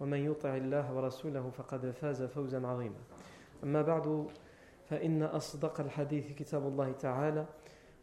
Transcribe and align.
ومن 0.00 0.18
يطع 0.18 0.56
الله 0.56 0.94
ورسوله 0.94 1.50
فقد 1.50 1.90
فاز 1.90 2.22
فوزا 2.22 2.66
عظيما. 2.66 3.00
أما 3.64 3.82
بعد 3.82 4.26
فإن 4.88 5.22
أصدق 5.22 5.80
الحديث 5.80 6.32
كتاب 6.32 6.66
الله 6.66 6.92
تعالى 6.92 7.46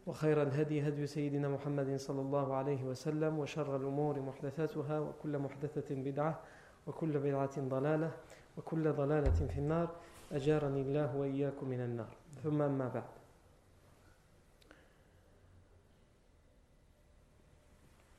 وخير 0.06 0.42
الهدي 0.42 0.88
هدي 0.88 1.06
سيدنا 1.06 1.48
محمد 1.48 1.96
صلى 1.96 2.20
الله 2.20 2.54
عليه 2.54 2.84
وسلم 2.84 3.38
وشر 3.38 3.76
الأمور 3.76 4.20
محدثاتها 4.20 5.00
وكل 5.00 5.38
محدثة 5.38 5.94
بدعة 5.94 6.40
وكل 6.86 7.18
بدعة 7.18 7.60
ضلالة 7.60 8.10
وكل 8.56 8.92
ضلالة 8.92 9.46
في 9.46 9.58
النار. 9.58 9.88
أجارني 10.32 10.80
الله 10.80 11.16
وإياكم 11.16 11.68
من 11.68 11.80
النار. 11.80 12.16
ثم 12.42 12.62
أما 12.62 12.88
بعد. 12.88 13.10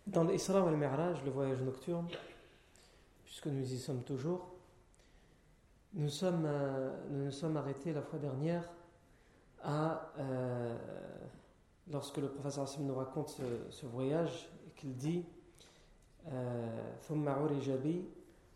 Dans 0.07 0.25
l'Isra 0.25 0.61
wal 0.61 0.75
Mi'raj, 0.75 1.23
le 1.23 1.31
voyage 1.31 1.61
nocturne, 1.61 2.07
puisque 3.30 3.46
nous 3.46 3.72
y 3.72 3.78
sommes 3.78 4.02
toujours, 4.02 4.48
nous, 5.94 6.08
sommes, 6.08 6.44
euh, 6.46 6.94
nous 7.10 7.24
nous 7.26 7.30
sommes 7.30 7.56
arrêtés 7.56 7.92
la 7.92 8.02
fois 8.02 8.18
dernière 8.18 8.68
à, 9.62 10.12
euh, 10.18 10.76
lorsque 11.90 12.18
le 12.18 12.28
professeur 12.28 12.64
Hassim 12.64 12.86
nous 12.86 12.94
raconte 12.94 13.30
ce, 13.30 13.42
ce 13.70 13.86
voyage, 13.86 14.48
et 14.66 14.70
qu'il 14.78 14.96
dit 14.96 15.24
ثم 17.08 17.28
عرج 17.28 17.70
بي 17.70 18.04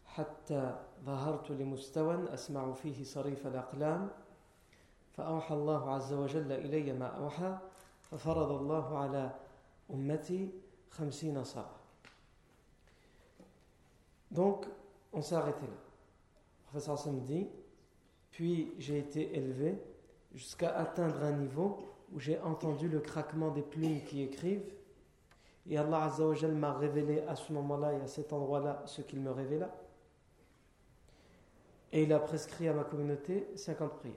حتى 0.06 0.78
ظهرت 1.06 1.50
لمستوى 1.50 2.34
أسمع 2.34 2.72
فيه 2.72 3.04
صريف 3.04 3.46
الأقلام 3.46 4.08
فأوحى 5.16 5.54
الله 5.54 5.90
عز 5.90 6.12
وجل 6.12 6.52
إلي 6.52 6.92
ما 6.92 7.06
أوحى 7.06 7.58
ففرض 8.02 8.50
الله 8.50 8.98
على 8.98 9.30
أمتي 9.90 10.50
خمسين 10.90 11.44
صلاة 11.44 11.80
donc, 14.35 14.67
on 15.13 15.21
s'est 15.21 15.35
arrêté 15.35 15.61
là. 15.61 15.67
Le 15.71 16.63
professeur 16.67 16.95
Hassan 16.95 17.21
dit 17.21 17.47
Puis 18.31 18.73
j'ai 18.77 18.99
été 18.99 19.35
élevé 19.35 19.81
jusqu'à 20.33 20.75
atteindre 20.75 21.23
un 21.23 21.31
niveau 21.31 21.77
où 22.11 22.19
j'ai 22.19 22.37
entendu 22.41 22.89
le 22.89 22.99
craquement 22.99 23.49
des 23.49 23.61
plumes 23.61 24.03
qui 24.03 24.21
écrivent. 24.21 24.73
Et 25.67 25.77
Allah 25.77 26.03
Azzawajal 26.03 26.53
m'a 26.53 26.73
révélé 26.73 27.21
à 27.21 27.35
ce 27.35 27.51
moment-là 27.53 27.93
et 27.93 28.01
à 28.01 28.07
cet 28.07 28.33
endroit-là 28.33 28.83
ce 28.85 29.01
qu'il 29.01 29.21
me 29.21 29.31
révéla. 29.31 29.73
Et 31.93 32.03
il 32.03 32.13
a 32.13 32.19
prescrit 32.19 32.67
à 32.67 32.73
ma 32.73 32.83
communauté 32.83 33.47
50 33.55 33.93
prières. 33.93 34.15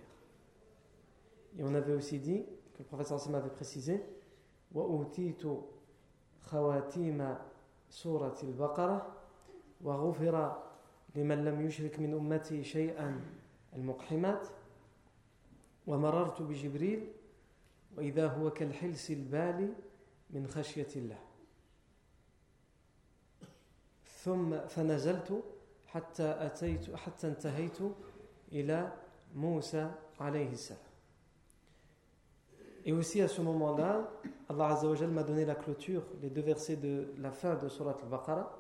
Et 1.57 1.63
on 1.63 1.75
avait 1.75 1.95
aussi 1.95 2.19
dit, 2.19 2.45
que 2.75 2.81
le 2.81 2.85
professeur 2.85 3.19
Hassan 3.19 3.35
avait 3.37 3.51
précisé 3.51 4.05
khawatima 6.51 7.39
وغفر 9.81 10.63
لمن 11.15 11.45
لم 11.45 11.67
يشرك 11.67 11.99
من 11.99 12.15
أمتي 12.15 12.65
شيئا 12.65 13.21
المقحمات. 13.77 14.49
ومررت 15.87 16.43
بجبريل 16.43 17.13
وإذا 17.97 18.27
هو 18.27 18.51
كالحلس 18.51 19.11
البالي 19.11 19.73
من 20.31 20.47
خشية 20.47 20.89
الله. 20.97 21.19
ثم 24.05 24.59
فنزلت 24.69 25.45
حتى 25.87 26.37
أتيت 26.47 26.95
حتى 26.95 27.29
انتهيت 27.29 27.79
إلى 28.53 28.93
موسى 29.35 29.91
عليه 30.21 30.53
السلام. 30.53 30.89
Et 32.85 32.93
aussi 32.93 33.21
à 33.23 33.29
ce 33.29 33.41
moment-là, 33.41 34.11
Allah 34.49 34.69
Azzawajal 34.69 35.11
m'a 35.11 35.23
donné 35.23 35.45
la 35.45 35.55
clôture, 35.55 36.03
les 36.21 36.31
deux 36.31 36.43
versets 36.43 36.77
de 36.77 37.15
la 37.19 37.31
fin 37.31 37.55
de 37.55 37.69
Surat 37.69 37.97
al-Baqarah. 38.03 38.58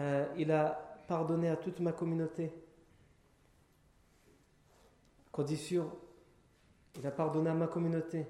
Euh, 0.00 0.26
il 0.36 0.52
a 0.52 1.02
pardonné 1.08 1.48
à 1.48 1.56
toute 1.56 1.80
ma 1.80 1.92
communauté. 1.92 2.52
Condition, 5.32 5.90
il 6.96 7.06
a 7.06 7.10
pardonné 7.10 7.50
à 7.50 7.54
ma 7.54 7.66
communauté. 7.66 8.26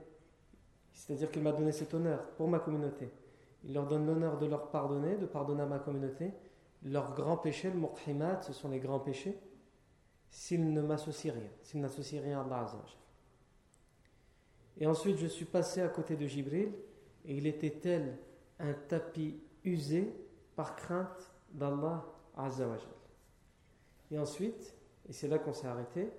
C'est-à-dire 0.92 1.30
qu'il 1.30 1.42
m'a 1.42 1.52
donné 1.52 1.72
cet 1.72 1.94
honneur 1.94 2.22
pour 2.30 2.48
ma 2.48 2.58
communauté. 2.58 3.10
Il 3.64 3.74
leur 3.74 3.86
donne 3.86 4.06
l'honneur 4.06 4.38
de 4.38 4.46
leur 4.46 4.70
pardonner, 4.70 5.16
de 5.16 5.26
pardonner 5.26 5.62
à 5.62 5.66
ma 5.66 5.78
communauté. 5.78 6.32
Leurs 6.82 7.14
grands 7.14 7.36
péchés, 7.36 7.70
le 7.70 7.78
muqhimat, 7.78 8.42
ce 8.42 8.52
sont 8.52 8.68
les 8.68 8.78
grands 8.78 9.00
péchés, 9.00 9.36
s'ils 10.30 10.72
ne 10.72 10.80
m'associent 10.80 11.34
rien, 11.34 11.50
s'ils 11.62 11.80
n'associent 11.80 12.22
rien 12.22 12.40
à 12.40 12.44
Allah 12.44 12.60
Azzawajal. 12.60 12.98
Et 14.80 14.86
ensuite, 14.86 15.18
je 15.18 15.26
suis 15.26 15.44
passé 15.44 15.80
à 15.80 15.88
côté 15.88 16.14
de 16.14 16.26
Jibril, 16.26 16.72
et 17.24 17.36
il 17.36 17.46
était 17.46 17.70
tel 17.80 18.16
un 18.60 18.74
tapis 18.74 19.40
usé 19.64 20.14
par 20.54 20.76
crainte 20.76 21.32
d'Allah 21.51 22.05
Azzawajal. 22.37 22.87
Et 24.11 24.17
ensuite, 24.19 24.75
et 25.07 25.13
c'est 25.13 25.27
là 25.27 25.39
qu'on 25.39 25.53
s'est 25.53 25.67
arrêté, 25.67 26.11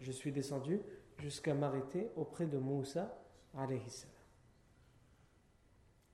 je 0.00 0.12
suis 0.12 0.32
descendu 0.32 0.80
jusqu'à 1.18 1.54
m'arrêter 1.54 2.10
auprès 2.16 2.46
de 2.46 2.58
Moussa 2.58 3.18
alayhi 3.54 3.88
salam. 3.88 4.14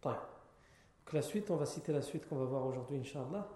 Donc 0.02 1.12
la 1.12 1.22
suite, 1.22 1.50
on 1.50 1.56
va 1.56 1.66
citer 1.66 1.92
la 1.92 2.02
suite 2.02 2.28
qu'on 2.28 2.36
va 2.36 2.44
voir 2.44 2.66
aujourd'hui, 2.66 2.98
Inch'Allah. 2.98 3.48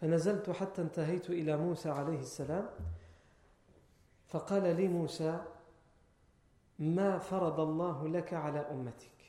فنزلت 0.00 0.50
حتى 0.50 0.82
انتهيت 0.82 1.30
إلى 1.30 1.56
موسى 1.56 1.88
عليه 1.88 2.18
السلام 2.18 2.68
فقال 4.28 4.76
لي 4.76 4.88
موسى 4.88 5.44
ما 6.78 7.18
فرض 7.18 7.60
الله 7.60 8.08
لك 8.08 8.34
على 8.34 8.58
أمتك 8.58 9.19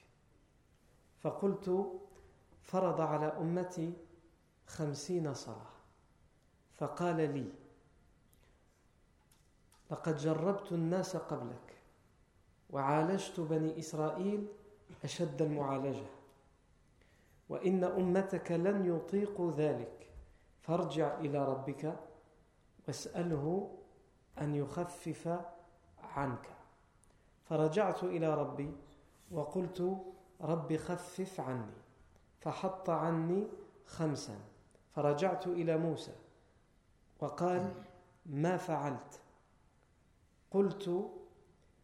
فقلت 1.23 1.93
فرض 2.63 3.01
على 3.01 3.27
أمتي 3.27 3.93
خمسين 4.67 5.35
صلاة. 5.35 5.73
فقال 6.75 7.17
لي 7.17 7.53
لقد 9.91 10.17
جربت 10.17 10.73
الناس 10.73 11.17
قبلك 11.17 11.77
وعالجت 12.71 13.41
بني 13.41 13.79
إسرائيل 13.79 14.47
أشد 15.05 15.43
المعالجة 15.43 16.07
وإن 17.49 17.85
أمتك 17.85 18.53
لن 18.53 18.97
يطيقوا 18.97 19.53
ذلك. 19.53 20.09
فارجع 20.61 21.19
إلى 21.21 21.45
ربك 21.45 21.97
واسأله 22.89 23.77
أن 24.41 24.55
يخفف 24.55 25.41
عنك. 26.03 26.47
فرجعت 27.45 28.05
إلى 28.05 28.35
ربي 28.35 28.73
وقلت 29.31 30.12
رب 30.43 30.77
خفف 30.77 31.41
عني 31.41 31.73
فحط 32.41 32.91
عني 32.91 33.47
خمسا. 33.87 34.35
فرجعت 34.95 35.47
إلى 35.47 35.77
موسى 35.77 36.13
وقال 37.21 37.75
ما 38.27 38.57
فعلت؟ 38.57 39.21
قلت 40.51 41.11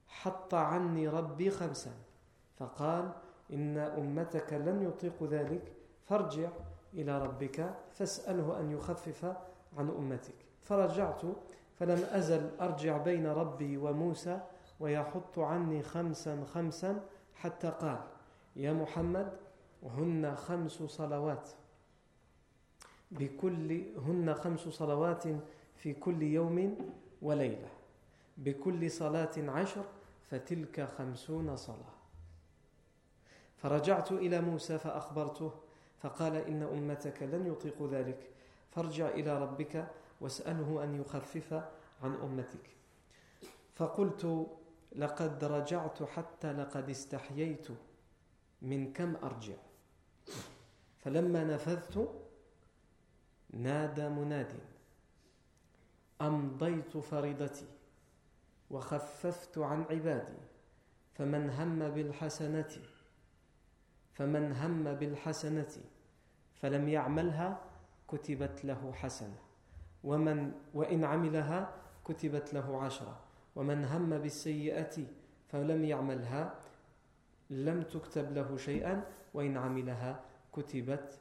حط 0.08 0.54
عني 0.54 1.08
ربي 1.08 1.50
خمسا. 1.50 1.90
فقال 2.58 3.12
إن 3.52 3.78
أمتك 3.78 4.52
لن 4.52 4.82
يطيق 4.82 5.22
ذلك 5.22 5.72
فارجع 6.04 6.48
إلى 6.94 7.22
ربك 7.22 7.74
فاسأله 7.92 8.60
أن 8.60 8.70
يخفف 8.70 9.24
عن 9.76 9.88
أمتك. 9.88 10.34
فرجعت 10.62 11.22
فلم 11.78 12.04
أزل 12.10 12.50
أرجع 12.60 12.96
بين 12.96 13.26
ربي 13.26 13.76
وموسى 13.76 14.40
ويحط 14.80 15.38
عني 15.38 15.82
خمسا 15.82 16.44
خمسا 16.44 17.00
حتى 17.34 17.68
قال 17.68 17.98
يا 18.56 18.72
محمد 18.72 19.32
هن 19.82 20.34
خمس 20.34 20.72
صلوات. 20.72 21.50
بكل 23.10 23.82
هن 23.98 24.34
خمس 24.34 24.60
صلوات 24.60 25.24
في 25.76 25.92
كل 25.92 26.22
يوم 26.22 26.76
وليلة. 27.22 27.68
بكل 28.36 28.90
صلاة 28.90 29.30
عشر 29.38 29.84
فتلك 30.30 30.84
خمسون 30.84 31.56
صلاة. 31.56 31.94
فرجعت 33.56 34.12
إلى 34.12 34.40
موسى 34.40 34.78
فأخبرته 34.78 35.52
فقال 35.98 36.36
إن 36.36 36.62
أمتك 36.62 37.22
لن 37.22 37.46
يطيقوا 37.46 37.88
ذلك. 37.88 38.30
فارجع 38.70 39.08
إلى 39.08 39.42
ربك 39.42 39.88
واسأله 40.20 40.84
أن 40.84 41.00
يخفف 41.00 41.52
عن 42.02 42.14
أمتك. 42.14 42.70
فقلت 43.74 44.46
لقد 44.96 45.44
رجعت 45.44 46.02
حتى 46.02 46.52
لقد 46.52 46.90
استحييت. 46.90 47.68
من 48.62 48.92
كم 48.92 49.16
أرجع؟ 49.16 49.56
فلما 50.98 51.44
نفذت 51.44 52.24
نادى 53.50 54.08
مناد 54.08 54.52
أمضيت 56.20 56.96
فريضتي 56.96 57.66
وخففت 58.70 59.58
عن 59.58 59.82
عبادي 59.90 60.38
فمن 61.14 61.50
هم 61.50 61.90
بالحسنة 61.90 62.76
فمن 64.14 64.52
هم 64.52 64.94
بالحسنة 64.94 65.76
فلم 66.54 66.88
يعملها 66.88 67.60
كتبت 68.08 68.64
له 68.64 68.92
حسنة. 68.92 69.38
ومن 70.04 70.52
وإن 70.74 71.04
عملها 71.04 71.74
كتبت 72.04 72.54
له 72.54 72.82
عشرة. 72.82 73.20
ومن 73.56 73.84
هم 73.84 74.18
بالسيئة 74.18 75.06
فلم 75.48 75.84
يعملها 75.84 76.54
لم 77.49 77.83
تكتب 77.83 78.33
له 78.33 78.57
شيئا 78.57 79.03
وإن 79.33 79.57
عملها 79.57 80.23
كتبت 80.53 81.19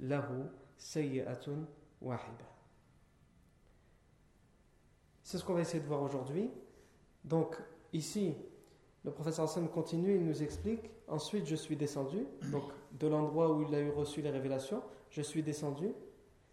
له 0.00 0.50
سيئة 0.78 1.66
واحدة 2.02 2.44
C'est 5.22 5.38
ce 5.38 5.44
qu'on 5.44 5.54
va 5.54 5.62
essayer 5.62 5.80
de 5.80 5.86
voir 5.88 6.02
aujourd'hui. 6.02 6.50
Donc, 7.24 7.56
ici, 7.94 8.34
le 9.04 9.10
professeur 9.10 9.46
Hassan 9.46 9.68
continue, 9.68 10.16
il 10.16 10.26
nous 10.26 10.42
explique. 10.42 10.90
Ensuite, 11.08 11.46
je 11.46 11.56
suis 11.56 11.76
descendu, 11.76 12.26
donc 12.52 12.64
de 12.92 13.06
l'endroit 13.06 13.50
où 13.50 13.62
il 13.62 13.74
a 13.74 13.80
eu 13.80 13.90
reçu 13.90 14.20
les 14.20 14.30
révélations, 14.30 14.82
je 15.08 15.22
suis 15.22 15.42
descendu 15.42 15.92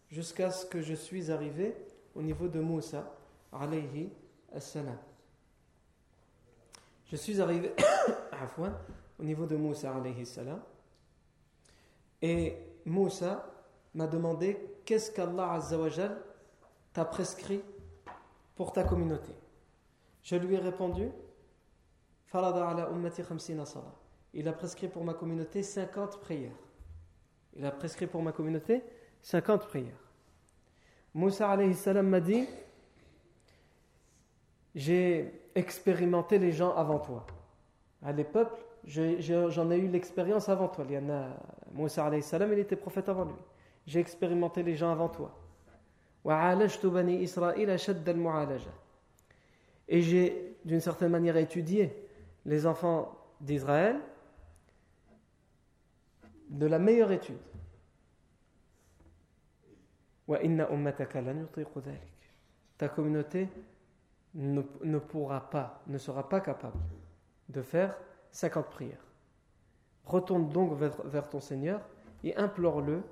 jusqu'à 0.09 0.51
ce 0.51 0.65
que 0.65 0.81
je 0.81 0.93
suis 0.93 1.31
arrivé 1.31 1.75
au 2.15 2.21
niveau 2.21 2.47
de 2.47 2.61
Moussa, 2.61 3.13
alayhi 3.51 4.09
assalam. 4.53 4.97
Je 7.05 7.17
suis 7.17 7.41
arrivé 7.41 7.73
au 9.18 9.24
niveau 9.24 9.46
de 9.46 9.56
Moussa, 9.56 9.94
alayhi 9.94 10.26
salam, 10.26 10.60
et 12.22 12.56
Moussa 12.84 13.50
m'a 13.94 14.06
demandé 14.06 14.58
qu'est-ce 14.84 15.10
qu'Allah 15.10 15.52
Azzawajal 15.52 16.18
t'a 16.92 17.04
prescrit 17.04 17.62
pour 18.54 18.72
ta 18.72 18.84
communauté? 18.84 19.32
Je 20.22 20.36
lui 20.36 20.54
ai 20.54 20.58
répondu 20.58 21.10
il 24.34 24.48
a 24.48 24.52
prescrit 24.52 24.88
pour 24.88 25.04
ma 25.04 25.14
communauté 25.14 25.62
50 25.62 26.20
prières. 26.20 26.50
Il 27.54 27.64
a 27.64 27.70
prescrit 27.70 28.06
pour 28.06 28.22
ma 28.22 28.32
communauté 28.32 28.82
50 29.22 29.66
prières. 29.68 29.92
Moussa 31.14 31.50
alayhi 31.50 31.74
salam 31.74 32.08
m'a 32.08 32.20
dit 32.20 32.46
J'ai 34.74 35.32
expérimenté 35.54 36.38
les 36.38 36.52
gens 36.52 36.74
avant 36.74 36.98
toi. 36.98 37.26
Les 38.14 38.24
peuples, 38.24 38.62
j'en 38.86 39.70
ai, 39.70 39.78
eu 39.78 39.88
l'expérience 39.88 40.48
avant 40.48 40.68
toi. 40.68 40.84
Il 40.88 40.94
y 40.94 40.98
en 40.98 41.10
a, 41.10 41.36
Moussa 41.72 42.10
salam, 42.22 42.52
il 42.52 42.58
était 42.58 42.76
prophète 42.76 43.08
avant 43.08 43.24
lui. 43.24 43.34
J'ai 43.86 44.00
expérimenté 44.00 44.62
les 44.62 44.76
gens 44.76 44.90
avant 44.90 45.08
toi. 45.08 45.34
Et 49.88 50.02
j'ai 50.02 50.56
d'une 50.64 50.80
certaine 50.80 51.10
manière 51.10 51.36
étudié 51.36 51.94
les 52.44 52.66
enfants 52.66 53.16
d'Israël 53.40 54.00
de 56.48 56.66
la 56.66 56.78
meilleure 56.78 57.12
étude. 57.12 57.38
Ta 62.78 62.88
communauté 62.88 63.48
ne, 64.34 64.98
pourra 64.98 65.48
pas, 65.48 65.82
ne 65.86 65.98
sera 65.98 66.28
pas 66.28 66.40
capable 66.40 66.78
de 67.48 67.62
faire 67.62 67.96
50 68.36 68.66
prières. 68.68 69.00
Retourne 70.04 70.50
donc 70.50 70.74
vers, 70.74 71.28
ton 71.30 71.40
Seigneur 71.40 71.80
et 72.22 72.36
implore-le 72.36 73.02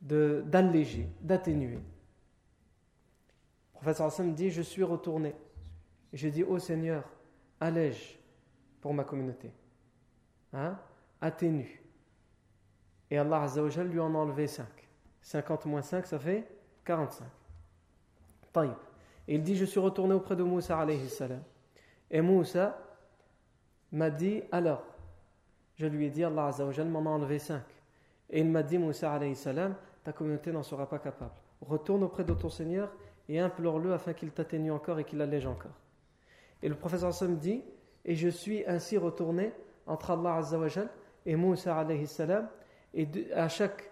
d'alléger, 0.00 1.06
d'atténuer. 1.20 1.74
Le 1.74 1.80
prophète 3.74 4.00
Hassan 4.00 4.34
dit 4.34 4.50
Je 4.50 4.62
suis 4.62 4.82
retourné. 4.82 5.34
Et 6.12 6.16
j'ai 6.16 6.30
dit 6.30 6.42
Ô 6.42 6.58
Seigneur, 6.58 7.04
allège 7.60 8.18
pour 8.80 8.94
ma 8.94 9.04
communauté. 9.04 9.52
Hein? 10.54 10.78
Atténue. 11.20 11.82
Et 13.10 13.18
Allah 13.18 13.42
Azzawajal 13.42 13.86
lui 13.88 14.00
en 14.00 14.14
a 14.14 14.18
enlevé 14.18 14.46
5. 14.46 14.66
50 15.20 15.66
moins 15.66 15.82
5, 15.82 16.06
ça 16.06 16.18
fait 16.18 16.48
45. 16.86 17.26
Taïb. 18.50 18.72
Et 19.26 19.34
il 19.34 19.42
dit 19.42 19.56
Je 19.56 19.66
suis 19.66 19.78
retourné 19.78 20.14
auprès 20.14 20.36
de 20.36 20.42
Moussa. 20.42 20.86
Et 22.10 22.22
Moussa 22.22 22.87
m'a 23.92 24.10
dit 24.10 24.42
Alors, 24.52 24.82
je 25.76 25.86
lui 25.86 26.06
ai 26.06 26.10
dit 26.10 26.24
Allah 26.24 26.46
Azzawajal 26.46 26.88
m'en 26.88 27.00
a 27.00 27.10
enlevé 27.10 27.38
5. 27.38 27.62
Et 28.30 28.40
il 28.40 28.50
m'a 28.50 28.62
dit 28.62 28.78
Moussa 28.78 29.12
alayhi 29.12 29.36
salam 29.36 29.74
Ta 30.04 30.12
communauté 30.12 30.52
n'en 30.52 30.62
sera 30.62 30.88
pas 30.88 30.98
capable. 30.98 31.34
Retourne 31.60 32.02
auprès 32.04 32.24
de 32.24 32.34
ton 32.34 32.48
Seigneur 32.48 32.92
et 33.28 33.38
implore-le 33.38 33.92
afin 33.92 34.12
qu'il 34.12 34.30
t'atténue 34.30 34.70
encore 34.70 34.98
et 34.98 35.04
qu'il 35.04 35.20
allège 35.20 35.46
encore. 35.46 35.76
Et 36.62 36.68
le 36.68 36.74
professeur 36.74 37.12
Sam 37.12 37.36
dit 37.36 37.62
Et 38.04 38.14
je 38.14 38.28
suis 38.28 38.64
ainsi 38.66 38.98
retourné 38.98 39.52
entre 39.86 40.10
Allah 40.10 40.36
Azzawajal 40.36 40.88
et 41.26 41.36
Moussa 41.36 41.76
alayhi 41.76 42.06
salam. 42.06 42.48
Et 42.94 43.06
à, 43.34 43.48
chaque, 43.48 43.90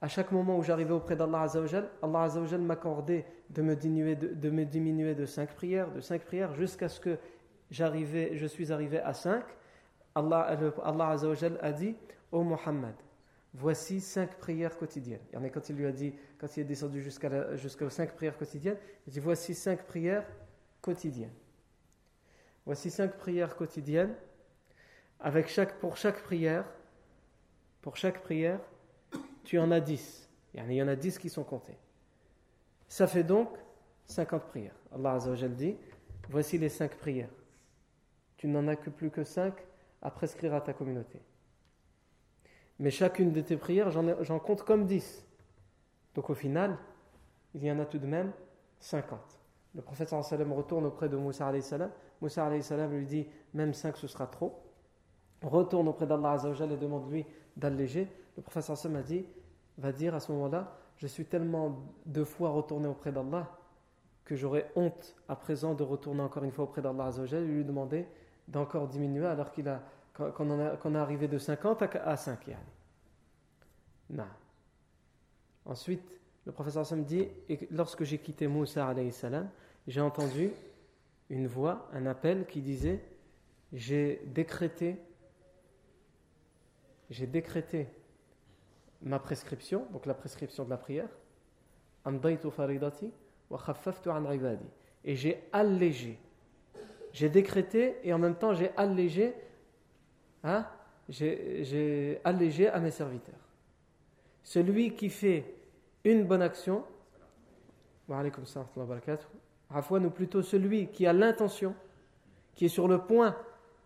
à 0.00 0.08
chaque 0.08 0.32
moment 0.32 0.58
où 0.58 0.62
j'arrivais 0.62 0.92
auprès 0.92 1.16
d'Allah 1.16 1.42
Azzawajal, 1.42 1.88
Allah 2.02 2.22
Azzawajal 2.22 2.60
m'accordait 2.60 3.26
de 3.50 3.62
me 3.62 3.76
diminuer 3.76 4.16
de, 4.16 4.28
de, 4.28 4.50
me 4.50 4.64
diminuer 4.64 5.14
de 5.14 5.26
cinq 5.26 5.54
prières, 5.54 5.90
de 5.92 6.00
cinq 6.00 6.22
prières, 6.22 6.54
jusqu'à 6.54 6.88
ce 6.88 7.00
que 7.00 7.18
je 7.70 8.46
suis 8.46 8.72
arrivé 8.72 9.00
à 9.00 9.12
cinq. 9.12 9.44
Allah, 10.14 10.58
Allah 10.82 11.16
a 11.60 11.72
dit 11.72 11.94
Ô 12.32 12.42
Muhammad, 12.42 12.94
voici 13.54 14.00
cinq 14.00 14.36
prières 14.38 14.76
quotidiennes. 14.76 15.20
Et 15.44 15.50
quand 15.50 15.68
il 15.68 15.76
lui 15.76 15.86
a 15.86 15.92
dit, 15.92 16.12
quand 16.38 16.56
il 16.56 16.60
est 16.60 16.64
descendu 16.64 17.02
jusqu'à 17.02 17.56
jusqu'aux 17.56 17.90
cinq 17.90 18.14
prières 18.14 18.36
quotidiennes, 18.36 18.78
il 19.06 19.12
dit 19.12 19.20
Voici 19.20 19.54
cinq 19.54 19.84
prières 19.84 20.26
quotidiennes. 20.80 21.34
Voici 22.66 22.90
cinq 22.90 23.16
prières 23.16 23.56
quotidiennes. 23.56 24.14
Avec 25.20 25.48
chaque, 25.48 25.78
pour 25.80 25.96
chaque 25.96 26.22
prière, 26.22 26.64
pour 27.82 27.96
chaque 27.96 28.22
prière, 28.22 28.60
tu 29.42 29.58
en 29.58 29.70
as 29.70 29.80
dix. 29.80 30.28
Il 30.54 30.72
y 30.72 30.82
en 30.82 30.88
a 30.88 30.96
dix 30.96 31.18
qui 31.18 31.28
sont 31.28 31.44
comptés. 31.44 31.76
Ça 32.88 33.06
fait 33.06 33.24
donc 33.24 33.50
50 34.06 34.44
prières. 34.44 34.74
Allah 34.94 35.12
Azzawajal 35.12 35.54
dit 35.54 35.76
Voici 36.30 36.58
les 36.58 36.68
cinq 36.68 36.96
prières. 36.96 37.30
Tu 38.38 38.48
n'en 38.48 38.66
as 38.68 38.76
que 38.76 38.88
plus 38.88 39.10
que 39.10 39.24
cinq 39.24 39.54
à 40.00 40.10
prescrire 40.10 40.54
à 40.54 40.60
ta 40.60 40.72
communauté. 40.72 41.20
Mais 42.78 42.90
chacune 42.90 43.32
de 43.32 43.40
tes 43.40 43.56
prières, 43.56 43.90
j'en 43.90 44.38
compte 44.38 44.62
comme 44.62 44.86
dix. 44.86 45.26
Donc 46.14 46.30
au 46.30 46.34
final, 46.34 46.78
il 47.54 47.64
y 47.64 47.70
en 47.70 47.78
a 47.78 47.84
tout 47.84 47.98
de 47.98 48.06
même 48.06 48.32
50. 48.80 49.18
Le 49.74 49.82
prophète 49.82 50.08
sallam 50.08 50.52
retourne 50.52 50.86
auprès 50.86 51.08
de 51.08 51.16
Moussa 51.16 51.52
salam 51.60 51.90
Moussa 52.20 52.48
lui 52.50 53.06
dit 53.06 53.26
Même 53.54 53.74
5 53.74 53.96
ce 53.96 54.06
sera 54.06 54.26
trop. 54.26 54.62
Retourne 55.42 55.88
auprès 55.88 56.06
d'Allah 56.06 56.36
et 56.44 56.76
demande-lui 56.76 57.26
d'alléger. 57.56 58.08
Le 58.36 58.60
Sam 58.60 58.96
a 58.96 59.02
dit 59.02 59.26
Va 59.76 59.92
dire 59.92 60.14
à 60.14 60.20
ce 60.20 60.32
moment-là 60.32 60.76
Je 60.96 61.06
suis 61.06 61.24
tellement 61.24 61.84
de 62.06 62.24
fois 62.24 62.50
retourné 62.50 62.88
auprès 62.88 63.12
d'Allah 63.12 63.48
que 64.24 64.36
j'aurais 64.36 64.70
honte 64.76 65.16
à 65.28 65.36
présent 65.36 65.74
de 65.74 65.82
retourner 65.82 66.20
encore 66.20 66.44
une 66.44 66.52
fois 66.52 66.64
auprès 66.64 66.82
d'Allah 66.82 67.10
et 67.32 67.40
lui 67.40 67.64
demander 67.64 68.06
d'encore 68.48 68.88
diminuer 68.88 69.26
alors 69.26 69.52
qu'il 69.52 69.68
a 69.68 69.82
qu'on 70.18 70.94
est 70.94 70.98
arrivé 70.98 71.28
de 71.28 71.38
50 71.38 71.82
à 72.04 72.16
5 72.16 72.56
Non. 74.10 74.24
Ensuite, 75.64 76.18
le 76.44 76.50
professeur 76.50 76.84
Sam 76.84 77.04
dit 77.04 77.28
et 77.48 77.68
lorsque 77.70 78.02
j'ai 78.02 78.18
quitté 78.18 78.48
Moussa 78.48 78.92
j'ai 79.86 80.00
entendu 80.00 80.50
une 81.30 81.46
voix, 81.46 81.88
un 81.92 82.06
appel 82.06 82.46
qui 82.46 82.60
disait 82.60 83.04
J'ai 83.72 84.22
décrété, 84.26 84.96
j'ai 87.10 87.26
décrété 87.26 87.86
ma 89.02 89.18
prescription, 89.18 89.86
donc 89.92 90.06
la 90.06 90.14
prescription 90.14 90.64
de 90.64 90.70
la 90.70 90.78
prière, 90.78 91.08
et 95.04 95.16
j'ai 95.16 95.44
allégé. 95.52 96.18
J'ai 97.12 97.28
décrété 97.28 97.96
et 98.04 98.12
en 98.12 98.18
même 98.18 98.36
temps 98.36 98.54
j'ai 98.54 98.70
allégé, 98.76 99.34
hein, 100.44 100.66
j'ai 101.08 102.20
allégé 102.24 102.68
à 102.68 102.80
mes 102.80 102.90
serviteurs. 102.90 103.34
Celui 104.42 104.94
qui 104.94 105.10
fait 105.10 105.54
une 106.04 106.24
bonne 106.24 106.42
action, 106.42 106.84
ou 108.08 110.10
plutôt 110.10 110.42
celui 110.42 110.88
qui 110.88 111.06
a 111.06 111.12
l'intention, 111.12 111.74
qui 112.54 112.66
est 112.66 112.68
sur 112.68 112.88
le 112.88 112.98
point 112.98 113.36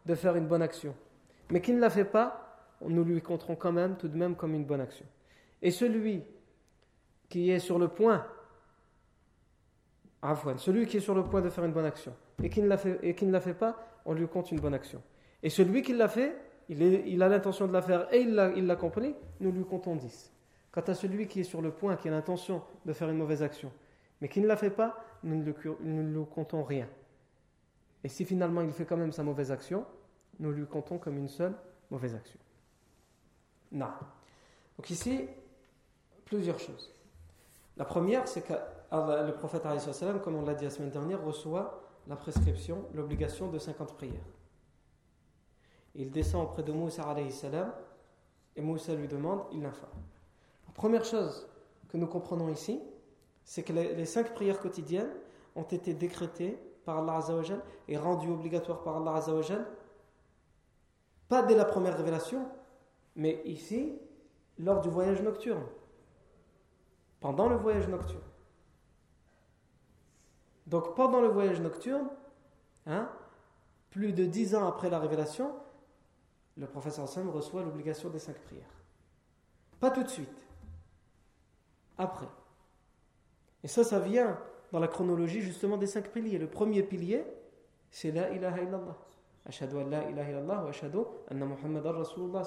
de 0.06 0.14
faire 0.14 0.36
une 0.36 0.46
bonne 0.46 0.62
action, 0.62 0.94
mais 1.50 1.60
qui 1.60 1.72
ne 1.72 1.80
la 1.80 1.90
fait 1.90 2.04
pas, 2.04 2.38
nous 2.80 3.04
lui 3.04 3.20
compterons 3.20 3.56
quand 3.56 3.72
même, 3.72 3.96
tout 3.96 4.08
de 4.08 4.16
même, 4.16 4.34
comme 4.34 4.54
une 4.54 4.64
bonne 4.64 4.80
action. 4.80 5.04
Et 5.60 5.70
celui 5.70 6.22
qui 7.28 7.50
est 7.50 7.60
sur 7.60 7.78
le 7.78 7.88
point, 7.88 8.26
celui 10.56 10.86
qui 10.86 10.98
est 10.98 11.00
sur 11.00 11.14
le 11.14 11.24
point 11.24 11.40
de 11.40 11.50
faire 11.50 11.64
une 11.64 11.72
bonne 11.72 11.84
action 11.84 12.14
et 12.42 12.48
qui 12.48 12.62
ne 12.62 12.68
la 12.68 13.40
fait, 13.40 13.54
pas, 13.54 13.76
on 14.04 14.14
lui 14.14 14.28
compte 14.28 14.52
une 14.52 14.60
bonne 14.60 14.74
action. 14.74 15.02
Et 15.42 15.50
celui 15.50 15.82
qui 15.82 15.92
l'a 15.92 16.08
fait, 16.08 16.36
il, 16.68 17.22
a 17.22 17.28
l'intention 17.28 17.66
de 17.66 17.72
la 17.72 17.82
faire 17.82 18.12
et 18.14 18.20
il 18.20 18.34
l'a, 18.34 18.52
il 18.56 18.66
l'a 18.66 18.76
compris, 18.76 19.14
nous 19.40 19.50
lui 19.50 19.64
comptons 19.64 19.96
10. 19.96 20.32
Quant 20.70 20.80
à 20.80 20.94
celui 20.94 21.26
qui 21.26 21.40
est 21.40 21.44
sur 21.44 21.60
le 21.60 21.70
point, 21.70 21.96
qui 21.96 22.08
a 22.08 22.10
l'intention 22.12 22.62
de 22.86 22.92
faire 22.92 23.10
une 23.10 23.18
mauvaise 23.18 23.42
action, 23.42 23.72
mais 24.20 24.28
qui 24.28 24.40
ne 24.40 24.46
la 24.46 24.56
fait 24.56 24.70
pas, 24.70 25.04
nous 25.24 25.36
ne 25.36 26.02
lui, 26.02 26.24
comptons 26.26 26.62
rien. 26.62 26.88
Et 28.04 28.08
si 28.08 28.24
finalement 28.24 28.62
il 28.62 28.72
fait 28.72 28.84
quand 28.84 28.96
même 28.96 29.12
sa 29.12 29.22
mauvaise 29.22 29.50
action, 29.50 29.84
nous 30.38 30.50
lui 30.50 30.66
comptons 30.66 30.98
comme 30.98 31.18
une 31.18 31.28
seule 31.28 31.54
mauvaise 31.90 32.14
action. 32.14 32.38
Non. 33.72 33.90
Donc 34.76 34.90
ici, 34.90 35.28
plusieurs 36.24 36.58
choses. 36.58 36.92
La 37.76 37.84
première, 37.84 38.28
c'est 38.28 38.42
que 38.42 38.52
le 38.92 39.32
prophète, 39.32 39.62
comme 40.22 40.36
on 40.36 40.42
l'a 40.42 40.54
dit 40.54 40.64
la 40.64 40.70
semaine 40.70 40.90
dernière, 40.90 41.24
reçoit 41.24 41.82
la 42.06 42.16
prescription, 42.16 42.84
l'obligation 42.94 43.48
de 43.48 43.58
50 43.58 43.94
prières. 43.94 44.20
Il 45.94 46.10
descend 46.10 46.44
auprès 46.44 46.62
de 46.62 46.72
Moussa 46.72 47.14
et 48.56 48.62
Moussa 48.62 48.94
lui 48.94 49.08
demande, 49.08 49.42
il 49.52 49.62
l'informe. 49.62 50.02
La 50.66 50.72
première 50.72 51.04
chose 51.04 51.48
que 51.88 51.96
nous 51.96 52.06
comprenons 52.06 52.48
ici, 52.48 52.80
c'est 53.44 53.62
que 53.62 53.72
les, 53.72 54.06
cinq 54.06 54.34
prières 54.34 54.60
quotidiennes 54.60 55.12
ont 55.54 55.62
été 55.62 55.94
décrétées 55.94 56.58
par 56.84 56.98
Allah 56.98 57.20
et 57.88 57.96
rendues 57.96 58.30
obligatoires 58.30 58.82
par 58.82 58.96
Allah 58.96 59.20
pas 61.28 61.42
dès 61.42 61.54
la 61.54 61.64
première 61.64 61.96
révélation, 61.96 62.46
mais 63.16 63.40
ici, 63.46 63.98
lors 64.58 64.80
du 64.80 64.90
voyage 64.90 65.22
nocturne, 65.22 65.64
pendant 67.22 67.48
le 67.48 67.56
voyage 67.56 67.88
nocturne. 67.88 68.20
Donc 70.66 70.94
pendant 70.94 71.20
le 71.20 71.28
voyage 71.28 71.60
nocturne, 71.60 72.08
hein, 72.86 73.08
plus 73.90 74.12
de 74.12 74.24
dix 74.26 74.54
ans 74.54 74.66
après 74.66 74.90
la 74.90 74.98
révélation, 74.98 75.52
le 76.56 76.66
professeur 76.66 77.08
Sam 77.08 77.30
reçoit 77.30 77.62
l'obligation 77.62 78.10
des 78.10 78.18
cinq 78.18 78.36
prières. 78.40 78.74
Pas 79.80 79.90
tout 79.90 80.02
de 80.02 80.08
suite 80.08 80.28
après. 81.96 82.28
Et 83.62 83.68
ça, 83.68 83.84
ça 83.84 84.00
vient 84.00 84.38
dans 84.72 84.80
la 84.80 84.88
chronologie 84.88 85.40
justement 85.40 85.76
des 85.76 85.86
cinq 85.86 86.10
piliers. 86.10 86.38
Le 86.38 86.48
premier 86.48 86.82
pilier, 86.82 87.24
c'est 87.90 88.10
la 88.10 88.30
ilaha 88.30 88.60
illallah. 88.62 88.96
Ashadu 89.46 89.76
an 89.76 89.86
la 89.86 90.08
ilaha 90.10 90.30
illallah 90.30 90.64
wa 90.64 90.70
ashadu 90.70 90.98
anna 91.30 91.46
Muhammadan 91.46 91.92
Rasulullah 91.92 92.42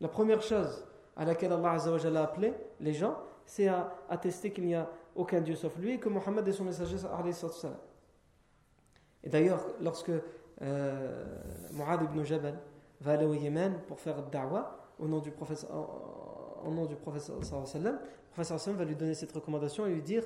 La 0.00 0.08
première 0.08 0.42
chose 0.42 0.84
à 1.16 1.24
laquelle 1.24 1.52
Allah 1.52 1.72
a 1.72 2.22
appelé 2.22 2.54
les 2.80 2.92
gens, 2.92 3.16
c'est 3.46 3.68
à 3.68 3.94
attester 4.08 4.50
qu'il 4.50 4.64
n'y 4.64 4.74
a 4.74 4.88
aucun 5.14 5.40
Dieu 5.40 5.54
sauf 5.54 5.76
lui 5.78 5.92
et 5.92 5.98
que 5.98 6.08
Muhammad 6.08 6.46
est 6.48 6.52
son 6.52 6.64
messager. 6.64 6.96
Et 9.24 9.28
d'ailleurs, 9.28 9.66
lorsque 9.80 10.10
euh, 10.62 11.38
Mu'ad 11.72 12.02
ibn 12.02 12.22
Jabal 12.24 12.58
va 13.00 13.12
aller 13.12 13.26
au 13.26 13.34
Yémen 13.34 13.80
pour 13.86 14.00
faire 14.00 14.22
da'wah 14.22 14.78
au 14.98 15.06
nom 15.06 15.18
du 15.18 15.30
prophète, 15.30 15.66
au 15.70 16.70
nom 16.70 16.86
du 16.86 16.96
prophète 16.96 17.30
le 17.30 17.98
professeur 18.32 18.74
va 18.74 18.84
lui 18.84 18.96
donner 18.96 19.14
cette 19.14 19.32
recommandation 19.32 19.86
et 19.86 19.92
lui 19.92 20.02
dire 20.02 20.24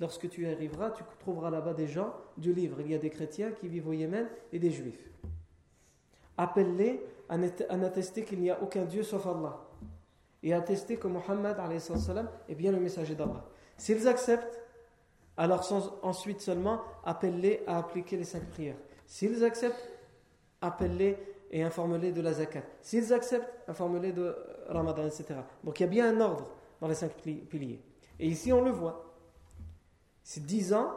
lorsque 0.00 0.28
tu 0.28 0.46
arriveras, 0.46 0.90
tu 0.90 1.02
trouveras 1.20 1.50
là-bas 1.50 1.74
des 1.74 1.86
gens 1.86 2.12
du 2.36 2.52
livre. 2.52 2.80
Il 2.80 2.90
y 2.90 2.94
a 2.94 2.98
des 2.98 3.10
chrétiens 3.10 3.52
qui 3.52 3.68
vivent 3.68 3.88
au 3.88 3.92
Yémen 3.92 4.28
et 4.52 4.58
des 4.58 4.70
juifs. 4.70 5.10
Appelle-les 6.36 7.02
à 7.28 7.36
n'attester 7.76 8.24
qu'il 8.24 8.40
n'y 8.40 8.50
a 8.50 8.62
aucun 8.62 8.84
Dieu 8.84 9.02
sauf 9.02 9.26
Allah 9.26 9.67
et 10.42 10.54
attester 10.54 10.96
que 10.96 11.08
Muhammad 11.08 11.56
est 12.48 12.54
bien 12.54 12.72
le 12.72 12.80
messager 12.80 13.14
d'Allah. 13.14 13.44
S'ils 13.76 14.06
acceptent, 14.06 14.60
alors 15.36 15.64
ensuite 16.02 16.40
seulement 16.40 16.80
appelle-les 17.04 17.62
à 17.66 17.78
appliquer 17.78 18.16
les 18.16 18.24
cinq 18.24 18.44
prières. 18.50 18.76
S'ils 19.06 19.44
acceptent, 19.44 19.88
appelle-les 20.60 21.16
et 21.50 21.62
informe-les 21.62 22.12
de 22.12 22.20
la 22.20 22.32
zakat. 22.34 22.62
S'ils 22.82 23.12
acceptent, 23.12 23.50
informe-les 23.68 24.12
de 24.12 24.36
Ramadan, 24.68 25.06
etc. 25.06 25.40
Donc 25.64 25.80
il 25.80 25.84
y 25.84 25.86
a 25.86 25.88
bien 25.88 26.14
un 26.14 26.20
ordre 26.20 26.48
dans 26.80 26.88
les 26.88 26.94
cinq 26.94 27.12
piliers. 27.12 27.80
Et 28.18 28.26
ici, 28.26 28.52
on 28.52 28.62
le 28.62 28.70
voit. 28.70 29.14
C'est 30.22 30.44
dix 30.44 30.74
ans. 30.74 30.92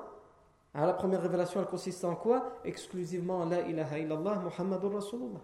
Alors, 0.74 0.88
la 0.88 0.94
première 0.94 1.22
révélation, 1.22 1.60
elle 1.60 1.68
consiste 1.68 2.04
en 2.06 2.16
quoi? 2.16 2.60
Exclusivement 2.64 3.46
La 3.46 3.62
ilaha 3.62 4.00
illallah 4.00 4.36
Muhammadur 4.36 4.94
Rasulullah. 4.94 5.42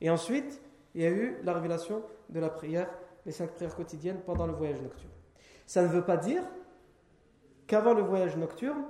Et 0.00 0.10
ensuite, 0.10 0.60
il 0.94 1.02
y 1.02 1.06
a 1.06 1.10
eu 1.10 1.36
la 1.44 1.52
révélation 1.52 2.02
de 2.28 2.40
la 2.40 2.48
prière, 2.48 2.88
les 3.26 3.32
cinq 3.32 3.50
prières 3.52 3.74
quotidiennes 3.74 4.20
pendant 4.24 4.46
le 4.46 4.52
voyage 4.52 4.80
nocturne. 4.80 5.10
Ça 5.66 5.82
ne 5.82 5.88
veut 5.88 6.04
pas 6.04 6.16
dire 6.16 6.42
qu'avant 7.66 7.94
le 7.94 8.02
voyage 8.02 8.36
nocturne, 8.36 8.84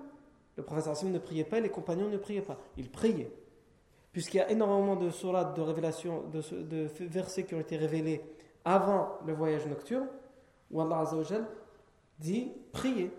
le 0.57 0.62
prophète 0.62 1.02
ne 1.05 1.19
priait 1.19 1.45
pas 1.45 1.59
et 1.59 1.61
les 1.61 1.69
compagnons 1.69 2.09
ne 2.09 2.17
priaient 2.17 2.43
pas. 2.43 2.59
Ils 2.76 2.90
priaient. 2.90 3.33
Puisqu'il 4.12 4.38
y 4.38 4.40
a 4.40 4.50
énormément 4.50 4.97
de 4.97 5.11
sourates, 5.11 5.57
de 5.57 5.62
révélations, 5.62 6.25
de, 6.28 6.40
de 6.62 6.88
versets 7.00 7.45
qui 7.45 7.55
ont 7.55 7.61
été 7.61 7.76
révélés 7.76 8.23
avant 8.64 9.19
le 9.26 9.33
voyage 9.33 9.67
nocturne, 9.67 10.09
où 10.71 10.81
Allah 10.81 11.00
Azzawajal 11.00 11.47
dit 12.19 12.52
priez, 12.73 13.11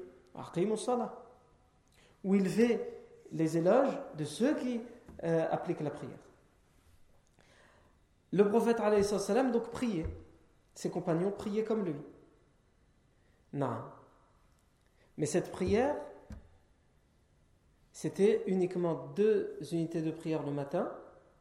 où 2.23 2.35
il 2.35 2.49
fait 2.49 2.99
les 3.31 3.57
éloges 3.57 3.97
de 4.17 4.23
ceux 4.23 4.55
qui 4.55 4.81
euh, 5.23 5.47
appliquent 5.51 5.81
la 5.81 5.89
prière. 5.89 6.17
Le 8.31 8.47
prophète 8.47 8.77
salam 9.03 9.51
donc 9.51 9.71
priait, 9.71 10.05
ses 10.75 10.89
compagnons 10.89 11.31
priaient 11.31 11.63
comme 11.63 11.83
lui. 11.83 11.95
Non. 13.53 13.77
Mais 15.17 15.25
cette 15.25 15.51
prière, 15.51 15.95
c'était 17.91 18.43
uniquement 18.47 19.07
deux 19.15 19.57
unités 19.71 20.01
de 20.01 20.11
prière 20.11 20.43
le 20.43 20.51
matin 20.51 20.91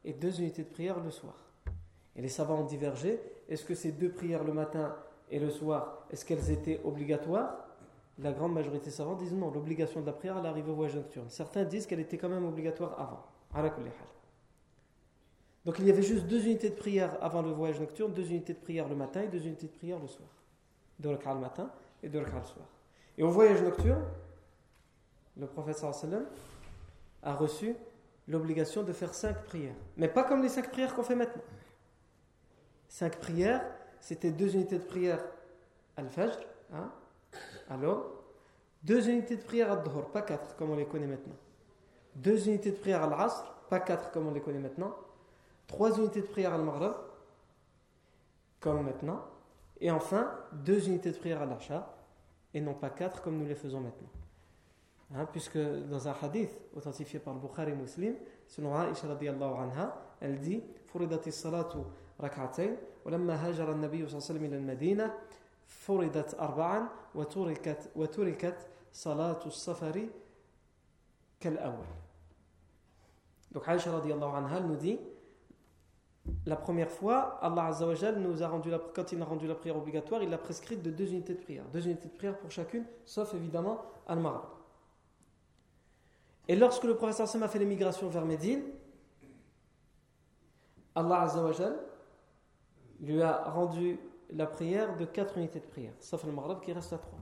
et 0.05 0.13
deux 0.13 0.41
unités 0.41 0.65
de 0.65 0.69
prière 0.69 0.99
le 1.01 1.11
soir. 1.11 1.35
Et 2.17 2.23
les 2.23 2.29
savants 2.29 2.61
ont 2.61 2.65
divergé. 2.65 3.21
Est-ce 3.49 3.65
que 3.65 3.75
ces 3.75 3.93
deux 3.93 4.11
prières 4.11 4.43
le 4.43 4.53
matin 4.53 4.97
et 5.31 5.39
le 5.39 5.51
soir, 5.51 6.07
est-ce 6.11 6.25
qu'elles 6.25 6.51
étaient 6.51 6.81
obligatoires? 6.85 7.69
La 8.19 8.33
grande 8.33 8.55
majorité 8.55 8.87
des 8.87 8.91
savants 8.91 9.15
disent 9.15 9.35
non, 9.35 9.51
l'obligation 9.51 10.01
de 10.01 10.07
la 10.07 10.13
prière, 10.13 10.37
elle 10.39 10.47
arrive 10.47 10.69
au 10.69 10.75
voyage 10.75 10.97
nocturne. 10.97 11.29
Certains 11.29 11.65
disent 11.65 11.87
qu'elle 11.87 12.01
était 12.01 12.19
quand 12.19 12.29
même 12.29 12.47
obligatoire 12.47 12.99
avant. 12.99 13.25
Donc 15.65 15.79
il 15.79 15.87
y 15.87 15.91
avait 15.91 16.03
juste 16.03 16.27
deux 16.27 16.45
unités 16.45 16.71
de 16.71 16.75
prière 16.75 17.17
avant 17.21 17.43
le 17.43 17.51
voyage 17.51 17.81
nocturne, 17.81 18.13
deux 18.13 18.31
unités 18.31 18.55
de 18.55 18.59
prière 18.59 18.89
le 18.89 18.97
matin 18.97 19.23
et 19.23 19.29
deux 19.29 19.45
unités 19.45 19.67
de 19.67 19.73
prière 19.73 19.99
le 19.99 20.07
soir. 20.07 20.29
Deux 20.99 21.11
le 21.11 21.41
matin 21.41 21.71
et 22.03 22.09
deux 22.09 22.21
le 22.21 22.27
soir. 22.27 22.67
Et 23.17 23.23
au 23.23 23.31
voyage 23.31 23.63
nocturne, 23.63 24.05
le 25.37 25.47
prophète 25.47 25.79
sallam 25.79 26.25
a 27.23 27.35
reçu 27.35 27.75
l'obligation 28.27 28.83
de 28.83 28.93
faire 28.93 29.15
cinq 29.15 29.45
prières. 29.45 29.75
Mais 29.97 30.09
pas 30.09 30.25
comme 30.25 30.43
les 30.43 30.49
cinq 30.49 30.71
prières 30.71 30.95
qu'on 30.95 31.03
fait 31.03 31.17
maintenant. 31.17 31.43
Cinq 32.89 33.19
prières, 33.19 33.65
c'était 34.01 34.31
deux 34.31 34.55
unités 34.55 34.79
de 34.79 34.85
prière 34.85 35.25
al-fajr, 35.97 36.39
hein, 36.73 36.91
alors, 37.69 38.13
deux 38.83 39.09
unités 39.09 39.37
de 39.37 39.43
prière 39.43 39.73
al-dhuhr, 39.73 40.11
pas 40.11 40.23
quatre 40.23 40.57
comme 40.57 40.71
on 40.71 40.77
les 40.77 40.87
connaît 40.87 41.07
maintenant. 41.07 41.37
Deux 42.15 42.49
unités 42.49 42.71
de 42.71 42.77
prière 42.77 43.03
al-asr, 43.03 43.53
pas 43.69 43.81
quatre 43.81 44.11
comme 44.11 44.27
on 44.29 44.33
les 44.33 44.41
connaît 44.41 44.59
maintenant 44.59 44.95
Trois 45.68 45.98
unités 45.98 46.22
de 46.22 46.28
prière 46.28 46.54
al-maghrib, 46.54 46.94
comme 48.60 48.84
maintenant. 48.84 49.22
Et 49.80 49.92
enfin, 49.92 50.32
deux 50.52 50.88
unités 50.88 51.12
de 51.12 51.18
prière 51.18 51.42
al-asha, 51.42 51.96
et 52.54 52.62
non 52.62 52.74
pas 52.74 52.90
quatre 52.90 53.22
comme 53.22 53.38
nous 53.38 53.46
les 53.46 53.56
faisons 53.56 53.80
maintenant. 53.80 54.10
Hein, 55.16 55.28
puisque 55.32 55.58
dans 55.58 56.08
un 56.08 56.16
hadith 56.22 56.52
authentifié 56.76 57.20
par 57.20 57.34
le 57.34 57.40
Bukhari 57.40 57.74
Muslim, 57.74 58.16
selon 58.48 58.76
Aisha 58.76 59.08
radiallahu 59.08 59.54
anha, 59.56 59.96
elle 60.22 60.40
dit 60.40 60.64
Furidati 60.88 61.32
salatu 61.32 61.80
ركعتين 62.22 62.78
ولما 63.06 63.48
هاجر 63.48 63.72
النبي 63.72 63.98
صلى 63.98 64.18
الله 64.18 64.30
عليه 64.30 64.32
وسلم 64.32 64.46
إلى 64.46 64.58
المدينة 64.58 65.14
فرضت 65.68 66.40
أربعا 66.40 66.90
وتركت, 67.16 67.90
وتركت 67.96 68.58
صلاة 68.94 69.46
السفر 69.46 70.08
كالأول 71.40 71.86
Donc 73.54 73.68
Aisha 73.68 73.92
radiallahu 73.92 74.36
anha 74.36 74.60
nous 74.62 74.76
dit 74.76 75.00
la 76.47 76.57
première 76.57 76.91
fois, 76.91 77.39
Allah 77.43 77.67
Azzawajal 77.67 78.19
nous 78.19 78.43
a 78.43 78.49
rendu 78.49 78.71
la, 78.71 78.79
quand 78.79 79.13
il 79.13 79.21
a 79.21 79.25
rendu 79.25 79.47
la 79.47 79.55
prière 79.55 79.77
obligatoire, 79.77 80.23
il 80.23 80.31
l'a 80.31 80.39
prescrite 80.39 80.83
de 80.83 80.91
deux 80.91 81.13
unités 81.13 81.35
de 81.35 81.41
prière. 81.41 81.65
Deux 81.73 81.87
unités 81.87 82.09
de 82.09 82.15
prière 82.15 82.39
pour 82.39 82.51
chacune, 82.51 82.85
sauf 83.05 83.35
évidemment 83.35 83.83
Al-Marab. 84.07 84.45
Et 86.49 86.57
lorsque 86.57 86.85
le 86.85 86.97
professeur 86.97 87.29
Sam 87.29 87.43
a 87.43 87.49
fait 87.49 87.59
l'émigration 87.59 88.09
vers 88.09 88.25
Médine, 88.25 88.63
Allah 90.95 91.23
Azzawajal 91.23 91.79
lui 93.01 93.23
a 93.23 93.45
rendu 93.51 94.01
la 94.31 94.47
prière 94.47 94.97
de 94.97 95.05
4 95.05 95.39
unités 95.39 95.61
de 95.61 95.67
prière, 95.67 95.93
sauf 96.01 96.25
le 96.25 96.33
Maghreb 96.33 96.61
qui 96.61 96.73
reste 96.73 96.93
à 96.93 96.99
3. 96.99 97.19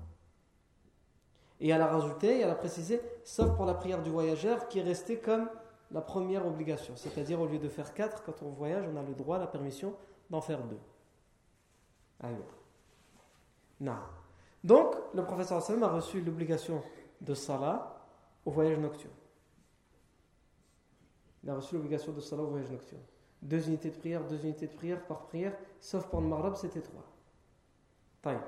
Et 1.61 1.69
elle 1.69 1.81
a 1.81 1.87
rajouté, 1.87 2.41
elle 2.41 2.51
a 2.51 2.55
précisé, 2.55 3.01
sauf 3.25 3.55
pour 3.57 3.65
la 3.65 3.75
prière 3.75 4.03
du 4.03 4.11
voyageur 4.11 4.69
qui 4.69 4.79
est 4.79 4.83
restée 4.83 5.19
comme 5.19 5.49
la 5.91 6.01
première 6.01 6.47
obligation. 6.47 6.95
C'est-à-dire, 6.97 7.41
au 7.41 7.47
lieu 7.47 7.59
de 7.59 7.69
faire 7.69 7.95
4, 7.95 8.23
quand 8.25 8.43
on 8.43 8.51
voyage, 8.51 8.85
on 8.93 8.97
a 8.97 9.03
le 9.03 9.15
droit, 9.15 9.39
la 9.39 9.47
permission 9.47 9.95
d'en 10.31 10.41
faire 10.41 10.63
2. 10.63 10.77
Non. 13.81 13.97
Donc, 14.65 14.95
le 15.15 15.25
professeur 15.25 15.59
Hassan 15.59 15.83
a 15.83 15.89
reçu 15.89 16.21
l'obligation 16.21 16.83
de 17.21 17.35
salat 17.35 17.97
au 18.45 18.51
voyage 18.51 18.79
nocturne. 18.79 19.13
Il 21.45 21.51
a 21.51 21.55
reçu 21.55 21.75
l'obligation 21.77 22.13
de 22.13 22.21
salat 22.21 22.43
au 22.43 22.49
voyage 22.49 22.71
nocturne. 22.71 23.03
Deux 23.43 23.69
unités 23.69 23.91
de 23.91 23.97
prière, 23.97 24.25
deux 24.25 24.43
unités 24.45 24.67
de 24.67 24.75
prière 24.75 25.07
par 25.07 25.27
prière, 25.27 25.57
sauf 25.81 26.07
pour 26.07 26.21
le 26.21 26.27
Maghreb, 26.27 26.55
c'était 26.57 26.81
trois. 26.81 27.05
Taï. 28.23 28.39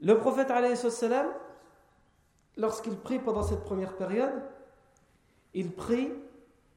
Le 0.00 0.18
prophète, 0.18 0.52
lorsqu'il 2.56 2.96
prie 2.96 3.18
pendant 3.18 3.42
cette 3.42 3.64
première 3.64 3.96
période, 3.96 4.42
il 5.56 5.72
prie 5.72 6.12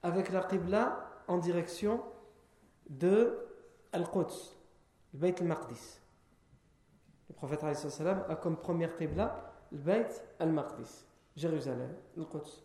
avec 0.01 0.31
la 0.31 0.41
Qibla 0.41 1.05
en 1.27 1.37
direction 1.37 2.01
de 2.89 3.37
Al-Quds, 3.91 4.57
le 5.13 5.19
Bayt 5.19 5.35
al-Maqdis. 5.41 5.99
Le 7.27 7.35
prophète 7.35 7.61
a 7.63 8.35
comme 8.35 8.55
première 8.55 8.95
Qibla 8.95 9.53
le 9.73 9.77
Bayt 9.77 10.07
al-Maqdis, 10.39 11.05
Jérusalem, 11.35 11.93
Al-Quds. 12.17 12.63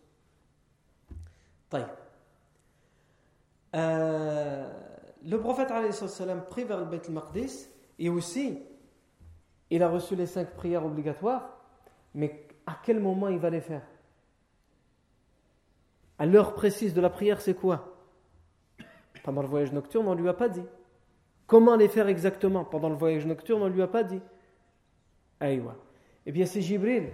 Euh, 3.75 4.73
le 5.25 5.41
prophète 5.41 5.73
prie 6.49 6.63
vers 6.63 6.79
le 6.79 6.85
Bayt 6.85 7.09
al-Maqdis 7.09 7.69
et 7.99 8.09
aussi 8.09 8.63
il 9.69 9.83
a 9.83 9.89
reçu 9.89 10.15
les 10.15 10.27
cinq 10.27 10.55
prières 10.55 10.87
obligatoires, 10.87 11.59
mais 12.15 12.47
à 12.67 12.77
quel 12.85 13.01
moment 13.01 13.27
il 13.27 13.39
va 13.39 13.51
les 13.51 13.61
faire? 13.61 13.83
À 16.19 16.27
l'heure 16.27 16.55
précise 16.55 16.95
de 16.95 17.01
la 17.01 17.11
prière, 17.11 17.41
c'est 17.41 17.55
quoi? 17.55 17.97
Pendant 19.23 19.43
le 19.43 19.49
voyage 19.49 19.73
nocturne, 19.73 20.07
on 20.07 20.15
ne 20.15 20.21
lui 20.21 20.29
a 20.29 20.35
pas 20.35 20.49
dit. 20.49 20.65
Comment 21.47 21.77
les 21.77 21.89
faire 21.89 22.09
exactement? 22.09 22.65
Pendant 22.65 22.89
le 22.89 22.95
voyage 22.95 23.27
nocturne, 23.27 23.63
on 23.63 23.69
ne 23.69 23.75
lui 23.75 23.83
a 23.83 23.87
pas 23.89 24.03
dit. 24.03 24.21
Aïwa. 25.41 25.77
Eh 26.27 26.33
bien, 26.33 26.47
c'est 26.47 26.61
Jibril, 26.63 27.11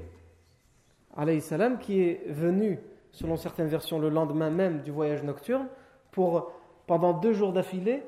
salam, 1.40 1.78
qui 1.78 2.02
est 2.02 2.22
venu, 2.28 2.78
selon 3.10 3.36
certaines 3.36 3.68
versions, 3.68 3.98
le 3.98 4.08
lendemain 4.08 4.50
même 4.50 4.82
du 4.82 4.90
voyage 4.90 5.22
nocturne, 5.22 5.66
pour, 6.10 6.52
pendant 6.86 7.12
deux 7.12 7.32
jours 7.32 7.52
d'affilée, 7.52 8.02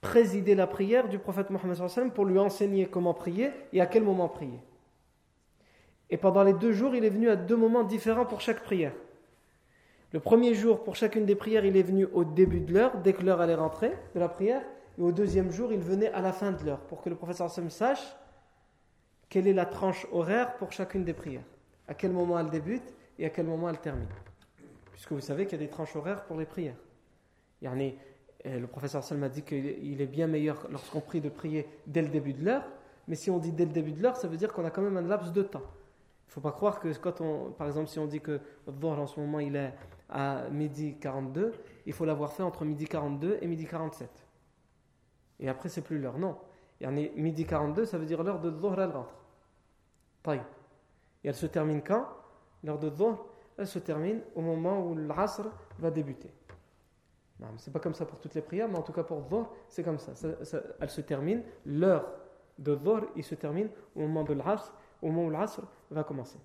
présider 0.00 0.54
la 0.54 0.66
prière 0.66 1.08
du 1.08 1.18
prophète 1.18 1.50
Mohammed 1.50 2.12
pour 2.12 2.24
lui 2.24 2.38
enseigner 2.38 2.86
comment 2.86 3.14
prier 3.14 3.50
et 3.72 3.80
à 3.80 3.86
quel 3.86 4.02
moment 4.02 4.28
prier. 4.28 4.60
Et 6.10 6.16
pendant 6.16 6.42
les 6.42 6.52
deux 6.52 6.72
jours, 6.72 6.94
il 6.94 7.04
est 7.04 7.10
venu 7.10 7.28
à 7.28 7.36
deux 7.36 7.56
moments 7.56 7.84
différents 7.84 8.26
pour 8.26 8.40
chaque 8.40 8.62
prière. 8.62 8.92
Le 10.14 10.20
premier 10.20 10.54
jour, 10.54 10.84
pour 10.84 10.94
chacune 10.94 11.26
des 11.26 11.34
prières, 11.34 11.64
il 11.64 11.76
est 11.76 11.82
venu 11.82 12.06
au 12.12 12.22
début 12.22 12.60
de 12.60 12.72
l'heure, 12.72 12.98
dès 12.98 13.12
que 13.12 13.24
l'heure 13.24 13.40
allait 13.40 13.56
rentrer 13.56 13.90
de 14.14 14.20
la 14.20 14.28
prière. 14.28 14.62
Et 14.96 15.02
au 15.02 15.10
deuxième 15.10 15.50
jour, 15.50 15.72
il 15.72 15.80
venait 15.80 16.12
à 16.12 16.20
la 16.20 16.32
fin 16.32 16.52
de 16.52 16.64
l'heure, 16.64 16.78
pour 16.82 17.02
que 17.02 17.10
le 17.10 17.16
prophète 17.16 17.38
sache 17.68 18.16
quelle 19.28 19.48
est 19.48 19.52
la 19.52 19.66
tranche 19.66 20.06
horaire 20.12 20.54
pour 20.54 20.70
chacune 20.70 21.02
des 21.02 21.14
prières. 21.14 21.42
À 21.88 21.94
quel 21.94 22.12
moment 22.12 22.38
elle 22.38 22.48
débute 22.48 22.94
et 23.18 23.26
à 23.26 23.30
quel 23.30 23.46
moment 23.46 23.68
elle 23.68 23.80
termine. 23.80 24.06
Puisque 24.92 25.10
vous 25.10 25.20
savez 25.20 25.46
qu'il 25.46 25.60
y 25.60 25.64
a 25.64 25.66
des 25.66 25.70
tranches 25.70 25.96
horaires 25.96 26.22
pour 26.26 26.36
les 26.36 26.46
prières. 26.46 26.76
A 27.64 27.74
le 27.74 28.66
professeur 28.68 29.02
Salm 29.02 29.24
a 29.24 29.28
dit 29.28 29.42
qu'il 29.42 30.00
est 30.00 30.06
bien 30.06 30.28
meilleur 30.28 30.68
lorsqu'on 30.70 31.00
prie 31.00 31.20
de 31.20 31.28
prier 31.28 31.66
dès 31.88 32.02
le 32.02 32.08
début 32.08 32.34
de 32.34 32.44
l'heure, 32.44 32.62
mais 33.08 33.16
si 33.16 33.32
on 33.32 33.38
dit 33.38 33.50
dès 33.50 33.64
le 33.64 33.72
début 33.72 33.90
de 33.90 34.00
l'heure, 34.00 34.16
ça 34.16 34.28
veut 34.28 34.36
dire 34.36 34.52
qu'on 34.52 34.64
a 34.64 34.70
quand 34.70 34.82
même 34.82 34.96
un 34.96 35.02
laps 35.02 35.32
de 35.32 35.42
temps. 35.42 35.58
Il 36.26 36.28
ne 36.28 36.32
faut 36.34 36.40
pas 36.40 36.52
croire 36.52 36.78
que 36.78 36.96
quand 36.98 37.20
on, 37.20 37.50
par 37.50 37.66
exemple, 37.66 37.88
si 37.88 37.98
on 37.98 38.06
dit 38.06 38.20
que 38.20 38.38
le 38.68 38.86
en 38.86 39.06
ce 39.08 39.18
moment 39.18 39.40
il 39.40 39.56
est 39.56 39.72
à 40.08 40.48
midi 40.50 40.96
42, 40.98 41.52
il 41.86 41.92
faut 41.92 42.04
l'avoir 42.04 42.32
fait 42.32 42.42
entre 42.42 42.64
midi 42.64 42.86
42 42.86 43.38
et 43.40 43.46
midi 43.46 43.66
47. 43.66 44.10
Et 45.40 45.48
après, 45.48 45.68
c'est 45.68 45.82
plus 45.82 45.98
l'heure. 45.98 46.18
Non. 46.18 46.38
Il 46.80 46.84
y 46.84 46.86
en 46.88 46.96
a 46.96 47.08
midi 47.16 47.46
42, 47.46 47.84
ça 47.84 47.98
veut 47.98 48.06
dire 48.06 48.22
l'heure 48.22 48.40
de 48.40 48.50
Dhuhr, 48.50 48.80
elle 48.80 48.90
rentre. 48.90 49.14
Et 50.28 50.38
elle 51.28 51.34
se 51.34 51.46
termine 51.46 51.82
quand? 51.82 52.06
L'heure 52.62 52.78
de 52.78 52.88
Dhuhr, 52.88 53.26
elle 53.56 53.66
se 53.66 53.78
termine 53.78 54.20
au 54.34 54.40
moment 54.40 54.84
où 54.84 54.94
l'Asr 54.94 55.48
va 55.78 55.90
débuter. 55.90 56.30
C'est 57.58 57.72
pas 57.72 57.80
comme 57.80 57.94
ça 57.94 58.06
pour 58.06 58.18
toutes 58.18 58.34
les 58.34 58.40
prières, 58.40 58.68
mais 58.68 58.78
en 58.78 58.82
tout 58.82 58.92
cas 58.92 59.02
pour 59.02 59.22
Dhuhr, 59.22 59.52
c'est 59.68 59.82
comme 59.82 59.98
ça. 59.98 60.12
Elle 60.80 60.90
se 60.90 61.00
termine, 61.02 61.42
l'heure 61.66 62.06
de 62.58 62.74
Dhuhr, 62.74 63.02
il 63.16 63.24
se 63.24 63.34
termine 63.34 63.68
au 63.94 64.00
moment 64.00 64.24
de 64.24 64.32
l'Asr, 64.32 64.72
au 65.02 65.08
moment 65.08 65.26
où 65.26 65.30
l'Asr 65.30 65.62
va 65.90 66.04
commencer. 66.04 66.38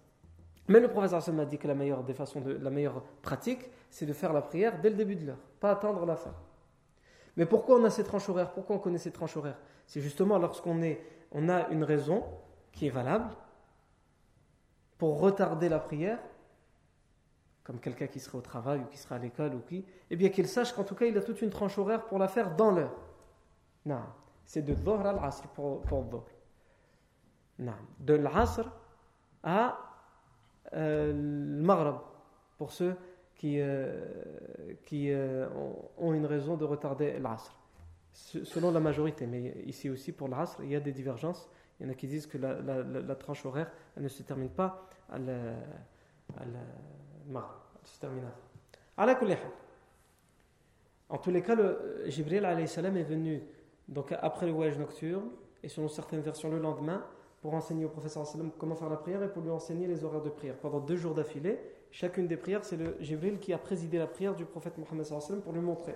Mais 0.69 0.79
le 0.79 0.87
professeur 0.87 1.33
m'a 1.33 1.45
dit 1.45 1.57
que 1.57 1.67
la 1.67 1.73
meilleure 1.73 2.03
des 2.03 2.13
façons 2.13 2.41
de, 2.41 2.53
la 2.53 2.69
meilleure 2.69 3.01
pratique, 3.23 3.59
c'est 3.89 4.05
de 4.05 4.13
faire 4.13 4.31
la 4.31 4.41
prière 4.41 4.79
dès 4.79 4.91
le 4.91 4.95
début 4.95 5.15
de 5.15 5.25
l'heure, 5.25 5.39
pas 5.59 5.71
attendre 5.71 6.05
la 6.05 6.15
fin. 6.15 6.33
Mais 7.35 7.47
pourquoi 7.47 7.79
on 7.79 7.83
a 7.85 7.89
ces 7.89 8.03
tranches 8.03 8.29
horaires? 8.29 8.53
Pourquoi 8.53 8.75
on 8.75 8.79
connaît 8.79 8.99
ces 8.99 9.11
tranches 9.11 9.35
horaires? 9.35 9.57
C'est 9.87 9.99
justement 9.99 10.37
lorsqu'on 10.37 10.79
on 11.31 11.49
a 11.49 11.67
une 11.69 11.83
raison 11.83 12.23
qui 12.71 12.85
est 12.85 12.91
valable 12.91 13.31
pour 14.99 15.19
retarder 15.19 15.69
la 15.69 15.79
prière 15.79 16.19
comme 17.63 17.79
quelqu'un 17.79 18.07
qui 18.07 18.19
serait 18.19 18.37
au 18.37 18.41
travail 18.41 18.79
ou 18.79 18.85
qui 18.85 18.97
serait 18.97 19.15
à 19.15 19.19
l'école 19.19 19.55
ou 19.55 19.59
qui, 19.61 19.85
eh 20.09 20.15
bien 20.15 20.29
qu'il 20.29 20.47
sache 20.47 20.73
qu'en 20.73 20.83
tout 20.83 20.95
cas 20.95 21.05
il 21.05 21.17
a 21.17 21.21
toute 21.21 21.41
une 21.41 21.49
tranche 21.49 21.77
horaire 21.77 22.05
pour 22.05 22.19
la 22.19 22.27
faire 22.27 22.55
dans 22.55 22.71
l'heure. 22.71 22.95
Non, 23.85 24.01
c'est 24.45 24.61
de 24.61 24.73
Dhuhr 24.73 25.05
à 25.05 25.13
l'Asr 25.13 25.47
pour, 25.49 25.81
pour. 25.81 26.25
Non, 27.57 27.73
de 27.99 28.13
l'Asr 28.13 28.71
à 29.43 29.88
euh, 30.73 31.11
le 31.11 31.61
Maghreb 31.61 31.95
pour 32.57 32.71
ceux 32.71 32.95
qui, 33.35 33.59
euh, 33.59 34.05
qui 34.85 35.11
euh, 35.11 35.47
ont 35.97 36.13
une 36.13 36.25
raison 36.25 36.57
de 36.57 36.65
retarder 36.65 37.19
l'Asr. 37.19 37.55
Selon 38.11 38.71
la 38.71 38.79
majorité, 38.79 39.27
mais 39.27 39.53
ici 39.65 39.89
aussi 39.89 40.11
pour 40.11 40.27
l'Asr, 40.27 40.61
il 40.63 40.69
y 40.69 40.75
a 40.75 40.79
des 40.79 40.91
divergences. 40.91 41.49
Il 41.79 41.85
y 41.85 41.89
en 41.89 41.91
a 41.91 41.95
qui 41.95 42.07
disent 42.07 42.27
que 42.27 42.37
la, 42.37 43.15
tranche 43.15 43.45
horaire 43.45 43.71
ne 43.95 44.07
se 44.09 44.23
termine 44.23 44.49
pas 44.49 44.89
à 45.09 45.17
la, 45.17 45.33
à 46.37 46.45
la 46.45 46.59
en 51.09 51.17
tous 51.17 51.31
les 51.31 51.41
cas, 51.41 51.55
le, 51.55 52.03
Jibril 52.05 52.45
est 52.45 53.03
venu 53.03 53.41
donc 53.87 54.13
après 54.21 54.45
le 54.45 54.51
voyage 54.51 54.77
nocturne 54.77 55.29
et 55.63 55.69
selon 55.69 55.87
certaines 55.87 56.21
versions 56.21 56.49
le 56.49 56.59
lendemain 56.59 57.03
pour 57.41 57.53
enseigner 57.53 57.85
au 57.85 57.89
professeur 57.89 58.25
comment 58.57 58.75
faire 58.75 58.89
la 58.89 58.97
prière 58.97 59.23
et 59.23 59.31
pour 59.31 59.41
lui 59.41 59.49
enseigner 59.49 59.87
les 59.87 60.03
horaires 60.03 60.21
de 60.21 60.29
prière. 60.29 60.57
Pendant 60.57 60.79
deux 60.79 60.97
jours 60.97 61.13
d'affilée, 61.13 61.59
chacune 61.91 62.27
des 62.27 62.37
prières, 62.37 62.65
c'est 62.65 62.77
le 62.77 62.97
Jibril 62.99 63.39
qui 63.39 63.53
a 63.53 63.57
présidé 63.57 63.97
la 63.97 64.07
prière 64.07 64.35
du 64.35 64.45
prophète 64.45 64.77
Mohammed 64.77 65.41
pour 65.41 65.53
lui 65.53 65.61
montrer. 65.61 65.95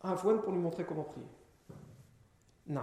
pour 0.00 0.52
lui 0.52 0.58
montrer 0.58 0.84
comment 0.84 1.04
prier. 1.04 1.26
Non. 2.66 2.82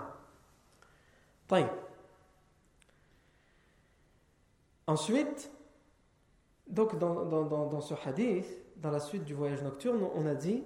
Ensuite, 4.88 5.52
donc, 6.68 6.98
dans, 6.98 7.82
ce 7.82 7.94
hadith, 8.06 8.48
dans 8.78 8.92
la 8.92 9.00
suite 9.00 9.24
du 9.26 9.34
voyage 9.34 9.63
nocturne, 9.63 10.06
on 10.16 10.26
a 10.26 10.36
dit 10.36 10.63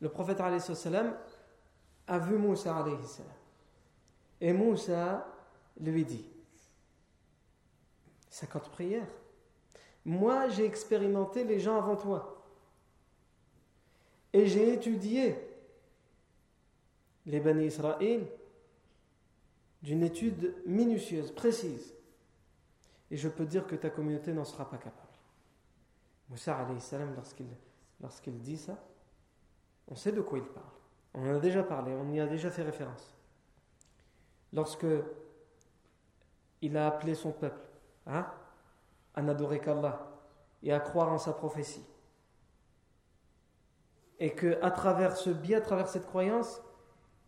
le 0.00 0.08
prophète 0.08 0.38
salam 0.60 1.14
a 2.06 2.18
vu 2.18 2.36
Moussa 2.36 2.84
Et 4.40 4.52
Moussa 4.52 5.26
lui 5.80 6.04
dit 6.04 6.24
50 8.30 8.70
prières. 8.70 9.08
Moi, 10.04 10.48
j'ai 10.48 10.64
expérimenté 10.64 11.44
les 11.44 11.60
gens 11.60 11.76
avant 11.76 11.96
toi. 11.96 12.42
Et 14.32 14.46
j'ai 14.46 14.72
étudié 14.72 15.36
les 17.26 17.40
Bani 17.40 17.66
Israël 17.66 18.26
d'une 19.82 20.02
étude 20.02 20.54
minutieuse, 20.66 21.32
précise. 21.32 21.94
Et 23.10 23.16
je 23.16 23.28
peux 23.28 23.44
dire 23.44 23.66
que 23.66 23.76
ta 23.76 23.90
communauté 23.90 24.32
n'en 24.32 24.44
sera 24.44 24.68
pas 24.68 24.78
capable. 24.78 25.08
Moussa 26.28 26.66
lorsqu'il 28.00 28.38
dit 28.38 28.56
ça, 28.56 28.78
on 29.88 29.96
sait 29.96 30.12
de 30.12 30.20
quoi 30.20 30.38
il 30.38 30.44
parle. 30.44 30.66
On 31.14 31.28
en 31.28 31.36
a 31.36 31.40
déjà 31.40 31.64
parlé, 31.64 31.92
on 31.92 32.08
y 32.12 32.20
a 32.20 32.26
déjà 32.26 32.50
fait 32.50 32.62
référence. 32.62 33.14
Lorsque 34.52 34.86
il 36.62 36.76
a 36.76 36.88
appelé 36.88 37.14
son 37.14 37.32
peuple 37.32 37.60
hein, 38.06 38.26
à 39.14 39.22
n'adorer 39.22 39.60
qu'Allah 39.60 40.06
et 40.62 40.72
à 40.72 40.80
croire 40.80 41.12
en 41.12 41.18
sa 41.18 41.32
prophétie, 41.32 41.84
et 44.18 44.34
que 44.34 44.62
à 44.62 44.70
travers 44.70 45.16
ce 45.16 45.30
biais, 45.30 45.56
à 45.56 45.60
travers 45.60 45.88
cette 45.88 46.06
croyance, 46.06 46.60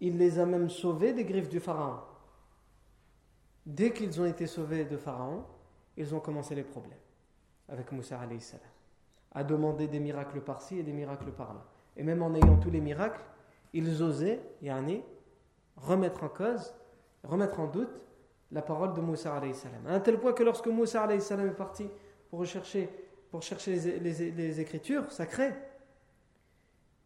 il 0.01 0.19
les 0.19 0.39
a 0.39 0.45
même 0.45 0.69
sauvés 0.69 1.15
des 1.15 1.25
griffes 1.25 1.49
du 1.49 1.61
Pharaon. 1.61 2.01
Dès 3.65 3.93
qu'ils 3.93 4.21
ont 4.21 4.27
été 4.27 4.47
sauvés 4.47 4.85
de 4.85 4.97
Pharaon, 4.97 5.45
ils 5.97 6.15
ont 6.15 6.21
commencé 6.21 6.55
les 6.55 6.65
problèmes 6.65 6.99
avec 7.69 7.91
Moussa 7.93 8.19
salam, 8.41 8.67
à 9.33 9.45
demander 9.45 9.87
des 9.89 10.01
miracles 10.01 10.41
par-ci 10.43 10.79
et 10.79 10.83
des 10.83 10.93
miracles 10.93 11.33
par-là. 11.33 11.65
Et 11.97 12.03
même 12.03 12.23
en 12.23 12.35
ayant 12.35 12.59
tous 12.59 12.71
les 12.71 12.81
miracles, 12.81 13.23
ils 13.73 14.03
osaient 14.03 14.43
yani, 14.61 15.03
remettre 15.77 16.25
en 16.25 16.29
cause, 16.29 16.75
remettre 17.25 17.61
en 17.61 17.67
doute 17.67 18.01
la 18.51 18.63
parole 18.63 18.93
de 18.95 19.01
Moussa 19.01 19.35
alayhi 19.35 19.55
salam. 19.55 19.87
À 19.87 20.01
tel 20.01 20.19
point 20.19 20.33
que 20.33 20.43
lorsque 20.43 20.67
Moussa 20.67 21.03
alayhi 21.03 21.21
salam 21.21 21.47
est 21.49 21.53
parti 21.53 21.89
pour 22.31 22.41
rechercher 22.41 22.89
pour 23.33 23.43
chercher 23.43 23.99
les, 23.99 24.61
écritures 24.61 25.11
sacrées, 25.11 25.55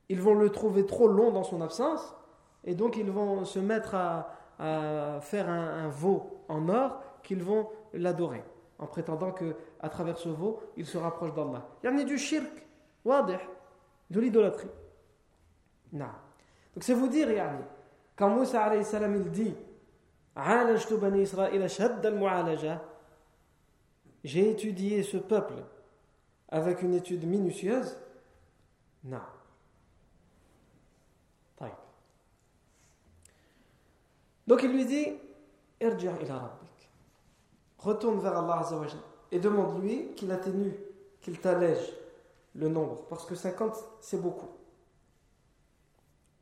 ils 0.08 0.20
vont 0.20 0.34
le 0.34 0.50
trouver 0.50 0.84
trop 0.84 1.06
long 1.06 1.30
dans 1.30 1.44
son 1.44 1.60
absence, 1.60 2.14
et 2.64 2.74
donc 2.74 2.96
ils 2.96 3.08
vont 3.08 3.44
se 3.44 3.60
mettre 3.60 3.94
à, 3.94 5.20
faire 5.20 5.48
un, 5.48 5.88
veau 5.88 6.42
en 6.48 6.68
or 6.68 7.00
qu'ils 7.22 7.44
vont 7.44 7.68
l'adorer, 7.94 8.42
en 8.80 8.86
prétendant 8.86 9.30
que 9.30 9.54
à 9.78 9.88
travers 9.88 10.18
ce 10.18 10.28
veau, 10.28 10.60
il 10.76 10.84
se 10.84 10.98
rapproche 10.98 11.32
d'Allah. 11.32 11.68
Il 11.84 11.96
y 11.96 12.00
a 12.00 12.04
du 12.04 12.18
shirk, 12.18 12.66
de 13.04 14.20
l'idolâtrie. 14.20 14.70
Non. 15.92 16.06
Donc 16.74 16.82
c'est 16.82 16.94
vous 16.94 17.06
dire, 17.06 17.28
quand 18.16 18.30
Moussa 18.30 18.64
alayhi 18.64 18.84
salam 18.84 19.14
il 19.14 19.30
dit 19.30 19.54
j'ai 24.24 24.50
étudié 24.50 25.02
ce 25.02 25.16
peuple 25.16 25.54
avec 26.48 26.82
une 26.82 26.94
étude 26.94 27.26
minutieuse. 27.26 27.96
Non. 29.04 29.20
Donc 34.46 34.62
il 34.62 34.72
lui 34.72 34.86
dit 34.86 35.12
Retourne 37.78 38.20
vers 38.20 38.38
Allah 38.38 38.64
et 39.32 39.38
demande-lui 39.38 40.14
qu'il 40.14 40.30
atténue, 40.30 40.74
qu'il 41.20 41.40
t'allège 41.40 41.92
le 42.54 42.68
nombre, 42.68 43.04
parce 43.08 43.26
que 43.26 43.34
50 43.34 43.76
c'est 44.00 44.20
beaucoup. 44.20 44.48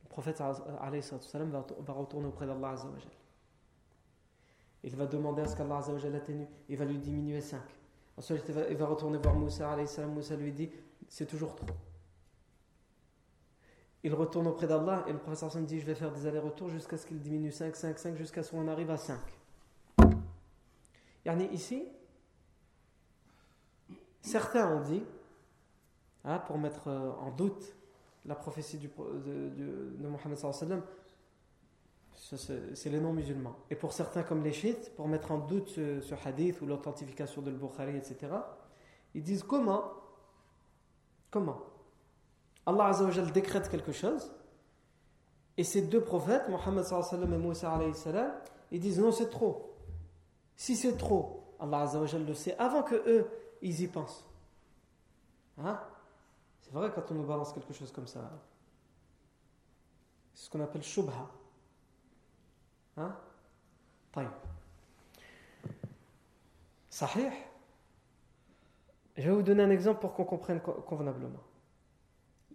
Le 0.03 0.09
prophète 0.09 0.39
va 0.39 1.93
retourner 1.93 2.27
auprès 2.27 2.45
d'Allah 2.45 2.75
Il 4.85 4.95
va 4.95 5.07
demander 5.07 5.41
à 5.41 5.47
ce 5.47 5.55
qu'Allah 5.55 5.79
atténue, 6.15 6.47
il 6.69 6.77
va 6.77 6.85
lui 6.85 6.99
diminuer 6.99 7.41
5. 7.41 7.59
Ensuite, 8.17 8.43
il 8.69 8.77
va, 8.77 8.85
retourner 8.85 9.17
voir 9.17 9.33
Moussa. 9.33 9.75
Moussa 10.05 10.35
lui 10.35 10.51
dit 10.51 10.69
C'est 11.09 11.25
toujours 11.25 11.55
trop. 11.55 11.65
Il 14.03 14.13
retourne 14.13 14.45
auprès 14.45 14.67
d'Allah 14.67 15.03
et 15.07 15.11
le 15.11 15.17
prophète 15.17 15.65
dit 15.65 15.79
Je 15.79 15.87
vais 15.87 15.95
faire 15.95 16.11
des 16.11 16.27
allers-retours 16.27 16.69
jusqu'à 16.69 16.97
ce 16.97 17.07
qu'il 17.07 17.19
diminue 17.19 17.51
5, 17.51 17.75
5, 17.75 17.97
5, 17.97 18.15
jusqu'à 18.15 18.43
ce 18.43 18.51
qu'on 18.51 18.67
arrive 18.67 18.91
à 18.91 18.97
5. 18.97 19.19
Yani 21.25 21.49
ici, 21.51 21.83
certains 24.21 24.69
ont 24.71 24.81
dit, 24.81 25.03
hein, 26.25 26.37
pour 26.37 26.59
mettre 26.59 26.89
euh, 26.89 27.09
en 27.21 27.31
doute 27.31 27.75
la 28.23 28.35
prophétie 28.35 28.77
de, 28.77 28.87
de, 28.87 29.95
de 29.97 30.07
Mohammed 30.07 30.37
c'est 32.15 32.89
les 32.89 32.99
non-musulmans. 32.99 33.55
Et 33.69 33.75
pour 33.75 33.93
certains 33.93 34.23
comme 34.23 34.43
les 34.43 34.53
chiites, 34.53 34.93
pour 34.95 35.07
mettre 35.07 35.31
en 35.31 35.37
doute 35.37 35.69
ce, 35.69 36.27
hadith 36.27 36.61
ou 36.61 36.65
l'authentification 36.65 37.41
de 37.41 37.51
Bukhari, 37.51 37.97
etc., 37.97 38.33
ils 39.13 39.23
disent 39.23 39.43
comment 39.43 39.83
Comment 41.31 41.59
Allah 42.65 42.85
Azzawajal 42.87 43.31
décrète 43.31 43.69
quelque 43.69 43.91
chose 43.91 44.31
et 45.57 45.63
ces 45.63 45.83
deux 45.83 46.01
prophètes, 46.01 46.49
Mohammed 46.49 46.85
et 46.85 47.37
Moussa 47.37 47.79
ils 48.71 48.79
disent 48.79 48.99
non, 48.99 49.11
c'est 49.11 49.29
trop. 49.29 49.73
Si 50.55 50.75
c'est 50.75 50.97
trop, 50.97 51.55
Allah 51.59 51.81
Azzawajal 51.81 52.25
le 52.25 52.33
sait 52.33 52.57
avant 52.57 52.83
que 52.83 52.95
eux, 52.95 53.29
ils 53.61 53.81
y 53.81 53.87
pensent. 53.87 54.25
Hein? 55.57 55.79
C'est 56.61 56.73
vrai 56.73 56.91
quand 56.93 57.09
on 57.11 57.15
nous 57.15 57.25
balance 57.25 57.53
quelque 57.53 57.73
chose 57.73 57.91
comme 57.91 58.07
ça. 58.07 58.31
C'est 60.33 60.45
ce 60.45 60.49
qu'on 60.49 60.61
appelle 60.61 60.83
shubha. 60.83 61.29
Hein 62.97 63.15
Sahih 66.89 67.29
Je 69.17 69.23
vais 69.23 69.35
vous 69.35 69.43
donner 69.43 69.63
un 69.63 69.69
exemple 69.69 69.99
pour 69.99 70.13
qu'on 70.13 70.23
comprenne 70.23 70.61
convenablement. 70.61 71.43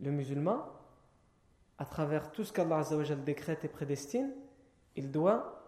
Le 0.00 0.11
musulman, 0.11 0.64
à 1.79 1.85
travers 1.85 2.33
tout 2.33 2.44
ce 2.44 2.53
qu'Allah 2.53 2.83
décrète 3.24 3.64
et 3.64 3.68
prédestine, 3.68 4.33
il 4.96 5.11
doit 5.11 5.62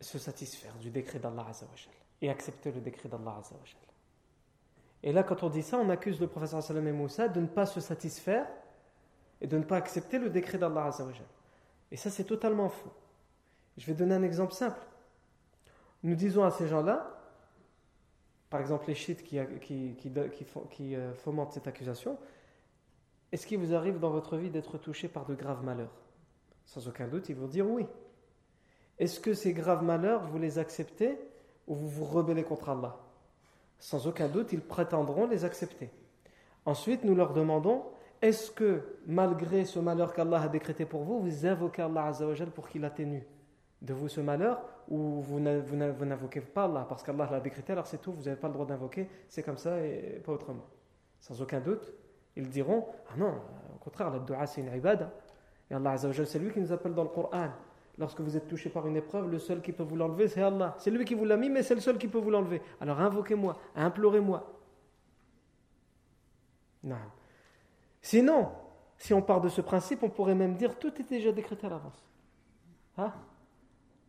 se 0.00 0.18
satisfaire 0.18 0.74
du 0.76 0.90
décret 0.90 1.20
d'Allah 1.20 1.46
et 2.20 2.28
accepter 2.28 2.72
le 2.72 2.80
décret 2.80 3.08
d'Allah 3.08 3.40
Et 5.02 5.12
là, 5.12 5.22
quand 5.22 5.44
on 5.44 5.48
dit 5.48 5.62
ça, 5.62 5.78
on 5.78 5.88
accuse 5.88 6.20
le 6.20 6.26
professeur 6.26 6.62
Sallam 6.62 6.88
et 6.88 6.92
Moussa 6.92 7.28
de 7.28 7.40
ne 7.40 7.46
pas 7.46 7.66
se 7.66 7.80
satisfaire 7.80 8.46
et 9.40 9.46
de 9.46 9.56
ne 9.56 9.64
pas 9.64 9.76
accepter 9.76 10.18
le 10.18 10.30
décret 10.30 10.58
d'Allah 10.58 10.90
Et 11.92 11.96
ça, 11.96 12.10
c'est 12.10 12.24
totalement 12.24 12.68
faux. 12.68 12.92
Je 13.76 13.86
vais 13.86 13.94
donner 13.94 14.14
un 14.14 14.22
exemple 14.22 14.52
simple. 14.52 14.80
Nous 16.02 16.14
disons 16.14 16.44
à 16.44 16.50
ces 16.50 16.68
gens-là, 16.68 17.16
par 18.50 18.60
exemple 18.60 18.86
les 18.88 18.94
chiites 18.94 19.22
qui, 19.22 19.38
euh, 19.38 21.14
fomentent 21.14 21.52
cette 21.52 21.66
accusation, 21.66 22.18
est-ce 23.32 23.46
qu'il 23.46 23.58
vous 23.58 23.74
arrive 23.74 23.98
dans 23.98 24.10
votre 24.10 24.36
vie 24.36 24.50
d'être 24.50 24.78
touché 24.78 25.08
par 25.08 25.26
de 25.26 25.34
graves 25.34 25.64
malheurs? 25.64 25.94
Sans 26.64 26.88
aucun 26.88 27.08
doute, 27.08 27.28
ils 27.28 27.36
vont 27.36 27.48
dire 27.48 27.68
oui. 27.68 27.86
Est-ce 28.98 29.20
que 29.20 29.34
ces 29.34 29.52
graves 29.52 29.82
malheurs, 29.82 30.26
vous 30.26 30.38
les 30.38 30.58
acceptez 30.58 31.18
ou 31.66 31.74
vous 31.74 31.88
vous 31.88 32.04
rebellez 32.04 32.44
contre 32.44 32.68
Allah? 32.68 32.96
Sans 33.78 34.06
aucun 34.06 34.28
doute, 34.28 34.52
ils 34.52 34.62
prétendront 34.62 35.26
les 35.26 35.44
accepter. 35.44 35.90
Ensuite, 36.64 37.04
nous 37.04 37.14
leur 37.14 37.32
demandons, 37.32 37.84
est-ce 38.22 38.50
que 38.50 38.82
malgré 39.06 39.64
ce 39.64 39.78
malheur 39.78 40.14
qu'Allah 40.14 40.42
a 40.42 40.48
décrété 40.48 40.86
pour 40.86 41.02
vous, 41.02 41.20
vous 41.20 41.46
invoquez 41.46 41.82
Allah 41.82 42.12
pour 42.54 42.68
qu'il 42.68 42.84
atténue? 42.84 43.26
De 43.82 43.92
vous 43.92 44.08
ce 44.08 44.20
malheur 44.20 44.62
ou 44.88 45.20
vous 45.20 45.40
n'invoquez 45.40 46.40
pas 46.40 46.64
Allah? 46.64 46.86
Parce 46.88 47.02
qu'Allah 47.02 47.28
l'a 47.30 47.40
décrété, 47.40 47.72
alors 47.72 47.86
c'est 47.86 48.00
tout, 48.00 48.12
vous 48.12 48.24
n'avez 48.24 48.36
pas 48.36 48.48
le 48.48 48.54
droit 48.54 48.66
d'invoquer, 48.66 49.08
c'est 49.28 49.42
comme 49.42 49.58
ça 49.58 49.80
et 49.80 50.20
pas 50.24 50.32
autrement. 50.32 50.64
Sans 51.20 51.40
aucun 51.42 51.60
doute, 51.60 51.92
ils 52.36 52.48
diront 52.48 52.86
Ah 53.10 53.16
non, 53.16 53.34
au 53.74 53.78
contraire, 53.78 54.10
la 54.10 54.18
dua 54.18 54.46
c'est 54.46 54.60
une 54.60 54.74
ibada. 54.74 55.10
Et 55.70 55.74
Allah 55.74 55.96
c'est 55.96 56.38
lui 56.38 56.52
qui 56.52 56.60
nous 56.60 56.72
appelle 56.72 56.94
dans 56.94 57.02
le 57.02 57.08
Coran. 57.08 57.48
Lorsque 57.98 58.20
vous 58.20 58.36
êtes 58.36 58.46
touché 58.46 58.68
par 58.68 58.86
une 58.86 58.96
épreuve, 58.96 59.30
le 59.30 59.38
seul 59.38 59.62
qui 59.62 59.72
peut 59.72 59.82
vous 59.82 59.96
l'enlever, 59.96 60.28
c'est 60.28 60.42
Allah. 60.42 60.74
C'est 60.78 60.90
lui 60.90 61.04
qui 61.04 61.14
vous 61.14 61.24
l'a 61.24 61.38
mis, 61.38 61.48
mais 61.48 61.62
c'est 61.62 61.74
le 61.74 61.80
seul 61.80 61.96
qui 61.96 62.08
peut 62.08 62.18
vous 62.18 62.30
l'enlever. 62.30 62.60
Alors 62.80 63.00
invoquez-moi, 63.00 63.56
implorez-moi. 63.74 64.52
Non. 66.84 66.96
Sinon, 68.02 68.50
si 68.98 69.14
on 69.14 69.22
part 69.22 69.40
de 69.40 69.48
ce 69.48 69.60
principe, 69.60 70.02
on 70.02 70.10
pourrait 70.10 70.34
même 70.34 70.54
dire 70.54 70.78
tout 70.78 70.92
est 71.00 71.08
déjà 71.08 71.32
décrété 71.32 71.66
à 71.66 71.70
l'avance. 71.70 72.06
Hein? 72.98 73.12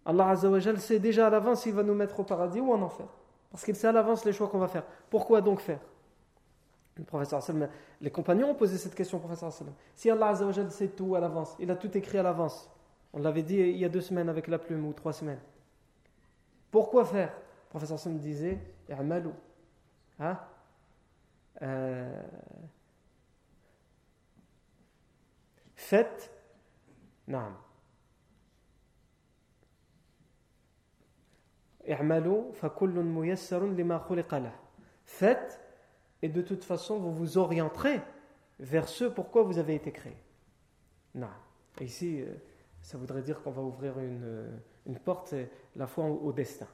Allah 0.08 0.30
Azzawajal 0.30 0.80
sait 0.80 1.00
déjà 1.00 1.28
à 1.28 1.30
l'avance 1.30 1.64
s'il 1.64 1.74
va 1.74 1.84
nous 1.84 1.94
mettre 1.94 2.18
au 2.22 2.24
paradis 2.24 2.62
ou 2.62 2.72
en 2.72 2.82
enfer. 2.82 3.06
Parce 3.52 3.66
qu'il 3.66 3.76
sait 3.76 3.88
à 3.88 3.92
l'avance 3.92 4.24
les 4.24 4.32
choix 4.32 4.48
qu'on 4.48 4.58
va 4.58 4.70
faire. 4.70 4.86
Pourquoi 5.10 5.42
donc 5.42 5.60
faire? 5.60 5.82
Le 6.96 7.04
professeur 7.04 7.44
Les 8.00 8.10
compagnons 8.10 8.52
ont 8.52 8.56
posé 8.56 8.78
cette 8.78 8.96
question 8.96 9.18
au 9.18 9.20
professeur 9.20 9.52
Si 9.94 10.10
Allah 10.10 10.30
Azzawajal 10.30 10.72
sait 10.72 10.88
tout 10.88 11.14
à 11.16 11.20
l'avance, 11.20 11.56
il 11.60 11.70
a 11.70 11.76
tout 11.76 11.96
écrit 11.98 12.18
à 12.18 12.24
l'avance, 12.24 12.72
on 13.12 13.20
l'avait 13.20 13.44
dit 13.44 13.58
il 13.58 13.78
y 13.78 13.84
a 13.84 13.90
deux 13.90 14.02
semaines 14.02 14.30
avec 14.30 14.48
la 14.48 14.58
plume 14.58 14.88
ou 14.88 14.94
trois 14.94 15.12
semaines. 15.12 15.42
Pourquoi 16.72 17.04
faire? 17.04 17.34
Le 17.66 17.70
professeur 17.70 18.00
Sallam 18.00 18.18
disait 18.18 18.60
I'malou. 18.90 19.34
Hein? 20.20 20.40
Euh, 21.62 22.22
Faites. 25.76 26.32
Non. 27.28 27.52
Faites, 35.06 35.62
et 36.22 36.30
de 36.30 36.42
toute 36.42 36.64
façon, 36.64 37.00
vous 37.00 37.14
vous 37.14 37.38
orienterez 37.38 38.02
vers 38.60 38.88
ce 38.88 39.06
pourquoi 39.06 39.44
vous 39.44 39.58
avez 39.58 39.76
été 39.76 39.92
créé. 39.92 40.18
Non. 41.16 41.30
ici, 41.80 42.22
euh, 42.22 42.34
ça 42.82 42.98
voudrait 42.98 43.22
dire 43.22 43.42
qu'on 43.42 43.52
va 43.52 43.62
ouvrir 43.62 43.98
une, 44.00 44.24
euh, 44.24 44.58
une 44.86 45.00
porte, 45.00 45.34
la 45.76 45.88
foi 45.88 46.06
au, 46.06 46.34
destin. 46.34 46.68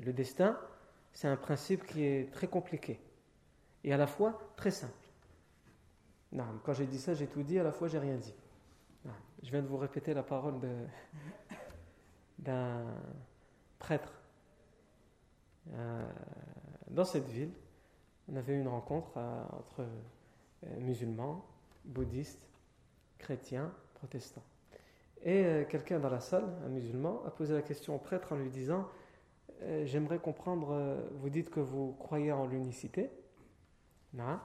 le 0.00 0.12
destin, 0.12 0.58
c'est 1.12 1.28
un 1.28 1.36
principe 1.36 1.86
qui 1.86 2.04
est 2.04 2.32
très 2.32 2.46
compliqué 2.46 3.00
et 3.84 3.92
à 3.92 3.96
la 3.96 4.06
fois 4.06 4.40
très 4.56 4.70
simple. 4.70 4.92
Non, 6.32 6.44
quand 6.64 6.72
j'ai 6.72 6.86
dit 6.86 6.98
ça, 6.98 7.12
j'ai 7.14 7.26
tout 7.26 7.42
dit, 7.42 7.58
à 7.58 7.62
la 7.62 7.72
fois 7.72 7.88
j'ai 7.88 7.98
rien 7.98 8.16
dit. 8.16 8.34
Je 9.42 9.50
viens 9.50 9.60
de 9.60 9.66
vous 9.66 9.76
répéter 9.76 10.14
la 10.14 10.22
parole 10.22 10.54
d'un 12.38 12.84
prêtre 13.78 14.21
euh, 15.70 16.02
dans 16.88 17.04
cette 17.04 17.28
ville, 17.28 17.52
on 18.28 18.36
avait 18.36 18.54
une 18.58 18.68
rencontre 18.68 19.12
euh, 19.16 19.44
entre 19.52 19.82
euh, 19.82 20.80
musulmans, 20.80 21.44
bouddhistes, 21.84 22.48
chrétiens, 23.18 23.72
protestants. 23.94 24.44
Et 25.24 25.66
quelqu'un 25.68 26.00
dans 26.00 26.10
la 26.10 26.18
salle, 26.18 26.52
un 26.66 26.68
musulman, 26.68 27.22
a 27.24 27.30
posé 27.30 27.54
la 27.54 27.62
question 27.62 27.94
au 27.94 27.98
prêtre 27.98 28.32
en 28.32 28.36
lui 28.36 28.50
disant 28.50 28.88
J'aimerais 29.84 30.18
comprendre, 30.18 30.98
vous 31.12 31.30
dites 31.30 31.48
que 31.48 31.60
vous 31.60 31.92
croyez 31.92 32.32
en 32.32 32.44
l'unicité, 32.44 33.08
non, 34.14 34.40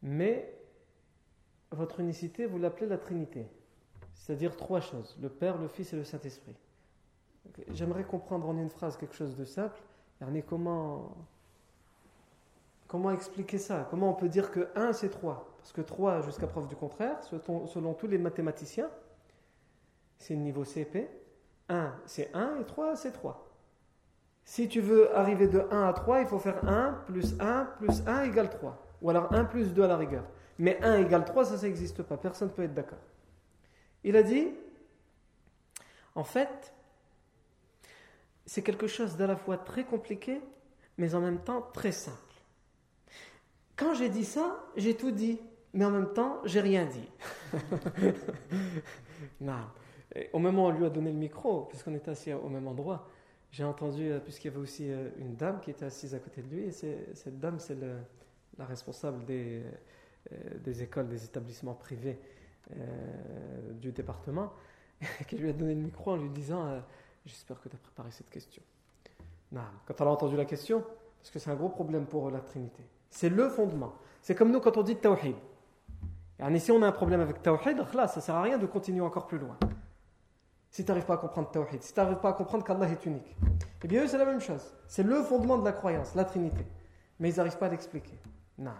mais 0.00 0.54
votre 1.72 1.98
unicité, 1.98 2.46
vous 2.46 2.58
l'appelez 2.58 2.86
la 2.86 2.98
Trinité. 2.98 3.48
C'est-à-dire 4.14 4.56
trois 4.56 4.80
choses, 4.80 5.16
le 5.20 5.28
Père, 5.28 5.58
le 5.58 5.66
Fils 5.66 5.92
et 5.92 5.96
le 5.96 6.04
Saint-Esprit. 6.04 6.54
J'aimerais 7.72 8.04
comprendre 8.04 8.48
en 8.48 8.56
une 8.56 8.70
phrase 8.70 8.96
quelque 8.96 9.14
chose 9.14 9.36
de 9.36 9.44
simple. 9.44 9.80
Comment, 10.48 11.16
comment 12.86 13.10
expliquer 13.10 13.58
ça? 13.58 13.86
Comment 13.90 14.10
on 14.10 14.14
peut 14.14 14.28
dire 14.28 14.50
que 14.50 14.68
1 14.74 14.92
c'est 14.92 15.08
3 15.08 15.54
Parce 15.58 15.72
que 15.72 15.80
3, 15.80 16.22
jusqu'à 16.22 16.46
preuve 16.46 16.66
du 16.66 16.76
contraire, 16.76 17.16
selon 17.22 17.94
tous 17.94 18.06
les 18.06 18.18
mathématiciens, 18.18 18.90
c'est 20.18 20.34
le 20.34 20.40
niveau 20.40 20.64
CP. 20.64 21.08
1 21.68 21.94
c'est 22.06 22.34
1 22.34 22.56
et 22.60 22.64
3 22.64 22.96
c'est 22.96 23.12
3. 23.12 23.46
Si 24.44 24.68
tu 24.68 24.80
veux 24.80 25.16
arriver 25.16 25.46
de 25.48 25.64
1 25.70 25.88
à 25.88 25.92
3, 25.92 26.20
il 26.20 26.26
faut 26.26 26.38
faire 26.38 26.66
1 26.68 27.04
plus 27.06 27.34
1 27.40 27.64
plus 27.78 28.02
1 28.06 28.24
égale 28.24 28.50
3. 28.50 28.76
Ou 29.02 29.10
alors 29.10 29.32
1 29.32 29.44
plus 29.44 29.72
2 29.72 29.82
à 29.84 29.86
la 29.86 29.96
rigueur. 29.96 30.24
Mais 30.58 30.82
1 30.82 30.98
égale 30.98 31.24
3, 31.24 31.44
ça, 31.46 31.56
ça 31.56 31.66
n'existe 31.66 32.02
pas. 32.02 32.16
Personne 32.16 32.48
ne 32.48 32.52
peut 32.52 32.64
être 32.64 32.74
d'accord. 32.74 32.98
Il 34.04 34.16
a 34.16 34.22
dit, 34.22 34.48
en 36.14 36.24
fait, 36.24 36.74
c'est 38.50 38.62
quelque 38.62 38.88
chose 38.88 39.16
d'à 39.16 39.28
la 39.28 39.36
fois 39.36 39.58
très 39.58 39.84
compliqué, 39.84 40.40
mais 40.98 41.14
en 41.14 41.20
même 41.20 41.38
temps 41.38 41.62
très 41.72 41.92
simple. 41.92 42.18
Quand 43.76 43.94
j'ai 43.94 44.08
dit 44.08 44.24
ça, 44.24 44.64
j'ai 44.76 44.96
tout 44.96 45.12
dit, 45.12 45.38
mais 45.72 45.84
en 45.84 45.92
même 45.92 46.12
temps, 46.12 46.40
j'ai 46.44 46.60
rien 46.60 46.84
dit. 46.84 47.08
non. 49.40 49.60
au 50.32 50.40
moment 50.40 50.64
où 50.64 50.66
on 50.66 50.70
lui 50.72 50.84
a 50.84 50.90
donné 50.90 51.12
le 51.12 51.16
micro, 51.16 51.66
puisqu'on 51.66 51.94
était 51.94 52.10
assis 52.10 52.32
au 52.32 52.48
même 52.48 52.66
endroit, 52.66 53.08
j'ai 53.52 53.62
entendu, 53.62 54.10
euh, 54.10 54.18
puisqu'il 54.18 54.48
y 54.48 54.50
avait 54.50 54.58
aussi 54.58 54.90
euh, 54.90 55.10
une 55.18 55.36
dame 55.36 55.60
qui 55.60 55.70
était 55.70 55.84
assise 55.84 56.12
à 56.16 56.18
côté 56.18 56.42
de 56.42 56.48
lui, 56.48 56.64
et 56.64 56.72
cette 56.72 57.38
dame, 57.38 57.60
c'est 57.60 57.78
la 58.58 58.64
responsable 58.64 59.22
euh, 59.30 59.62
des 60.58 60.82
écoles, 60.82 61.06
des 61.06 61.24
établissements 61.24 61.74
privés 61.74 62.18
du 63.80 63.92
département, 63.92 64.52
qui 65.28 65.36
lui 65.36 65.50
a 65.50 65.52
donné 65.52 65.76
le 65.76 65.80
micro 65.82 66.10
en 66.10 66.16
lui 66.16 66.30
disant 66.30 66.82
J'espère 67.24 67.60
que 67.60 67.68
tu 67.68 67.76
as 67.76 67.78
préparé 67.78 68.10
cette 68.10 68.30
question. 68.30 68.62
Quand 69.52 70.00
elle 70.00 70.06
a 70.06 70.10
entendu 70.10 70.36
la 70.36 70.44
question, 70.44 70.84
parce 71.18 71.30
que 71.30 71.38
c'est 71.38 71.50
un 71.50 71.56
gros 71.56 71.68
problème 71.68 72.06
pour 72.06 72.30
la 72.30 72.40
Trinité, 72.40 72.84
c'est 73.10 73.28
le 73.28 73.48
fondement. 73.48 73.94
C'est 74.22 74.34
comme 74.34 74.50
nous 74.50 74.60
quand 74.60 74.76
on 74.76 74.82
dit 74.82 74.96
Tawhid. 74.96 75.36
Et 76.38 76.58
si 76.58 76.72
on 76.72 76.80
a 76.82 76.86
un 76.86 76.92
problème 76.92 77.20
avec 77.20 77.42
Tawhid, 77.42 77.84
ça 77.92 78.12
ne 78.16 78.20
sert 78.20 78.34
à 78.34 78.42
rien 78.42 78.58
de 78.58 78.66
continuer 78.66 79.02
encore 79.02 79.26
plus 79.26 79.38
loin 79.38 79.58
si 80.70 80.84
tu 80.84 80.90
n'arrives 80.90 81.04
pas 81.04 81.14
à 81.14 81.18
comprendre 81.18 81.50
Tawhid, 81.50 81.82
si 81.82 81.92
tu 81.92 82.00
n'arrives 82.00 82.20
pas 82.20 82.30
à 82.30 82.32
comprendre 82.32 82.64
qu'Allah 82.64 82.88
est 82.88 83.04
unique. 83.04 83.36
Eh 83.82 83.88
bien, 83.88 84.04
eux, 84.04 84.06
c'est 84.06 84.18
la 84.18 84.24
même 84.24 84.40
chose. 84.40 84.72
C'est 84.86 85.02
le 85.02 85.22
fondement 85.22 85.58
de 85.58 85.64
la 85.64 85.72
croyance, 85.72 86.14
la 86.14 86.24
Trinité. 86.24 86.64
Mais 87.18 87.30
ils 87.30 87.36
n'arrivent 87.36 87.58
pas 87.58 87.66
à 87.66 87.70
l'expliquer. 87.70 88.18
Non. 88.56 88.70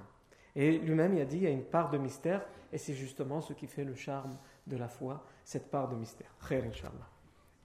Et 0.54 0.78
lui-même, 0.78 1.14
il 1.14 1.20
a 1.20 1.24
dit 1.24 1.38
il 1.38 1.42
y 1.42 1.46
a 1.46 1.50
une 1.50 1.64
part 1.64 1.90
de 1.90 1.98
mystère, 1.98 2.46
et 2.72 2.78
c'est 2.78 2.94
justement 2.94 3.40
ce 3.40 3.52
qui 3.52 3.66
fait 3.66 3.84
le 3.84 3.94
charme 3.94 4.36
de 4.66 4.76
la 4.76 4.88
foi, 4.88 5.24
cette 5.44 5.70
part 5.70 5.88
de 5.88 5.96
mystère. 5.96 6.30
Khair, 6.48 6.64
Inch'Allah. 6.64 7.08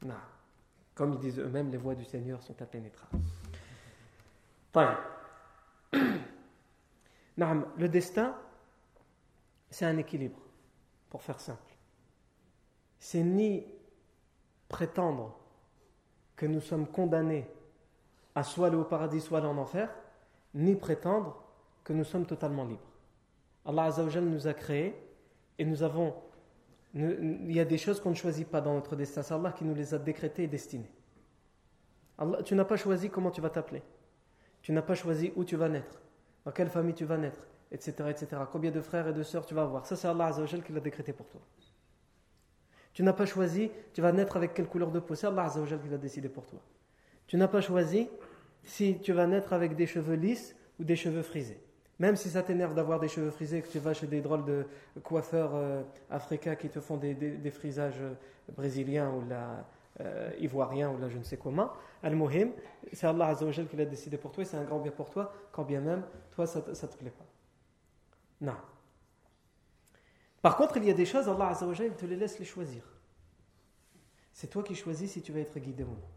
Non. 0.04 0.16
Comme 0.96 1.14
ils 1.14 1.20
disent 1.20 1.40
eux-mêmes, 1.40 1.70
les 1.72 1.78
voies 1.78 1.96
du 1.96 2.06
Seigneur 2.06 2.42
sont 2.42 2.60
impénétrables. 2.62 3.20
Le 7.38 7.88
destin, 7.88 8.34
c'est 9.70 9.86
un 9.86 9.98
équilibre, 9.98 10.40
pour 11.10 11.22
faire 11.22 11.40
simple. 11.40 11.76
C'est 13.00 13.24
ni 13.24 13.66
prétendre 14.70 15.38
que 16.36 16.46
nous 16.46 16.62
sommes 16.62 16.88
condamnés 16.88 17.46
à 18.34 18.44
soit 18.44 18.68
aller 18.68 18.78
au 18.78 18.84
paradis, 18.86 19.22
soit 19.22 19.40
aller 19.40 19.48
en 19.48 19.58
enfer, 19.58 19.94
ni 20.54 20.76
prétendre 20.76 21.42
que 21.84 21.94
nous 21.94 22.04
sommes 22.04 22.26
totalement 22.26 22.66
libres. 22.66 22.82
Allah 23.66 23.84
Azzawajal 23.86 24.24
nous 24.26 24.48
a 24.48 24.54
créés 24.54 24.96
et 25.58 25.66
nous 25.66 25.84
avons. 25.84 26.14
Il 26.96 27.52
y 27.52 27.60
a 27.60 27.66
des 27.66 27.78
choses 27.78 28.00
qu'on 28.00 28.12
ne 28.12 28.16
choisit 28.16 28.48
pas 28.48 28.62
dans 28.62 28.74
notre 28.74 28.96
destin. 28.96 29.22
C'est 29.22 29.34
Allah 29.34 29.52
qui 29.52 29.66
nous 29.66 29.76
les 29.76 29.94
a 29.94 30.00
décrétées 30.00 30.44
et 30.44 30.48
destinées. 30.48 30.92
Tu 32.46 32.56
n'as 32.56 32.64
pas 32.64 32.78
choisi 32.78 33.10
comment 33.10 33.32
tu 33.32 33.42
vas 33.42 33.50
t'appeler. 33.50 33.84
Tu 34.62 34.72
n'as 34.72 34.82
pas 34.82 34.96
choisi 34.96 35.34
où 35.36 35.44
tu 35.44 35.58
vas 35.58 35.68
naître, 35.68 36.02
dans 36.46 36.52
quelle 36.52 36.70
famille 36.70 36.96
tu 36.96 37.06
vas 37.06 37.18
naître, 37.18 37.46
etc. 37.72 37.94
etc. 38.10 38.42
Combien 38.52 38.72
de 38.72 38.82
frères 38.82 39.08
et 39.10 39.14
de 39.14 39.22
sœurs 39.22 39.46
tu 39.46 39.54
vas 39.54 39.64
avoir. 39.64 39.86
Ça, 39.86 39.96
c'est 39.96 40.08
Allah 40.08 40.28
Azzawajal 40.28 40.64
qui 40.64 40.72
l'a 40.72 40.80
décrété 40.80 41.12
pour 41.14 41.28
toi. 41.28 41.42
Tu 42.94 43.04
n'as 43.04 43.14
pas 43.14 43.26
choisi, 43.26 43.70
tu 43.94 44.02
vas 44.02 44.14
naître 44.14 44.38
avec 44.38 44.54
quelle 44.54 44.68
couleur 44.68 44.90
de 44.90 45.00
peau. 45.00 45.14
C'est 45.16 45.28
Allah 45.28 45.44
Azzawajal 45.44 45.82
qui 45.82 45.90
l'a 45.90 45.98
décidé 45.98 46.30
pour 46.30 46.48
toi. 46.48 46.60
Tu 47.28 47.36
n'as 47.36 47.50
pas 47.50 47.62
choisi 47.62 48.10
si 48.64 49.00
tu 49.00 49.12
vas 49.12 49.28
naître 49.28 49.52
avec 49.52 49.76
des 49.76 49.86
cheveux 49.86 50.16
lisses 50.16 50.56
ou 50.80 50.86
des 50.86 50.96
cheveux 50.96 51.22
frisés. 51.22 51.60
Même 52.00 52.16
si 52.16 52.30
ça 52.30 52.44
t'énerve 52.44 52.74
d'avoir 52.74 53.00
des 53.00 53.08
cheveux 53.08 53.32
frisés, 53.32 53.62
que 53.62 53.70
tu 53.70 53.80
vas 53.80 53.94
chez 53.94 54.08
des 54.08 54.22
drôles 54.22 54.44
de 54.44 54.66
coiffeurs 55.04 55.52
euh, 55.56 55.82
africains 56.10 56.56
qui 56.56 56.70
te 56.70 56.82
font 56.82 56.98
des, 56.98 57.52
frisages 57.52 58.02
euh, 58.02 58.14
brésiliens 58.54 59.10
ou 59.12 59.24
euh, 60.02 60.32
ivoiriens 60.40 60.92
ou 60.92 60.98
là 60.98 61.08
je 61.08 61.18
ne 61.18 61.24
sais 61.24 61.38
comment, 61.38 61.72
Al-Muhim, 62.04 62.52
c'est 62.92 63.08
Allah 63.08 63.28
Azzawajal 63.28 63.68
qui 63.68 63.78
l'a 63.78 63.86
décidé 63.86 64.18
pour 64.18 64.34
toi 64.34 64.44
et 64.44 64.46
c'est 64.46 64.58
un 64.58 64.66
grand 64.66 64.80
bien 64.80 64.92
pour 64.92 65.10
toi, 65.10 65.32
quand 65.54 65.64
bien 65.64 65.80
même, 65.80 66.04
toi 66.32 66.46
ça 66.46 66.60
ne 66.60 66.74
te 66.74 66.98
plaît 66.98 67.12
pas. 67.12 67.26
Non. 68.42 68.58
Par 70.42 70.58
contre, 70.58 70.78
il 70.78 70.86
y 70.86 70.92
a 70.92 70.94
des 70.94 71.06
choses, 71.06 71.30
Allah 71.30 71.48
Azzawajal, 71.48 71.96
te 71.96 72.06
les 72.06 72.18
laisse 72.18 72.38
les 72.40 72.46
choisir. 72.46 72.84
C'est 74.34 74.48
toi 74.48 74.64
qui 74.64 74.76
choisis 74.76 75.14
si 75.14 75.22
tu 75.22 75.32
vas 75.32 75.40
être 75.40 75.58
guidé 75.58 75.84
ou 75.84 75.92
non. 75.92 76.10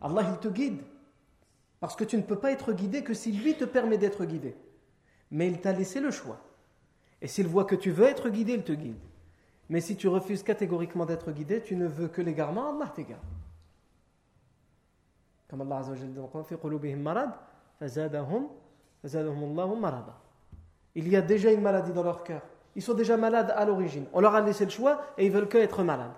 Allah, 0.00 0.22
il 0.30 0.38
te 0.38 0.48
guide. 0.48 0.80
Parce 1.80 1.96
que 1.96 2.04
tu 2.04 2.16
ne 2.16 2.22
peux 2.22 2.38
pas 2.38 2.52
être 2.52 2.72
guidé 2.72 3.02
que 3.02 3.12
si 3.12 3.32
lui 3.32 3.56
te 3.56 3.64
permet 3.64 3.98
d'être 3.98 4.24
guidé. 4.24 4.56
Mais 5.34 5.48
il 5.48 5.60
t'a 5.60 5.72
laissé 5.72 5.98
le 5.98 6.12
choix. 6.12 6.38
Et 7.20 7.26
s'il 7.26 7.48
voit 7.48 7.64
que 7.64 7.74
tu 7.74 7.90
veux 7.90 8.04
être 8.04 8.28
guidé, 8.28 8.52
il 8.52 8.62
te 8.62 8.70
guide. 8.70 9.00
Mais 9.68 9.80
si 9.80 9.96
tu 9.96 10.06
refuses 10.06 10.44
catégoriquement 10.44 11.06
d'être 11.06 11.32
guidé, 11.32 11.60
tu 11.60 11.74
ne 11.74 11.88
veux 11.88 12.06
que 12.06 12.22
l'égarement, 12.22 12.72
Allah 12.72 12.92
t'égare. 12.94 13.18
Comme 15.48 15.62
Allah 15.62 15.78
Azzawajal 15.78 16.12
dit 16.12 16.20
Il 20.94 21.08
y 21.08 21.16
a 21.16 21.22
déjà 21.22 21.50
une 21.50 21.62
maladie 21.62 21.92
dans 21.92 22.04
leur 22.04 22.22
cœur. 22.22 22.42
Ils 22.76 22.82
sont 22.82 22.94
déjà 22.94 23.16
malades 23.16 23.52
à 23.56 23.64
l'origine. 23.64 24.06
On 24.12 24.20
leur 24.20 24.36
a 24.36 24.40
laissé 24.40 24.64
le 24.64 24.70
choix 24.70 25.02
et 25.18 25.26
ils 25.26 25.32
veulent 25.32 25.48
que 25.48 25.58
être 25.58 25.82
malades. 25.82 26.14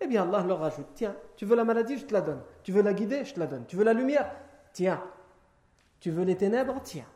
Eh 0.00 0.08
bien, 0.08 0.24
Allah 0.24 0.44
leur 0.44 0.58
rajoute 0.58 0.88
Tiens, 0.96 1.14
tu 1.36 1.44
veux 1.44 1.54
la 1.54 1.62
maladie, 1.62 1.98
je 1.98 2.04
te 2.04 2.12
la 2.12 2.20
donne. 2.20 2.40
Tu 2.64 2.72
veux 2.72 2.82
la 2.82 2.94
guider, 2.94 3.24
je 3.24 3.34
te 3.34 3.38
la 3.38 3.46
donne. 3.46 3.64
Tu 3.66 3.76
veux 3.76 3.84
la 3.84 3.92
lumière 3.92 4.28
Tiens. 4.72 5.00
Tu 6.00 6.10
veux 6.10 6.24
les 6.24 6.36
ténèbres 6.36 6.80
Tiens. 6.82 7.06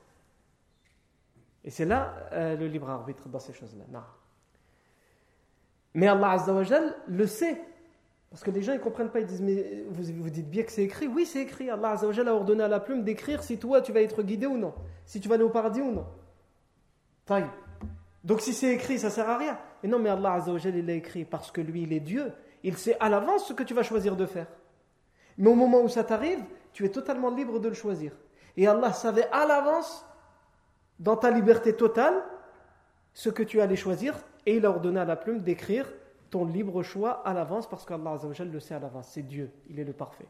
Et 1.65 1.71
c'est 1.71 1.85
là 1.85 2.15
euh, 2.33 2.57
le 2.57 2.67
libre 2.67 2.89
arbitre 2.89 3.29
dans 3.29 3.39
ces 3.39 3.53
choses-là. 3.53 3.85
Mais 5.95 6.07
Allah 6.07 6.31
Azzawajal 6.33 6.97
le 7.07 7.27
sait. 7.27 7.61
Parce 8.31 8.45
que 8.45 8.51
les 8.51 8.63
gens 8.63 8.75
ne 8.75 8.79
comprennent 8.79 9.11
pas, 9.11 9.21
ils 9.21 9.27
disent 9.27 9.43
Mais 9.43 9.85
vous, 9.91 10.05
vous 10.23 10.31
dites 10.31 10.49
bien 10.49 10.63
que 10.63 10.73
c'est 10.73 10.85
écrit 10.85 11.09
Oui, 11.09 11.27
c'est 11.27 11.43
écrit. 11.43 11.69
Allah 11.69 11.91
Azzawajal 11.91 12.29
a 12.29 12.35
ordonné 12.35 12.63
à 12.63 12.69
la 12.69 12.81
plume 12.81 13.03
d'écrire 13.03 13.43
si 13.43 13.59
toi 13.59 13.83
tu 13.83 13.93
vas 13.93 14.01
être 14.01 14.23
guidé 14.23 14.47
ou 14.47 14.57
non. 14.57 14.75
Si 15.05 15.21
tu 15.21 15.29
vas 15.29 15.35
aller 15.35 15.45
au 15.45 15.51
paradis 15.51 15.81
ou 15.81 15.91
non. 15.91 16.07
Taille. 17.27 17.51
Donc 18.23 18.41
si 18.41 18.53
c'est 18.53 18.73
écrit, 18.73 18.99
ça 18.99 19.11
sert 19.11 19.29
à 19.29 19.37
rien. 19.37 19.59
Et 19.83 19.89
non, 19.89 19.99
mais 19.99 20.11
Allah 20.11 20.35
Azzawajal, 20.35 20.77
il 20.77 20.87
l'a 20.87 20.95
écrit 20.95 21.25
parce 21.25 21.51
que 21.51 21.61
lui, 21.61 21.83
il 21.83 21.93
est 21.93 22.01
Dieu. 22.01 22.33
Il 22.63 22.77
sait 22.77 22.97
à 23.01 23.09
l'avance 23.09 23.47
ce 23.49 23.53
que 23.53 23.63
tu 23.63 23.75
vas 23.75 23.83
choisir 23.83 24.17
de 24.17 24.27
faire. 24.27 24.47
Mais 25.39 25.49
au 25.49 25.55
moment 25.55 25.81
où 25.81 25.89
ça 25.89 26.05
t'arrive, 26.05 26.45
tu 26.73 26.85
es 26.85 26.91
totalement 26.91 27.31
libre 27.31 27.59
de 27.59 27.69
le 27.69 27.75
choisir. 27.75 28.13
Et 28.57 28.67
Allah 28.67 28.93
savait 28.93 29.29
à 29.33 29.47
l'avance, 29.47 30.05
dans 31.01 31.17
ta 31.17 31.31
liberté 31.31 31.75
totale, 31.75 32.15
ce 33.13 33.29
que 33.29 33.43
tu 33.43 33.61
allais 33.61 33.77
choisir. 33.77 34.15
Et 34.47 34.57
il 34.57 34.67
a 34.67 34.71
ordonné 34.71 35.01
à 35.01 35.05
la 35.05 35.17
plume 35.17 35.41
d'écrire 35.41 35.87
ton 36.31 36.45
libre 36.45 36.83
choix 36.83 37.27
à 37.27 37.35
l'avance 37.35 37.69
parce 37.69 37.85
qu'Allah 37.85 38.17
le 38.39 38.61
sait 38.61 38.75
à 38.75 38.79
l'avance. 38.79 39.09
C'est 39.09 39.23
Dieu, 39.23 39.51
il 39.69 39.81
est 39.81 39.85
le 39.85 39.93
parfait. 39.93 40.29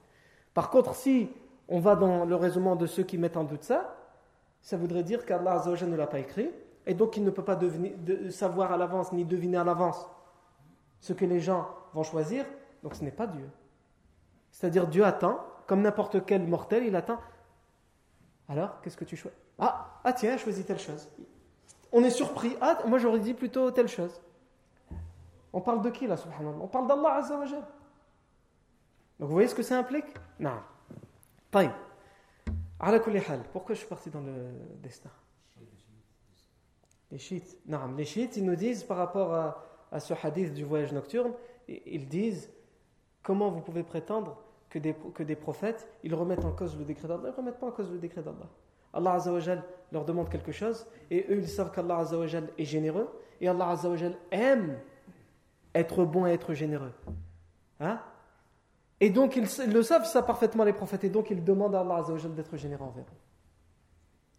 Par 0.55 0.71
contre, 0.71 0.95
si 0.95 1.31
on 1.69 1.79
va 1.79 1.95
dans 1.95 2.25
le 2.25 2.35
raisonnement 2.35 2.77
de 2.77 2.87
ceux 2.87 3.03
qui 3.03 3.19
mettent 3.19 3.37
en 3.37 3.45
doute 3.45 3.65
ça, 3.65 3.97
ça 4.63 4.77
voudrait 4.77 5.03
dire 5.03 5.27
qu'Allah 5.27 5.63
ne 5.67 5.97
l'a 5.97 6.07
pas 6.07 6.19
écrit 6.19 6.51
et 6.87 6.95
donc 6.95 7.17
il 7.17 7.25
ne 7.25 7.31
peut 7.31 7.45
pas 7.45 7.57
de, 7.57 8.31
savoir 8.31 8.73
à 8.73 8.77
l'avance 8.77 9.13
ni 9.13 9.25
deviner 9.25 9.59
à 9.59 9.65
l'avance 9.65 10.09
ce 11.01 11.13
que 11.13 11.25
les 11.25 11.41
gens 11.41 11.69
vont 11.95 12.03
choisir, 12.03 12.45
donc 12.83 12.95
ce 12.95 13.05
n'est 13.05 13.11
pas 13.11 13.27
Dieu. 13.27 13.49
C'est-à-dire 14.51 14.87
Dieu 14.87 15.05
attend, 15.05 15.41
comme 15.67 15.83
n'importe 15.83 16.25
quel 16.27 16.47
mortel, 16.47 16.85
il 16.85 16.97
attend. 16.97 17.19
Alors, 18.49 18.81
qu'est-ce 18.81 18.97
que 18.97 19.05
tu 19.05 19.17
choisis? 19.17 19.39
Ah, 19.61 20.01
ah 20.05 20.13
tiens, 20.13 20.37
choisis 20.39 20.65
telle 20.65 20.79
chose. 20.79 21.09
On 21.93 22.03
est 22.03 22.11
surpris. 22.11 22.57
Ah, 22.61 22.79
moi 22.87 22.99
j'aurais 22.99 23.21
dit 23.21 23.35
plutôt 23.35 23.71
telle 23.71 23.89
chose. 23.89 24.21
On 25.53 25.61
parle 25.61 25.83
de 25.83 25.91
qui 25.91 26.07
là, 26.07 26.17
subhanallah? 26.17 26.59
On 26.61 26.69
parle 26.69 26.87
d'Allah 26.87 27.17
Azza 27.17 27.39
wa 27.39 27.45
Donc 27.45 27.61
vous 29.19 29.29
voyez 29.29 29.49
ce 29.49 29.55
que 29.55 29.63
ça 29.63 29.79
implique? 29.79 30.07
Non. 30.39 30.61
Taïm. 31.51 31.73
Pourquoi 33.53 33.75
je 33.75 33.81
suis 33.81 33.89
parti 33.89 34.09
dans 34.09 34.21
le 34.21 34.53
destin? 34.83 35.11
Les 37.11 37.19
chiites. 37.19 37.59
Non, 37.67 37.93
les 37.97 38.05
chiites, 38.05 38.37
ils 38.37 38.45
nous 38.45 38.57
disent 38.57 38.85
par 38.85 38.97
rapport 38.97 39.35
à, 39.93 40.01
ce 40.01 40.15
hadith 40.15 40.55
du 40.55 40.65
voyage 40.65 40.93
nocturne, 40.93 41.33
ils 41.69 42.09
disent 42.09 42.49
comment 43.23 43.51
vous 43.51 43.61
pouvez 43.61 43.83
prétendre 43.83 44.41
que 44.71 44.79
des, 44.79 44.95
que 45.15 45.25
des 45.25 45.37
prophètes, 45.37 45.87
ils 46.05 46.15
remettent 46.15 46.45
en 46.45 46.53
cause 46.53 46.79
le 46.79 46.85
décret 46.85 47.09
d'Allah? 47.09 47.25
Ils 47.25 47.31
ne 47.31 47.37
remettent 47.37 47.59
pas 47.59 47.67
en 47.67 47.73
cause 47.73 47.91
le 47.91 47.99
décret 47.99 48.23
d'Allah. 48.23 48.49
Allah 48.93 49.15
Azzawajal 49.15 49.63
leur 49.93 50.05
demande 50.05 50.29
quelque 50.29 50.53
chose 50.53 50.87
et 51.11 51.27
eux 51.31 51.39
ils 51.39 51.49
savent 51.49 51.73
qu'Allah 51.73 51.99
Azzawajal 51.99 52.49
est 52.59 52.65
généreux 52.65 53.09
Et 53.41 53.49
Allah 53.49 53.71
Azzawajal 53.71 54.15
aime 54.31 54.79
être 55.75 56.05
bon 56.05 56.27
et 56.27 56.33
être 56.33 56.55
généreux. 56.55 56.93
Hein? 57.79 58.01
Et 59.01 59.09
donc, 59.09 59.37
ils, 59.37 59.47
le 59.73 59.83
savent 59.83 60.05
ça 60.05 60.23
parfaitement, 60.23 60.65
les 60.65 60.75
prophètes. 60.75 61.05
Et 61.05 61.09
donc, 61.09 61.31
ils 61.31 61.43
demandent 61.43 61.75
à 61.75 61.81
Allah 61.81 61.97
Azzawajal 61.97 62.35
d'être 62.35 62.57
généreux 62.57 62.85
envers 62.85 63.05
eux. 63.05 63.21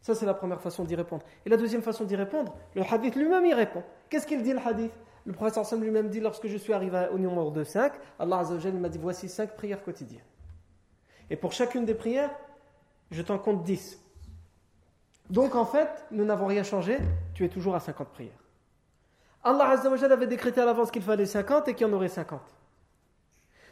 Ça, 0.02 0.16
c'est 0.16 0.26
la 0.26 0.34
première 0.34 0.62
façon 0.62 0.84
d'y 0.84 0.96
répondre. 0.96 1.24
Et 1.46 1.50
la 1.50 1.58
deuxième 1.58 1.82
façon 1.82 2.06
d'y 2.06 2.16
répondre, 2.16 2.56
le 2.76 2.82
hadith 2.82 3.16
lui-même 3.16 3.46
y 3.46 3.54
répond. 3.54 3.84
Qu'est-ce 4.10 4.26
qu'il 4.26 4.42
dit, 4.42 4.54
le 4.54 4.60
hadith? 4.60 4.92
Le 5.26 5.34
prophète 5.34 5.72
lui-même 5.80 6.10
dit 6.10 6.20
lorsque 6.20 6.48
je 6.48 6.58
suis 6.58 6.74
arrivé 6.74 7.08
au 7.14 7.20
numéro 7.20 7.52
de 7.52 7.64
5, 7.64 7.94
Allah 8.18 8.40
Azzawajal 8.40 8.74
m'a 8.74 8.90
dit 8.90 8.98
voici 8.98 9.30
5 9.30 9.56
prières 9.56 9.84
quotidiennes. 9.84 10.24
Et 11.30 11.36
pour 11.36 11.54
chacune 11.54 11.86
des 11.86 11.94
prières, 11.94 12.32
je 13.12 13.22
t'en 13.22 13.38
compte 13.38 13.64
10. 13.64 14.00
Donc, 15.32 15.56
en 15.56 15.64
fait, 15.64 15.88
nous 16.12 16.26
n'avons 16.26 16.46
rien 16.46 16.62
changé, 16.62 16.98
tu 17.34 17.46
es 17.46 17.50
toujours 17.50 17.74
à 17.74 17.80
50 17.80 18.10
prières. 18.10 18.34
Allah 19.44 19.70
Azzawajal 19.70 20.12
avait 20.12 20.28
décrété 20.28 20.60
à 20.60 20.66
l'avance 20.66 20.92
qu'il 20.92 21.02
fallait 21.02 21.26
50 21.26 21.70
et 21.70 21.74
qu'il 21.74 21.88
y 21.88 21.90
en 21.90 21.94
aurait 21.94 22.10
50. 22.10 22.42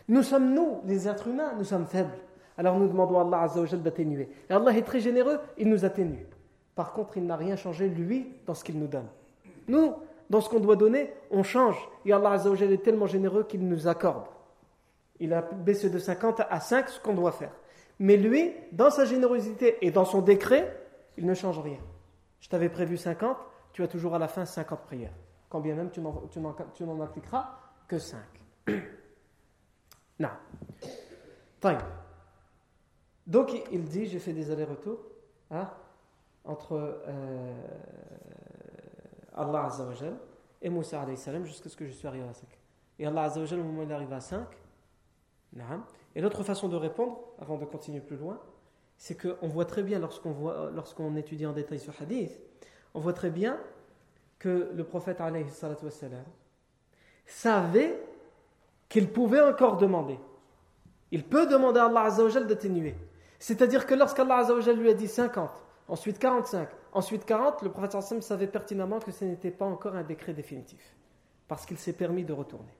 Nous 0.07 0.23
sommes, 0.23 0.53
nous, 0.53 0.79
les 0.85 1.07
êtres 1.07 1.27
humains, 1.27 1.53
nous 1.57 1.65
sommes 1.65 1.85
faibles. 1.85 2.17
Alors 2.57 2.79
nous 2.79 2.87
demandons 2.87 3.19
à 3.19 3.23
Allah 3.23 3.41
Azzawajal 3.41 3.83
d'atténuer. 3.83 4.29
Et 4.49 4.53
Allah 4.53 4.71
est 4.71 4.83
très 4.83 5.01
généreux, 5.01 5.37
il 5.57 5.69
nous 5.69 5.83
atténue. 5.83 6.25
Par 6.75 6.93
contre, 6.93 7.17
il 7.17 7.25
n'a 7.25 7.35
rien 7.35 7.57
changé, 7.57 7.89
lui, 7.89 8.33
dans 8.45 8.53
ce 8.53 8.63
qu'il 8.63 8.79
nous 8.79 8.87
donne. 8.87 9.07
Nous, 9.67 9.93
dans 10.29 10.39
ce 10.39 10.47
qu'on 10.47 10.61
doit 10.61 10.77
donner, 10.77 11.13
on 11.29 11.43
change. 11.43 11.77
Et 12.05 12.13
Allah 12.13 12.31
Azzawajal 12.31 12.71
est 12.71 12.83
tellement 12.83 13.05
généreux 13.05 13.43
qu'il 13.43 13.67
nous 13.67 13.85
accorde. 13.85 14.27
Il 15.19 15.33
a 15.33 15.41
baissé 15.41 15.89
de 15.89 15.99
50 15.99 16.41
à 16.49 16.59
5 16.61 16.87
ce 16.87 16.99
qu'on 17.01 17.13
doit 17.13 17.33
faire. 17.33 17.51
Mais 17.99 18.15
lui, 18.15 18.53
dans 18.71 18.89
sa 18.89 19.03
générosité 19.03 19.77
et 19.81 19.91
dans 19.91 20.05
son 20.05 20.21
décret, 20.21 20.73
il 21.19 21.25
ne 21.27 21.33
change 21.35 21.59
rien. 21.59 21.79
Je 22.39 22.49
t'avais 22.49 22.69
prévu 22.69 22.97
50, 22.97 23.37
tu 23.73 23.83
as 23.83 23.87
toujours 23.87 24.15
à 24.15 24.19
la 24.19 24.27
fin 24.27 24.45
50 24.45 24.81
prières 24.81 25.13
quand 25.49 25.59
bien 25.59 25.75
même 25.75 25.89
tu 25.91 25.99
n'en 25.99 27.01
appliqueras 27.01 27.59
que 27.87 27.97
5. 27.97 28.19
non. 30.19 30.29
Donc 33.25 33.51
il 33.71 33.83
dit, 33.85 34.05
j'ai 34.05 34.19
fait 34.19 34.33
des 34.33 34.51
allers-retours 34.51 34.99
hein, 35.51 35.69
entre 36.45 37.01
euh, 37.07 37.61
Allah 39.35 39.65
Azzawajal 39.65 40.17
et 40.61 40.69
Moussa 40.69 41.05
salam 41.15 41.45
jusqu'à 41.45 41.69
ce 41.69 41.75
que 41.75 41.85
je 41.85 41.91
suis 41.91 42.07
arrivé 42.07 42.27
à 42.27 42.33
5. 42.33 42.47
Et 42.99 43.05
Allah 43.05 43.23
Azzawajal, 43.23 43.59
au 43.59 43.63
moment 43.63 43.81
où 43.81 43.83
il 43.83 43.91
arrive 43.91 44.13
à 44.13 44.21
5, 44.21 44.45
et 46.15 46.21
l'autre 46.21 46.43
façon 46.43 46.69
de 46.69 46.75
répondre, 46.75 47.19
avant 47.39 47.57
de 47.57 47.65
continuer 47.65 48.01
plus 48.01 48.17
loin, 48.17 48.39
c'est 48.99 49.15
qu'on 49.15 49.47
voit 49.47 49.65
très 49.65 49.81
bien 49.81 49.97
lorsqu'on 49.99 51.15
étudie 51.15 51.45
en 51.45 51.53
détail 51.53 51.79
ce 51.79 51.89
hadith, 52.03 52.37
on 52.93 52.99
voit 52.99 53.13
très 53.13 53.29
bien 53.29 53.57
que 54.37 54.69
le 54.75 54.83
prophète 54.83 55.19
savait 57.25 57.97
qu'il 58.89 59.09
pouvait 59.09 59.41
encore 59.41 59.77
demander. 59.77 60.19
Il 61.11 61.23
peut 61.23 61.47
demander 61.47 61.79
à 61.79 61.85
Allah 61.85 62.01
Azzawajal 62.01 62.45
d'atténuer. 62.45 62.95
C'est-à-dire 63.39 63.85
que 63.85 63.95
lorsqu'Allah 63.95 64.39
Azzawajal 64.39 64.77
lui 64.77 64.89
a 64.89 64.93
dit 64.93 65.07
50, 65.07 65.49
ensuite 65.87 66.19
45, 66.19 66.67
ensuite 66.91 67.25
40, 67.25 67.61
le 67.63 67.71
prophète 67.71 67.95
savait 68.21 68.47
pertinemment 68.47 68.99
que 68.99 69.11
ce 69.11 69.23
n'était 69.23 69.51
pas 69.51 69.65
encore 69.65 69.95
un 69.95 70.03
décret 70.03 70.33
définitif. 70.33 70.93
Parce 71.47 71.65
qu'il 71.65 71.77
s'est 71.77 71.93
permis 71.93 72.25
de 72.25 72.33
retourner. 72.33 72.73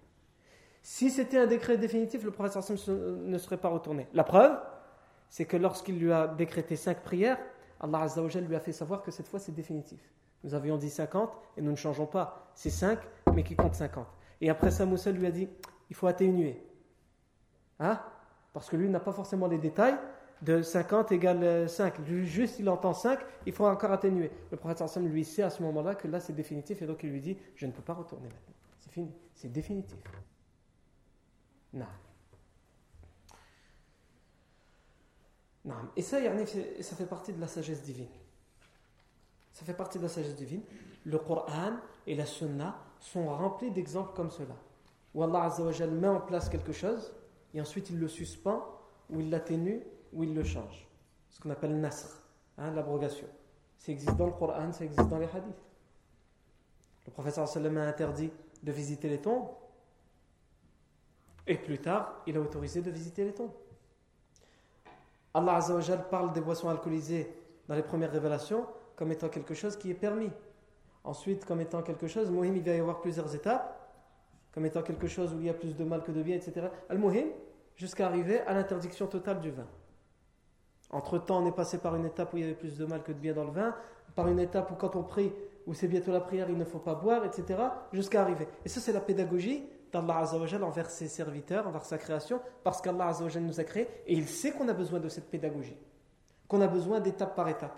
Si 0.82 1.10
c'était 1.12 1.38
un 1.38 1.48
décret 1.48 1.78
définitif, 1.78 2.24
le 2.26 2.32
prophète 2.32 2.58
ne 2.90 3.38
serait 3.38 3.58
pas 3.58 3.70
retourné. 3.70 4.08
La 4.14 4.26
preuve, 4.26 4.60
c'est 5.30 5.46
que 5.46 5.58
lorsqu'il 5.58 6.00
lui 6.00 6.12
a 6.12 6.28
décrété 6.28 6.76
5 6.76 7.02
prières, 7.02 7.38
Allah 7.80 8.02
Azzawajal 8.02 8.46
lui 8.46 8.56
a 8.56 8.60
fait 8.60 8.72
savoir 8.72 9.02
que 9.04 9.12
cette 9.12 9.28
fois 9.28 9.40
c'est 9.40 9.54
définitif. 9.54 10.00
Nous 10.44 10.54
avions 10.54 10.78
dit 10.78 10.90
50 10.90 11.32
et 11.58 11.62
nous 11.62 11.72
ne 11.72 11.76
changeons 11.76 12.06
pas. 12.06 12.52
C'est 12.56 12.70
5, 12.70 13.00
mais 13.34 13.44
qui 13.44 13.56
compte 13.56 13.76
50. 13.76 14.08
Et 14.42 14.50
après 14.50 14.72
ça, 14.72 14.86
lui 14.86 15.26
a 15.26 15.32
dit 15.32 15.50
il 15.90 15.96
faut 15.96 16.08
atténuer. 16.08 16.62
Hein? 17.80 18.00
Parce 18.54 18.70
que 18.70 18.76
lui 18.76 18.90
n'a 18.90 19.00
pas 19.00 19.12
forcément 19.12 19.48
les 19.48 19.58
détails 19.58 19.96
de 20.42 20.62
50 20.62 21.12
égale 21.12 21.70
5. 21.70 22.06
Juste, 22.06 22.60
il 22.60 22.70
entend 22.70 22.94
5, 22.94 23.20
il 23.46 23.54
faut 23.54 23.66
encore 23.66 23.92
atténuer. 23.92 24.32
Le 24.52 24.58
prophète 24.58 24.82
Hassan 24.82 25.06
lui 25.06 25.26
sait 25.26 25.44
à 25.44 25.50
ce 25.50 25.62
moment-là 25.64 25.96
que 25.96 26.08
là 26.08 26.20
c'est 26.20 26.34
définitif 26.34 26.82
et 26.82 26.86
donc 26.86 27.04
il 27.04 27.12
lui 27.12 27.22
dit 27.22 27.38
je 27.56 27.66
ne 27.66 27.72
peux 27.72 27.82
pas 27.82 27.94
retourner 27.94 28.28
maintenant. 28.28 28.54
C'est 28.80 28.92
fini, 28.92 29.12
c'est 29.36 29.52
définitif. 29.52 30.00
Non. 31.74 31.86
Et 35.96 36.02
ça, 36.02 36.18
ça 36.82 36.96
fait 36.96 37.06
partie 37.06 37.34
de 37.34 37.40
la 37.40 37.48
sagesse 37.48 37.82
divine. 37.84 38.08
Ça 39.52 39.66
fait 39.66 39.74
partie 39.74 39.98
de 39.98 40.04
la 40.04 40.10
sagesse 40.10 40.36
divine. 40.36 40.62
Le 41.06 41.18
Coran 41.18 41.74
et 42.08 42.16
la 42.16 42.26
Sunna 42.26 42.78
sont 43.00 43.28
remplis 43.28 43.72
d'exemples 43.72 44.14
comme 44.16 44.32
cela. 44.32 44.56
Où 45.14 45.24
Allah 45.24 45.44
Azzawajal 45.44 45.92
met 45.92 46.08
en 46.08 46.22
place 46.22 46.50
quelque 46.50 46.72
chose 46.72 47.14
et 47.54 47.62
ensuite 47.62 47.90
il 47.90 48.00
le 48.00 48.08
suspend, 48.08 48.64
ou 49.10 49.20
il 49.20 49.30
l'atténue, 49.30 49.82
ou 50.14 50.24
il 50.24 50.36
le 50.36 50.44
change. 50.44 50.88
Ce 51.30 51.40
qu'on 51.40 51.50
appelle 51.50 51.80
nasr, 51.80 52.22
hein, 52.58 52.72
l'abrogation. 52.72 53.28
Ça 53.80 53.92
existe 53.92 54.16
dans 54.16 54.28
le 54.28 54.34
Coran, 54.34 54.72
ça 54.72 54.86
existe 54.86 55.08
dans 55.10 55.18
les 55.18 55.26
hadiths. 55.26 55.66
Le 57.08 57.12
professeur 57.12 57.48
sallam 57.48 57.78
a 57.78 57.88
interdit 57.88 58.32
de 58.62 58.72
visiter 58.72 59.10
les 59.10 59.20
tombes 59.20 59.50
et 61.50 61.56
plus 61.58 61.80
tard, 61.80 62.22
il 62.28 62.38
a 62.38 62.40
autorisé 62.40 62.82
de 62.82 62.92
visiter 62.92 63.26
les 63.26 63.34
tombes. 63.34 63.52
Allah 65.34 65.56
Azzawajal 65.56 66.08
parle 66.10 66.34
des 66.34 66.42
boissons 66.42 66.70
alcoolisées 66.70 67.32
dans 67.68 67.76
les 67.76 67.84
premières 67.84 68.12
révélations 68.12 68.66
comme 68.96 69.12
étant 69.12 69.30
quelque 69.30 69.54
chose 69.54 69.78
qui 69.78 69.92
est 69.92 69.96
permis. 69.96 70.32
Ensuite, 71.04 71.46
comme 71.46 71.62
étant 71.62 71.82
quelque 71.82 72.08
chose, 72.08 72.30
muhim, 72.30 72.56
il 72.56 72.64
va 72.64 72.74
y 72.74 72.80
avoir 72.80 73.00
plusieurs 73.00 73.34
étapes, 73.34 73.80
comme 74.54 74.66
étant 74.66 74.82
quelque 74.82 75.08
chose 75.08 75.34
où 75.34 75.40
il 75.40 75.46
y 75.46 75.50
a 75.50 75.54
plus 75.54 75.76
de 75.76 75.84
mal 75.86 76.04
que 76.04 76.12
de 76.12 76.22
bien, 76.22 76.36
etc. 76.36 76.68
Al-muhim, 76.90 77.28
jusqu'à 77.76 78.08
arriver 78.08 78.42
à 78.42 78.54
l'interdiction 78.54 79.08
totale 79.08 79.40
du 79.40 79.52
vin. 79.52 79.68
Entre-temps, 80.92 81.42
on 81.42 81.48
est 81.48 81.56
passé 81.56 81.78
par 81.78 81.96
une 81.96 82.06
étape 82.06 82.34
où 82.34 82.38
il 82.38 82.42
y 82.42 82.44
avait 82.44 82.56
plus 82.56 82.78
de 82.78 82.86
mal 82.86 83.04
que 83.04 83.14
de 83.14 83.20
bien 83.20 83.34
dans 83.34 83.46
le 83.46 83.52
vin, 83.52 83.74
par 84.16 84.28
une 84.28 84.40
étape 84.40 84.72
où 84.72 84.76
quand 84.76 84.96
on 84.96 85.04
prie, 85.04 85.32
où 85.66 85.74
c'est 85.74 85.88
bientôt 85.88 86.12
la 86.12 86.20
prière, 86.20 86.50
il 86.50 86.58
ne 86.58 86.66
faut 86.66 86.80
pas 86.80 86.96
boire, 86.96 87.24
etc. 87.24 87.62
Jusqu'à 87.94 88.22
arriver. 88.22 88.48
Et 88.66 88.70
ça, 88.70 88.82
c'est 88.82 88.92
la 88.92 89.00
pédagogie 89.00 89.64
d'Allah 89.92 90.20
Azzawajal 90.20 90.64
envers 90.64 90.90
ses 90.90 91.08
serviteurs, 91.08 91.68
envers 91.68 91.86
sa 91.86 91.98
création, 91.98 92.42
parce 92.64 92.82
qu'Allah 92.82 93.08
Azzawajal 93.08 93.44
nous 93.44 93.60
a 93.60 93.64
créés, 93.64 93.88
et 94.08 94.14
il 94.14 94.28
sait 94.28 94.52
qu'on 94.52 94.68
a 94.68 94.74
besoin 94.74 95.00
de 95.00 95.10
cette 95.10 95.30
pédagogie, 95.30 95.78
qu'on 96.48 96.62
a 96.62 96.68
besoin 96.68 97.00
d'étape 97.00 97.36
par 97.36 97.48
étape. 97.48 97.78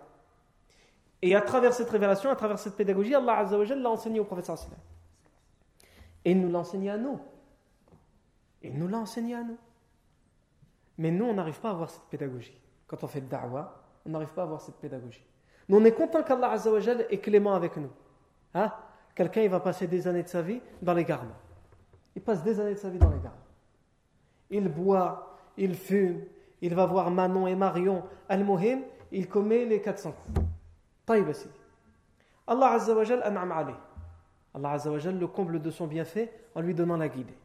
Et 1.22 1.36
à 1.36 1.42
travers 1.42 1.74
cette 1.74 1.90
révélation, 1.90 2.32
à 2.32 2.36
travers 2.36 2.58
cette 2.58 2.76
pédagogie, 2.76 3.14
Allah 3.14 3.38
Azzawajal 3.40 3.82
l'a 3.82 3.90
enseigné 3.90 4.20
au 4.20 4.26
prophète 4.26 4.50
Et 6.26 6.32
il 6.32 6.42
nous 6.42 6.52
l'a 6.52 6.60
enseigné 6.60 6.90
à 6.90 6.98
nous. 6.98 7.20
Il 8.64 8.78
nous 8.78 8.88
l'a 8.88 8.98
enseigné 8.98 9.36
à 9.36 9.44
nous. 9.44 9.58
Mais 10.98 11.12
nous, 11.12 11.26
on 11.26 11.34
n'arrive 11.34 11.60
pas 11.60 11.70
à 11.70 11.72
avoir 11.72 11.90
cette 11.90 12.04
pédagogie. 12.04 12.58
Quand 12.88 13.04
on 13.04 13.08
fait 13.08 13.22
da'wah, 13.22 13.82
on 14.06 14.10
n'arrive 14.10 14.34
pas 14.34 14.42
à 14.42 14.46
avoir 14.46 14.62
cette 14.62 14.76
pédagogie. 14.76 15.24
Nous, 15.70 15.78
on 15.78 15.86
est 15.86 15.94
content 15.94 16.24
qu'Allah 16.24 16.52
Azzawajal 16.52 17.06
est 17.10 17.20
clément 17.20 17.54
avec 17.54 17.78
nous. 17.78 17.92
Hein? 18.54 18.72
Quelqu'un, 19.16 19.42
il 19.42 19.50
va 19.50 19.60
passer 19.60 19.88
des 19.88 20.08
années 20.08 20.24
de 20.24 20.28
sa 20.28 20.42
vie 20.42 20.62
dans 20.82 20.94
les 20.94 21.06
gardes. 21.06 21.32
Il 22.16 22.22
passe 22.22 22.44
des 22.44 22.60
années 22.60 22.74
de 22.74 22.80
sa 22.80 22.90
vie 22.90 23.00
dans 23.00 23.10
les 23.10 23.20
gardes. 23.20 23.36
Il 24.50 24.68
boit, 24.68 25.38
il 25.58 25.76
fume, 25.76 26.22
il 26.62 26.76
va 26.76 26.86
voir 26.86 27.10
Manon 27.10 27.48
et 27.48 27.56
Marion. 27.56 28.04
Al-Muhim, 28.28 28.82
il 29.12 29.28
commet 29.28 29.66
les 29.66 29.82
400 29.82 30.12
coups. 30.12 30.42
Allah 32.48 32.72
Azzawajal 32.72 33.22
an'am 33.24 33.52
Ali. 33.52 33.74
Allah 34.54 34.72
Azzawajal 34.72 35.18
le 35.18 35.28
comble 35.28 35.62
de 35.62 35.72
son 35.72 35.88
bienfait 35.88 36.32
en 36.56 36.62
lui 36.62 36.74
donnant 36.74 36.98
la 36.98 37.10
guidée. 37.10 37.38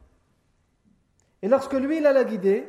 Et 1.43 1.49
lorsque 1.49 1.75
lui, 1.75 1.99
il 1.99 2.07
a 2.07 2.13
la 2.13 2.25
guidée, 2.25 2.67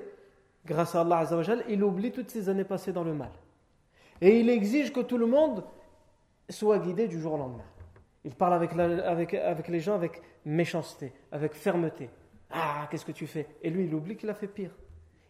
grâce 0.65 0.95
à 0.95 1.01
Allah 1.01 1.19
Azzawajal, 1.19 1.63
il 1.67 1.83
oublie 1.83 2.11
toutes 2.11 2.29
ses 2.29 2.49
années 2.49 2.63
passées 2.63 2.91
dans 2.91 3.03
le 3.03 3.13
mal. 3.13 3.31
Et 4.21 4.39
il 4.39 4.49
exige 4.49 4.91
que 4.91 4.99
tout 4.99 5.17
le 5.17 5.25
monde 5.25 5.63
soit 6.49 6.79
guidé 6.79 7.07
du 7.07 7.19
jour 7.19 7.33
au 7.33 7.37
lendemain. 7.37 7.63
Il 8.27 8.35
parle 8.35 8.55
avec, 8.55 9.69
les 9.69 9.79
gens 9.79 9.95
avec 9.95 10.21
méchanceté, 10.43 11.13
avec 11.31 11.53
fermeté. 11.53 12.09
Ah, 12.49 12.85
qu'est-ce 12.91 13.05
que 13.05 13.13
tu 13.13 13.25
fais? 13.25 13.47
Et 13.61 13.69
lui, 13.69 13.85
il 13.85 13.95
oublie 13.95 14.17
qu'il 14.17 14.29
a 14.29 14.33
fait 14.33 14.49
pire. 14.49 14.75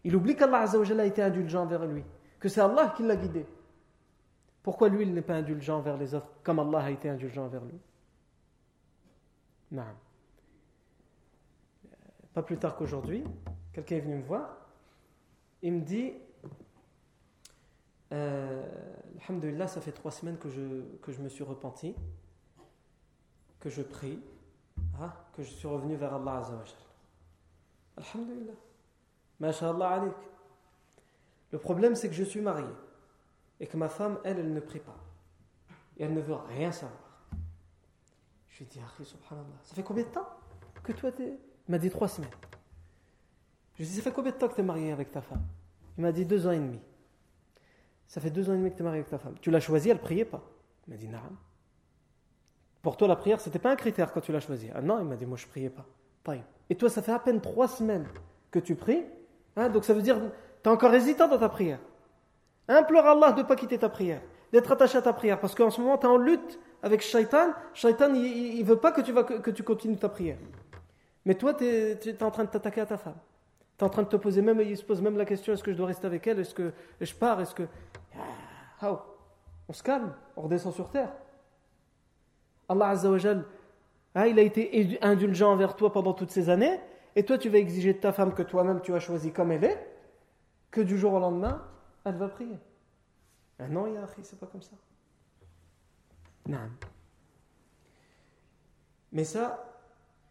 Il 0.02 0.16
oublie 0.16 0.34
qu'Allah 0.34 0.64
a 0.64 1.04
été 1.04 1.22
indulgent 1.22 1.64
vers 1.64 1.86
lui, 1.86 2.02
que 2.40 2.48
c'est 2.48 2.60
Allah 2.60 2.92
qui 2.96 3.04
l'a 3.04 3.14
guidé. 3.14 3.46
Pourquoi 4.64 4.88
lui, 4.88 5.04
il 5.04 5.14
n'est 5.14 5.22
pas 5.22 5.36
indulgent 5.36 5.80
vers 5.80 5.96
les 5.96 6.12
autres 6.12 6.28
comme 6.42 6.58
Allah 6.58 6.80
a 6.80 6.90
été 6.90 7.08
indulgent 7.08 7.46
vers 7.46 7.64
lui? 7.64 7.78
Non. 9.70 9.84
Pas 12.34 12.42
plus 12.42 12.58
tard 12.58 12.74
qu'aujourd'hui, 12.74 13.22
quelqu'un 13.72 13.94
est 13.94 14.00
venu 14.00 14.16
me 14.16 14.22
voir. 14.24 14.56
Il 15.62 15.74
me 15.74 15.80
dit 15.82 16.14
euh, 18.10 18.66
Alhamdulillah, 19.20 19.68
ça 19.68 19.80
fait 19.80 19.92
trois 19.92 20.10
semaines 20.10 20.36
que 20.36 20.48
je 20.48 21.22
me 21.22 21.28
suis 21.28 21.44
repenti, 21.44 21.94
que 23.60 23.70
je 23.70 23.82
prie, 23.82 24.20
hein, 25.00 25.12
que 25.32 25.42
je 25.42 25.50
suis 25.50 25.68
revenu 25.68 25.96
vers 25.96 26.14
Allah 26.14 26.38
Azzawajal. 26.38 26.76
Alhamdulillah. 27.96 28.52
Masha'Allah 29.40 29.88
alik. 29.90 30.14
Le 31.52 31.58
problème, 31.58 31.94
c'est 31.94 32.08
que 32.08 32.14
je 32.14 32.24
suis 32.24 32.40
marié 32.40 32.68
et 33.60 33.66
que 33.66 33.76
ma 33.76 33.88
femme, 33.88 34.18
elle, 34.24 34.38
elle 34.38 34.52
ne 34.52 34.60
prie 34.60 34.80
pas. 34.80 34.96
Et 35.96 36.04
elle 36.04 36.14
ne 36.14 36.20
veut 36.20 36.34
rien 36.34 36.70
savoir. 36.70 37.00
Je 38.48 38.58
lui 38.58 38.64
ai 38.64 38.68
dit, 38.68 38.80
subhanallah, 39.04 39.46
ça 39.62 39.74
fait 39.74 39.82
combien 39.82 40.04
de 40.04 40.08
temps 40.08 40.28
que 40.82 40.92
toi 40.92 41.12
t'es. 41.12 41.38
Il 41.68 41.70
m'a 41.70 41.78
dit 41.78 41.90
trois 41.90 42.08
semaines. 42.08 42.30
Je 43.74 43.78
lui 43.78 43.84
ai 43.84 43.86
dit, 43.86 43.96
ça 43.96 44.02
fait 44.02 44.12
combien 44.12 44.32
de 44.32 44.36
temps 44.36 44.48
que 44.48 44.54
tu 44.54 44.60
es 44.60 44.64
marié 44.64 44.92
avec 44.92 45.10
ta 45.10 45.20
femme? 45.20 45.42
Il 45.96 46.02
m'a 46.02 46.12
dit 46.12 46.24
deux 46.24 46.46
ans 46.46 46.52
et 46.52 46.58
demi. 46.58 46.80
Ça 48.06 48.20
fait 48.20 48.30
deux 48.30 48.48
ans 48.48 48.54
et 48.54 48.56
demi 48.56 48.70
que 48.70 48.76
tu 48.76 48.82
es 48.82 48.84
marié 48.84 49.00
avec 49.00 49.10
ta 49.10 49.18
femme. 49.18 49.34
Tu 49.40 49.50
l'as 49.50 49.60
choisie, 49.60 49.90
elle 49.90 50.00
priait 50.00 50.24
pas? 50.24 50.42
Il 50.86 50.92
m'a 50.92 50.96
dit, 50.96 51.08
non. 51.08 51.18
Pour 52.82 52.96
toi, 52.96 53.08
la 53.08 53.16
prière, 53.16 53.40
c'était 53.40 53.58
pas 53.58 53.70
un 53.70 53.76
critère 53.76 54.12
quand 54.12 54.20
tu 54.20 54.32
l'as 54.32 54.40
choisie. 54.40 54.70
Ah 54.74 54.80
non, 54.80 54.98
il 55.00 55.04
m'a 55.04 55.16
dit, 55.16 55.26
moi 55.26 55.36
je 55.36 55.46
priais 55.46 55.70
pas. 55.70 55.84
Et 56.70 56.74
toi, 56.74 56.90
ça 56.90 57.02
fait 57.02 57.12
à 57.12 57.18
peine 57.18 57.40
trois 57.40 57.68
semaines 57.68 58.06
que 58.50 58.58
tu 58.58 58.74
pries. 58.74 59.04
Hein, 59.56 59.68
donc 59.68 59.84
ça 59.84 59.94
veut 59.94 60.02
dire, 60.02 60.18
tu 60.62 60.68
es 60.68 60.72
encore 60.72 60.92
hésitant 60.94 61.28
dans 61.28 61.38
ta 61.38 61.48
prière. 61.48 61.78
Implore 62.68 63.06
Allah 63.06 63.32
de 63.32 63.42
ne 63.42 63.46
pas 63.46 63.56
quitter 63.56 63.78
ta 63.78 63.88
prière, 63.88 64.20
d'être 64.52 64.70
attaché 64.70 64.98
à 64.98 65.02
ta 65.02 65.12
prière. 65.12 65.40
Parce 65.40 65.54
qu'en 65.54 65.70
ce 65.70 65.80
moment, 65.80 65.96
tu 65.96 66.06
es 66.06 66.08
en 66.08 66.18
lutte 66.18 66.60
avec 66.82 67.00
Shaitan. 67.00 67.52
Shaitan, 67.72 68.12
il 68.14 68.60
ne 68.60 68.64
veut 68.64 68.76
pas 68.76 68.92
que 68.92 69.00
tu, 69.00 69.12
vas, 69.12 69.24
que 69.24 69.50
tu 69.50 69.62
continues 69.62 69.96
ta 69.96 70.08
prière. 70.08 70.36
Mais 71.24 71.34
toi, 71.34 71.54
tu 71.54 71.64
es, 71.64 72.22
en 72.22 72.30
train 72.30 72.44
de 72.44 72.50
t'attaquer 72.50 72.82
à 72.82 72.86
ta 72.86 72.98
femme. 72.98 73.16
Tu 73.78 73.84
es 73.84 73.86
en 73.86 73.90
train 73.90 74.02
de 74.02 74.08
te 74.08 74.16
poser 74.16 74.42
même, 74.42 74.60
il 74.60 74.76
se 74.76 74.84
pose 74.84 75.00
même 75.00 75.16
la 75.16 75.24
question 75.24 75.52
est-ce 75.52 75.62
que 75.62 75.72
je 75.72 75.76
dois 75.76 75.86
rester 75.86 76.06
avec 76.06 76.26
elle? 76.26 76.38
Est-ce 76.40 76.54
que 76.54 76.72
je 77.00 77.14
pars? 77.14 77.40
Est-ce 77.40 77.54
que. 77.54 77.64
Ah, 78.80 79.04
on 79.68 79.72
se 79.72 79.82
calme, 79.82 80.12
on 80.36 80.42
redescend 80.42 80.74
sur 80.74 80.90
terre. 80.90 81.10
Allah 82.68 82.88
Azza 82.88 83.10
wa 83.10 83.18
hein, 84.14 84.26
il 84.26 84.38
a 84.38 84.42
été 84.42 84.98
indulgent 85.02 85.52
envers 85.52 85.76
toi 85.76 85.92
pendant 85.92 86.12
toutes 86.12 86.30
ces 86.30 86.50
années, 86.50 86.78
et 87.16 87.24
toi 87.24 87.38
tu 87.38 87.48
vas 87.48 87.58
exiger 87.58 87.94
de 87.94 87.98
ta 87.98 88.12
femme 88.12 88.34
que 88.34 88.42
toi-même 88.42 88.80
tu 88.80 88.94
as 88.94 89.00
choisi 89.00 89.32
comme 89.32 89.52
elle 89.52 89.64
est, 89.64 89.88
que 90.70 90.80
du 90.80 90.98
jour 90.98 91.14
au 91.14 91.18
lendemain, 91.18 91.64
elle 92.04 92.16
va 92.16 92.28
prier. 92.28 92.58
Ah 93.58 93.68
non, 93.68 93.86
Yahi, 93.86 94.06
c'est 94.22 94.38
pas 94.38 94.46
comme 94.46 94.62
ça. 94.62 94.76
Non. 96.46 96.58
Mais 99.12 99.24
ça, 99.24 99.64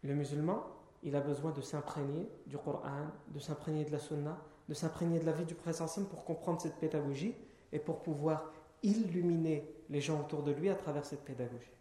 le 0.02 0.14
musulman, 0.14 0.64
il 1.02 1.14
a 1.14 1.20
besoin 1.20 1.52
de 1.52 1.60
s'imprégner 1.60 2.28
du 2.46 2.56
Coran, 2.56 3.08
de 3.28 3.38
s'imprégner 3.38 3.84
de 3.84 3.92
la 3.92 3.98
Sunna, 3.98 4.36
de 4.68 4.74
s'imprégner 4.74 5.18
de 5.18 5.26
la 5.26 5.32
vie 5.32 5.44
du 5.44 5.54
Prophète 5.54 6.08
pour 6.08 6.24
comprendre 6.24 6.60
cette 6.60 6.76
pédagogie 6.76 7.34
et 7.72 7.78
pour 7.78 8.00
pouvoir 8.00 8.52
illuminer 8.82 9.68
les 9.90 10.00
gens 10.00 10.20
autour 10.20 10.42
de 10.42 10.52
lui 10.52 10.68
à 10.68 10.74
travers 10.74 11.04
cette 11.04 11.24
pédagogie. 11.24 11.77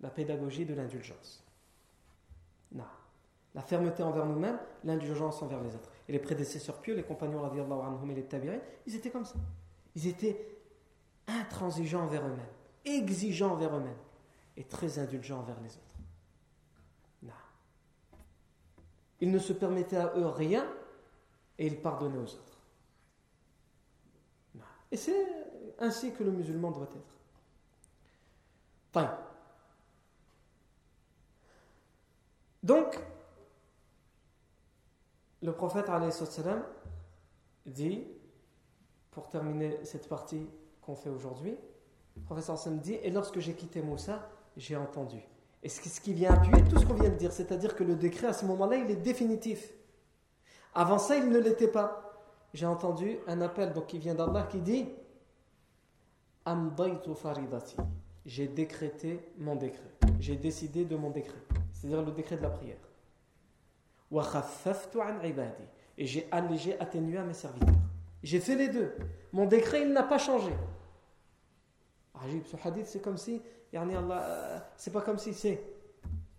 La 0.00 0.10
pédagogie 0.10 0.64
de 0.64 0.74
l'indulgence. 0.74 1.44
Non. 2.72 2.84
La 3.54 3.62
fermeté 3.62 4.02
envers 4.02 4.26
nous-mêmes, 4.26 4.58
l'indulgence 4.84 5.42
envers 5.42 5.60
les 5.60 5.74
autres. 5.74 5.90
Et 6.08 6.12
les 6.12 6.18
prédécesseurs 6.18 6.80
pieux, 6.80 6.94
les 6.94 7.02
compagnons 7.02 7.44
anhum 7.44 8.10
et 8.10 8.14
les 8.14 8.24
tabirin, 8.24 8.58
ils 8.86 8.94
étaient 8.94 9.10
comme 9.10 9.24
ça. 9.24 9.36
Ils 9.94 10.06
étaient 10.06 10.58
intransigeants 11.26 12.04
envers 12.04 12.26
eux-mêmes, 12.26 12.40
exigeants 12.84 13.52
envers 13.52 13.76
eux-mêmes 13.76 13.98
et 14.56 14.64
très 14.64 14.98
indulgents 14.98 15.40
envers 15.40 15.60
les 15.60 15.76
autres. 15.76 15.90
Ils 19.20 19.30
ne 19.30 19.38
se 19.38 19.52
permettaient 19.52 19.96
à 19.96 20.12
eux 20.16 20.26
rien 20.26 20.66
et 21.58 21.66
ils 21.66 21.80
pardonnaient 21.80 22.18
aux 22.18 22.22
autres. 22.22 22.58
Et 24.90 24.96
c'est 24.96 25.26
ainsi 25.78 26.12
que 26.12 26.24
le 26.24 26.32
musulman 26.32 26.70
doit 26.70 26.88
être. 26.88 27.14
Donc, 32.62 32.98
le 35.42 35.52
prophète 35.52 35.86
dit, 37.66 38.06
pour 39.10 39.28
terminer 39.28 39.78
cette 39.84 40.08
partie 40.08 40.46
qu'on 40.82 40.94
fait 40.94 41.10
aujourd'hui, 41.10 41.56
le 42.16 42.22
prophète 42.22 42.80
dit 42.80 42.94
Et 43.02 43.10
lorsque 43.10 43.38
j'ai 43.38 43.54
quitté 43.54 43.82
Moussa, 43.82 44.28
j'ai 44.56 44.76
entendu. 44.76 45.18
Et 45.62 45.68
ce 45.68 46.00
qui 46.00 46.14
vient 46.14 46.32
appuyer 46.32 46.62
tout 46.64 46.78
ce 46.78 46.86
qu'on 46.86 46.94
vient 46.94 47.10
de 47.10 47.16
dire, 47.16 47.32
c'est-à-dire 47.32 47.74
que 47.74 47.84
le 47.84 47.94
décret 47.94 48.28
à 48.28 48.32
ce 48.32 48.44
moment-là, 48.46 48.76
il 48.76 48.90
est 48.90 48.96
définitif. 48.96 49.72
Avant 50.74 50.98
ça, 50.98 51.16
il 51.16 51.28
ne 51.28 51.38
l'était 51.38 51.68
pas. 51.68 52.06
J'ai 52.54 52.66
entendu 52.66 53.18
un 53.26 53.40
appel 53.40 53.72
donc 53.72 53.86
qui 53.86 53.98
vient 53.98 54.14
d'Allah 54.14 54.46
qui 54.50 54.60
dit 54.60 54.88
faridati. 57.14 57.76
J'ai 58.26 58.48
décrété 58.48 59.20
mon 59.38 59.56
décret. 59.56 59.90
J'ai 60.18 60.36
décidé 60.36 60.84
de 60.84 60.96
mon 60.96 61.10
décret, 61.10 61.40
c'est-à-dire 61.80 62.02
le 62.02 62.12
décret 62.12 62.36
de 62.36 62.42
la 62.42 62.50
prière. 62.50 62.76
Et 65.96 66.06
j'ai 66.06 66.28
allégé, 66.30 66.78
atténué 66.78 67.16
à 67.16 67.22
mes 67.22 67.32
serviteurs. 67.32 67.74
J'ai 68.22 68.40
fait 68.40 68.54
les 68.54 68.68
deux. 68.68 68.94
Mon 69.32 69.46
décret, 69.46 69.82
il 69.82 69.92
n'a 69.92 70.02
pas 70.02 70.18
changé. 70.18 70.52
ce 72.44 72.56
hadith, 72.68 72.86
c'est 72.86 73.00
comme 73.00 73.16
si 73.16 73.40
euh, 73.72 74.58
c'est 74.76 74.92
pas 74.92 75.00
comme 75.00 75.18
si 75.18 75.32
c'est. 75.32 75.62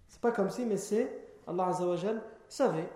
C'est 0.07 0.21
pas 0.21 0.31
comme 0.31 0.49
si, 0.49 0.65
mais 0.65 0.77
c'est. 0.77 1.09
Allah 1.47 1.67
Azzawajal 1.67 2.21
savait 2.47 2.89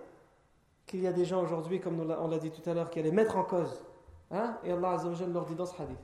qu'il 0.84 1.00
y 1.00 1.06
a 1.06 1.12
des 1.12 1.24
gens 1.24 1.42
aujourd'hui, 1.42 1.80
comme 1.80 1.98
on 2.00 2.28
l'a 2.28 2.38
dit 2.38 2.50
tout 2.50 2.68
à 2.68 2.74
l'heure, 2.74 2.90
qui 2.90 3.00
allaient 3.00 3.10
mettre 3.10 3.36
en 3.36 3.44
cause. 3.44 3.82
Hein? 4.30 4.58
Et 4.62 4.70
Allah 4.70 4.92
Azzawajal 4.92 5.32
leur 5.32 5.46
dit 5.46 5.54
dans 5.56 5.66
ce 5.66 5.82
hadith 5.82 5.98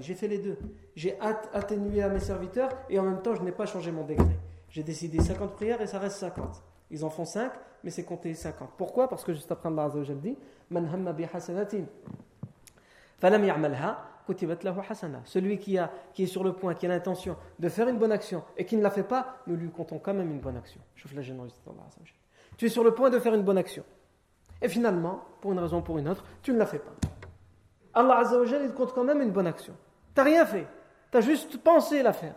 j'ai 0.00 0.14
fait 0.14 0.28
les 0.28 0.38
deux. 0.38 0.58
J'ai 0.96 1.18
atténué 1.20 2.02
à 2.02 2.08
mes 2.08 2.20
serviteurs 2.20 2.70
et 2.88 2.98
en 2.98 3.02
même 3.02 3.22
temps 3.22 3.34
je 3.34 3.42
n'ai 3.42 3.52
pas 3.52 3.66
changé 3.66 3.92
mon 3.92 4.04
décret. 4.04 4.38
J'ai 4.68 4.82
décidé 4.82 5.20
50 5.20 5.52
prières 5.52 5.80
et 5.80 5.86
ça 5.86 5.98
reste 5.98 6.16
50. 6.18 6.62
Ils 6.90 7.04
en 7.04 7.10
font 7.10 7.24
5, 7.24 7.52
mais 7.84 7.90
c'est 7.90 8.04
compté 8.04 8.34
50. 8.34 8.70
Pourquoi? 8.76 9.08
Parce 9.08 9.24
que 9.24 9.32
juste 9.32 9.50
après 9.50 9.68
Allah 9.68 9.84
Azzawajal 9.84 10.18
dit 10.20 10.36
celui 15.24 15.58
qui, 15.58 15.78
a, 15.78 15.90
qui 16.12 16.24
est 16.24 16.26
sur 16.26 16.44
le 16.44 16.52
point, 16.52 16.74
qui 16.74 16.86
a 16.86 16.88
l'intention 16.88 17.36
de 17.58 17.68
faire 17.68 17.88
une 17.88 17.98
bonne 17.98 18.12
action 18.12 18.42
et 18.56 18.64
qui 18.64 18.76
ne 18.76 18.82
la 18.82 18.90
fait 18.90 19.02
pas, 19.02 19.38
nous 19.46 19.56
lui 19.56 19.70
comptons 19.70 19.98
quand 19.98 20.14
même 20.14 20.30
une 20.30 20.40
bonne 20.40 20.56
action. 20.56 20.80
la 21.14 21.22
Tu 22.56 22.66
es 22.66 22.68
sur 22.68 22.84
le 22.84 22.94
point 22.94 23.10
de 23.10 23.18
faire 23.18 23.34
une 23.34 23.42
bonne 23.42 23.58
action. 23.58 23.84
Et 24.60 24.68
finalement, 24.68 25.22
pour 25.40 25.52
une 25.52 25.58
raison 25.58 25.78
ou 25.78 25.82
pour 25.82 25.98
une 25.98 26.08
autre, 26.08 26.24
tu 26.42 26.52
ne 26.52 26.58
la 26.58 26.66
fais 26.66 26.78
pas. 26.78 26.92
Allah 27.94 28.18
Azzawajal, 28.18 28.64
il 28.64 28.72
compte 28.72 28.92
quand 28.92 29.04
même 29.04 29.20
une 29.20 29.30
bonne 29.30 29.46
action. 29.46 29.74
T'as 30.14 30.24
rien 30.24 30.46
fait. 30.46 30.66
T'as 31.10 31.20
juste 31.20 31.58
pensé 31.58 32.00
à 32.00 32.02
la 32.02 32.12
faire. 32.12 32.34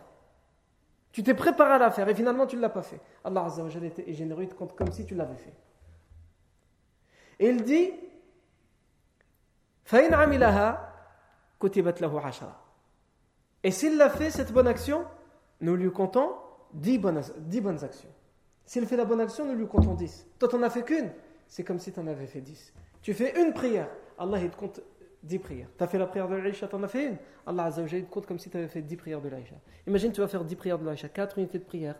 Tu 1.12 1.22
t'es 1.22 1.34
préparé 1.34 1.72
à 1.72 1.78
la 1.78 1.90
faire 1.90 2.08
et 2.08 2.14
finalement 2.14 2.46
tu 2.46 2.56
ne 2.56 2.60
l'as 2.60 2.68
pas 2.68 2.82
fait. 2.82 3.00
Allah 3.24 3.44
Azzawajal 3.44 3.84
est 3.84 4.12
généreux, 4.12 4.42
il 4.42 4.48
te 4.48 4.54
compte 4.54 4.76
comme 4.76 4.92
si 4.92 5.06
tu 5.06 5.14
l'avais 5.14 5.36
fait. 5.36 5.54
Et 7.38 7.48
il 7.48 7.62
dit 7.62 7.92
Et 13.62 13.70
s'il 13.70 13.96
l'a 13.96 14.10
fait, 14.10 14.30
cette 14.30 14.52
bonne 14.52 14.66
action, 14.66 15.04
nous 15.60 15.76
lui 15.76 15.90
comptons 15.90 16.32
10 16.74 16.98
bonnes, 16.98 17.22
bonnes 17.62 17.84
actions. 17.84 18.08
S'il 18.64 18.86
fait 18.86 18.96
la 18.96 19.04
bonne 19.04 19.20
action, 19.20 19.44
nous 19.46 19.54
lui 19.54 19.66
comptons 19.66 19.94
10. 19.94 20.26
Toi, 20.38 20.48
t'en 20.48 20.62
as 20.62 20.70
fait 20.70 20.82
qu'une. 20.82 21.12
C'est 21.46 21.62
comme 21.62 21.78
si 21.78 21.92
tu 21.92 22.00
en 22.00 22.06
avais 22.08 22.26
fait 22.26 22.40
10. 22.40 22.72
Tu 23.02 23.14
fais 23.14 23.40
une 23.40 23.52
prière. 23.52 23.88
Allah, 24.18 24.40
il 24.40 24.50
te 24.50 24.56
compte 24.56 24.80
10 25.26 25.38
prières. 25.40 25.68
Tu 25.76 25.84
as 25.84 25.86
fait 25.86 25.98
la 25.98 26.06
prière 26.06 26.28
de 26.28 26.36
l'Aïcha, 26.36 26.68
tu 26.68 26.76
as 26.76 26.88
fait 26.88 27.08
une? 27.08 27.16
Allah 27.46 27.70
te 27.70 28.00
compte 28.04 28.26
comme 28.26 28.38
si 28.38 28.48
tu 28.48 28.56
avais 28.56 28.68
fait 28.68 28.82
10 28.82 28.96
prières 28.96 29.20
de 29.20 29.28
l'Aïcha. 29.28 29.56
Imagine, 29.86 30.12
tu 30.12 30.20
vas 30.20 30.28
faire 30.28 30.44
10 30.44 30.56
prières 30.56 30.78
de 30.78 30.84
l'Aïcha, 30.84 31.08
4 31.08 31.38
unités 31.38 31.58
de 31.58 31.64
prière, 31.64 31.96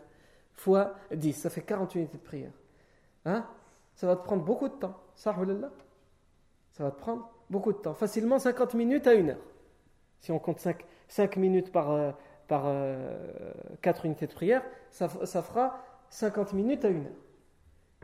fois 0.53 0.95
10, 1.13 1.33
ça 1.33 1.49
fait 1.49 1.61
40 1.61 1.95
unités 1.95 2.17
de 2.17 2.23
prière. 2.23 2.51
Hein? 3.25 3.45
Ça 3.95 4.07
va 4.07 4.15
te 4.15 4.23
prendre 4.23 4.43
beaucoup 4.43 4.67
de 4.67 4.73
temps. 4.73 4.95
Ça, 5.15 5.31
va 5.31 6.91
te 6.91 6.99
prendre 6.99 7.29
beaucoup 7.49 7.73
de 7.73 7.77
temps. 7.77 7.93
Facilement 7.93 8.39
50 8.39 8.75
minutes 8.75 9.07
à 9.07 9.13
une 9.13 9.31
heure. 9.31 9.41
Si 10.19 10.31
on 10.31 10.39
compte 10.39 10.59
5, 10.59 10.85
5 11.07 11.37
minutes 11.37 11.71
par, 11.71 11.91
euh, 11.91 12.11
par 12.47 12.63
4 13.81 14.01
euh, 14.01 14.05
unités 14.05 14.27
de 14.27 14.33
prière, 14.33 14.63
ça, 14.91 15.09
ça, 15.25 15.41
fera 15.41 15.83
50 16.09 16.53
minutes 16.53 16.85
à 16.85 16.89
une 16.89 17.05
heure. 17.05 17.26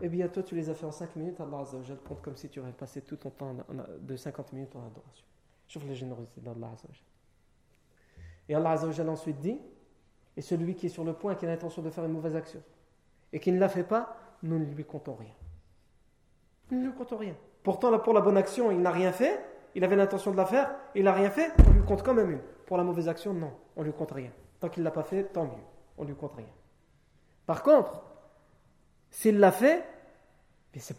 Eh 0.02 0.10
bien, 0.10 0.28
toi, 0.28 0.44
tu 0.44 0.56
les 0.56 0.70
as 0.70 0.74
fait 0.74 0.86
en 0.86 0.92
5 0.92 1.16
minutes, 1.16 1.40
Allah 1.40 1.60
Azzawajal 1.60 1.98
compte 2.00 2.22
comme 2.22 2.36
si 2.36 2.50
tu 2.50 2.60
aurais 2.60 2.72
passé 2.72 3.02
tout 3.02 3.16
ton 3.16 3.30
temps 3.30 3.56
de 4.00 4.16
50 4.16 4.54
minutes 4.54 4.76
en 4.76 4.86
adoration. 4.86 5.26
Je 5.68 5.80
la 5.80 5.94
générosité 5.94 6.42
d'Allah 6.42 6.72
Azzawajal. 6.74 7.06
Et 8.50 8.56
Allah 8.56 8.72
Azzawajal 8.72 9.10
ensuite 9.10 9.40
dit 9.40 9.60
Et 10.36 10.42
celui 10.42 10.76
qui 10.76 10.88
est 10.88 10.90
sur 10.90 11.04
le 11.04 11.14
point, 11.14 11.36
qui 11.36 11.46
a 11.46 11.50
l'intention 11.50 11.82
de 11.82 11.90
faire 11.90 12.06
une 12.06 12.14
mauvaise 12.14 12.36
action, 12.36 12.62
et 13.32 13.40
qui 13.40 13.52
ne 13.52 13.60
la 13.60 13.70
fait 13.70 13.84
pas, 13.84 14.18
nous 14.42 14.60
ne 14.60 14.66
lui 14.66 14.84
comptons 14.84 15.16
rien. 15.16 15.34
Nous 16.72 16.80
ne 16.80 16.86
lui 16.88 16.94
comptons 16.94 17.18
rien. 17.18 17.36
Pourtant, 17.62 17.98
pour 18.00 18.14
la 18.14 18.22
bonne 18.22 18.38
action, 18.38 18.72
il 18.72 18.82
n'a 18.82 18.92
rien 18.92 19.12
fait, 19.12 19.40
il 19.76 19.84
avait 19.84 19.96
l'intention 19.96 20.32
de 20.32 20.38
la 20.38 20.46
faire, 20.46 20.76
il 20.96 21.04
n'a 21.04 21.14
rien 21.14 21.30
fait, 21.30 21.52
on 21.68 21.72
lui 21.72 21.84
compte 21.84 22.04
quand 22.04 22.14
même 22.14 22.32
une. 22.32 22.42
Pour 22.66 22.78
la 22.78 22.84
mauvaise 22.84 23.08
action, 23.08 23.34
non, 23.34 23.54
on 23.76 23.84
lui 23.84 23.94
compte 23.94 24.12
rien. 24.12 24.32
Tant 24.60 24.70
qu'il 24.70 24.82
ne 24.84 24.86
l'a 24.86 24.92
pas 24.92 25.04
fait, 25.04 25.24
tant 25.24 25.46
mieux, 25.46 25.64
on 25.98 26.04
lui 26.04 26.16
compte 26.16 26.34
rien. 26.34 26.48
Par 27.46 27.64
contre, 27.64 28.02
s'il 29.14 29.38
l'a 29.40 29.52
fait, 29.52 29.86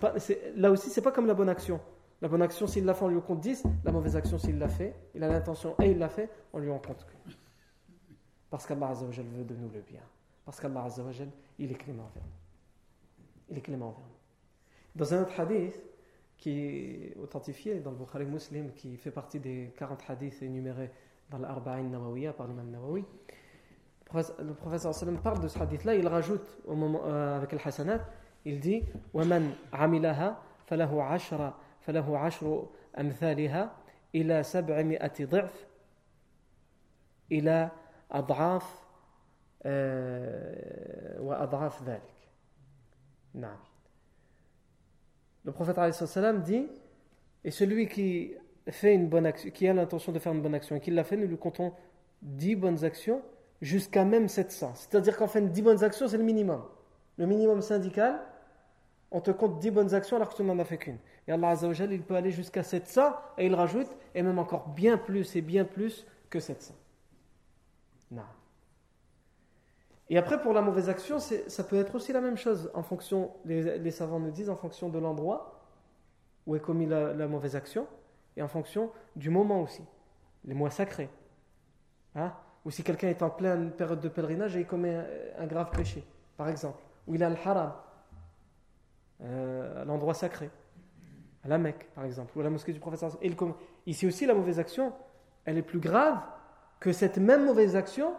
pas, 0.00 0.14
là 0.54 0.70
aussi, 0.70 0.88
c'est 0.88 1.02
pas 1.02 1.10
comme 1.10 1.26
la 1.26 1.34
bonne 1.34 1.48
action. 1.48 1.80
La 2.22 2.28
bonne 2.28 2.42
action, 2.42 2.68
s'il 2.68 2.84
l'a 2.84 2.94
fait, 2.94 3.04
on 3.04 3.08
lui 3.08 3.20
compte 3.20 3.40
10. 3.40 3.64
La 3.84 3.90
mauvaise 3.90 4.14
action, 4.14 4.38
s'il 4.38 4.56
l'a 4.56 4.68
fait, 4.68 4.94
il 5.14 5.22
a 5.24 5.28
l'intention 5.28 5.74
et 5.82 5.90
il 5.90 5.98
l'a 5.98 6.08
fait, 6.08 6.30
on 6.52 6.60
lui 6.60 6.70
en 6.70 6.78
compte 6.78 7.04
qu'une. 7.04 7.34
Parce 8.48 8.66
qu'Allah 8.66 8.90
Azzawajal 8.90 9.26
veut 9.26 9.44
de 9.44 9.54
nous 9.56 9.68
le 9.68 9.80
bien. 9.80 10.00
Parce 10.44 10.60
qu'Allah 10.60 10.84
Azzawajal, 10.84 11.28
il 11.58 11.72
est 11.72 11.74
clément 11.74 12.04
envers 12.04 12.22
nous. 12.22 13.50
Il 13.50 13.58
est 13.58 13.62
clément 13.62 13.88
envers 13.88 13.98
nous. 13.98 14.94
Dans 14.94 15.12
un 15.12 15.22
autre 15.22 15.40
hadith, 15.40 15.82
qui 16.38 16.50
est 16.50 17.16
authentifié 17.20 17.80
dans 17.80 17.90
le 17.90 17.96
Bukhari 17.96 18.26
Muslim, 18.26 18.72
qui 18.74 18.96
fait 18.96 19.10
partie 19.10 19.40
des 19.40 19.74
40 19.76 20.04
hadiths 20.08 20.40
énumérés 20.40 20.92
dans 21.30 21.38
l'Arba'in 21.38 21.82
Nawawiya 21.82 22.32
par 22.32 22.46
l'imam 22.46 22.70
Nawawi 22.70 23.04
Le 24.13 24.43
le 24.43 24.53
professeur 24.53 24.93
sallam 24.93 25.19
parle 25.19 25.39
de 25.39 25.47
ce 25.47 25.59
hadith-là, 25.59 25.95
il 25.95 26.07
rajoute 26.07 26.57
au 26.65 26.75
moment, 26.75 27.01
euh, 27.05 27.37
avec 27.37 27.51
le 27.51 27.59
hasanat, 27.63 27.99
il 28.45 28.59
dit 28.59 28.83
وَمَنْ 29.13 29.51
عَمِلَهَا 29.71 30.37
فَلَهُ 30.65 31.03
عَشْرَ 31.03 31.53
فَلَهُ 31.81 32.17
عَشْرُ 32.17 32.67
أَمْثَالِهَا 32.97 33.71
إِلَى 34.15 34.43
سَبْعِمِئَةِ 34.43 35.25
ضِعْفٍ 35.25 35.69
إلى 37.31 37.71
أضعاف 38.11 38.85
وأضعاف 41.19 41.83
ذلك 41.83 42.29
نعم 43.33 43.57
Le 45.45 45.51
prophète 45.53 45.93
sallam 45.93 46.41
dit 46.41 46.67
Et 47.43 47.51
celui 47.51 47.87
qui 47.87 48.33
fait 48.67 48.93
une 48.93 49.07
bonne 49.07 49.25
action, 49.25 49.49
qui 49.51 49.67
a 49.67 49.73
l'intention 49.73 50.11
de 50.11 50.19
faire 50.19 50.33
une 50.33 50.41
bonne 50.41 50.53
action 50.53 50.75
et 50.75 50.79
qui 50.79 50.91
l'a 50.91 51.03
fait, 51.03 51.15
nous 51.15 51.27
lui 51.27 51.37
comptons 51.37 51.73
10 52.21 52.55
bonnes 52.57 52.83
actions 52.83 53.21
jusqu'à 53.64 54.04
même 54.04 54.28
700. 54.28 54.72
C'est-à-dire 54.74 55.16
qu'en 55.16 55.26
fait, 55.26 55.40
10 55.40 55.62
bonnes 55.62 55.82
actions, 55.82 56.06
c'est 56.06 56.18
le 56.18 56.22
minimum. 56.22 56.62
Le 57.16 57.26
minimum 57.26 57.62
syndical, 57.62 58.20
on 59.10 59.22
te 59.22 59.30
compte 59.30 59.58
10 59.58 59.70
bonnes 59.70 59.94
actions 59.94 60.16
alors 60.16 60.28
que 60.28 60.36
tu 60.36 60.42
n'en 60.42 60.58
as 60.58 60.64
fait 60.66 60.76
qu'une. 60.76 60.98
Et 61.26 61.32
Allah 61.32 61.48
Azzawajal, 61.48 61.90
il 61.92 62.02
peut 62.02 62.14
aller 62.14 62.30
jusqu'à 62.30 62.62
700 62.62 63.14
et 63.38 63.46
il 63.46 63.54
rajoute, 63.54 63.88
et 64.14 64.22
même 64.22 64.38
encore 64.38 64.68
bien 64.68 64.98
plus 64.98 65.34
et 65.34 65.40
bien 65.40 65.64
plus 65.64 66.06
que 66.28 66.40
700. 66.40 66.74
Non. 68.10 68.22
Et 70.10 70.18
après, 70.18 70.42
pour 70.42 70.52
la 70.52 70.60
mauvaise 70.60 70.90
action, 70.90 71.18
ça 71.18 71.64
peut 71.64 71.76
être 71.76 71.94
aussi 71.94 72.12
la 72.12 72.20
même 72.20 72.36
chose 72.36 72.70
en 72.74 72.82
fonction, 72.82 73.30
les, 73.46 73.90
savants 73.90 74.20
nous 74.20 74.30
disent, 74.30 74.50
en 74.50 74.56
fonction 74.56 74.90
de 74.90 74.98
l'endroit 74.98 75.62
où 76.46 76.54
est 76.54 76.60
commis 76.60 76.84
la, 76.84 77.26
mauvaise 77.26 77.56
action 77.56 77.86
et 78.36 78.42
en 78.42 78.48
fonction 78.48 78.90
du 79.16 79.30
moment 79.30 79.62
aussi, 79.62 79.82
les 80.44 80.52
mois 80.52 80.68
sacrés. 80.68 81.08
Hein? 82.14 82.34
Ou 82.64 82.70
si 82.70 82.82
quelqu'un 82.82 83.08
est 83.08 83.22
en 83.22 83.30
pleine 83.30 83.70
période 83.72 84.00
de 84.00 84.08
pèlerinage 84.08 84.56
et 84.56 84.60
il 84.60 84.66
commet 84.66 84.98
un, 85.38 85.46
grave 85.46 85.70
péché, 85.70 86.02
par 86.36 86.48
exemple, 86.48 86.82
ou 87.06 87.14
il 87.14 87.22
a 87.22 87.28
le 87.28 87.36
haram, 87.44 87.72
euh, 89.22 89.84
l'endroit 89.84 90.14
sacré, 90.14 90.50
à 91.44 91.48
la 91.48 91.58
Mecque, 91.58 91.88
par 91.94 92.04
exemple, 92.04 92.32
ou 92.36 92.40
à 92.40 92.44
la 92.44 92.50
mosquée 92.50 92.72
du 92.72 92.80
professeur. 92.80 93.10
ici 93.86 94.06
aussi, 94.06 94.24
la 94.24 94.34
mauvaise 94.34 94.58
action, 94.58 94.92
elle 95.44 95.58
est 95.58 95.62
plus 95.62 95.78
grave 95.78 96.18
que 96.80 96.92
cette 96.92 97.18
même 97.18 97.44
mauvaise 97.44 97.76
action 97.76 98.14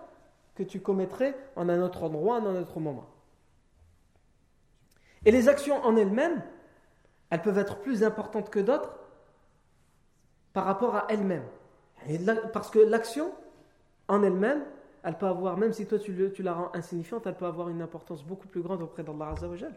que 0.54 0.64
tu 0.64 0.80
commettrais 0.80 1.36
en 1.56 1.68
un 1.68 1.82
autre 1.82 2.04
endroit, 2.04 2.38
en 2.38 2.46
un 2.46 2.56
autre 2.56 2.80
moment. 2.80 3.10
Et 5.26 5.32
les 5.32 5.50
actions 5.50 5.84
en 5.84 5.96
elles-mêmes, 5.98 6.44
elles 7.32 7.42
peuvent 7.42 7.58
être 7.58 7.80
plus 7.80 8.04
importantes 8.04 8.52
que 8.52 8.60
d'autres 8.60 8.96
par 10.54 10.66
rapport 10.66 10.96
à 10.96 11.08
elles-mêmes. 11.10 11.46
Parce 12.54 12.70
que 12.70 12.80
l'action 12.80 13.32
en 14.08 14.24
elle-même, 14.24 14.64
elle 15.04 15.18
peut 15.18 15.28
avoir, 15.28 15.58
même 15.58 15.72
si 15.72 15.86
toi 15.86 16.00
tu, 16.00 16.42
la 16.42 16.54
rends 16.54 16.72
insignifiante, 16.74 17.28
elle 17.28 17.36
peut 17.36 17.46
avoir 17.46 17.70
une 17.70 17.82
importance 17.82 18.24
beaucoup 18.24 18.48
plus 18.48 18.62
grande 18.62 18.82
auprès 18.82 19.04
d'Allah 19.04 19.30
Azzawajal. 19.30 19.74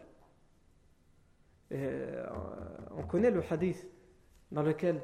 Euh, 1.71 2.25
on 2.97 3.03
connaît 3.03 3.29
le 3.29 3.43
hadith 3.47 3.87
dans 4.51 4.63
lequel, 4.63 5.01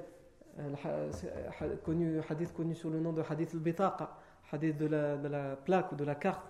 euh, 0.59 1.78
connu, 1.84 2.19
hadith 2.28 2.53
connu 2.53 2.73
sous 2.73 2.89
le 2.89 2.99
nom 2.99 3.13
de 3.13 3.21
hadith 3.28 3.53
al-bitaqa, 3.53 4.17
hadith 4.51 4.78
de 4.78 4.88
la, 4.88 5.17
de 5.17 5.28
la 5.28 5.55
plaque 5.55 5.91
ou 5.91 5.95
de 5.95 6.03
la 6.03 6.15
carte, 6.15 6.45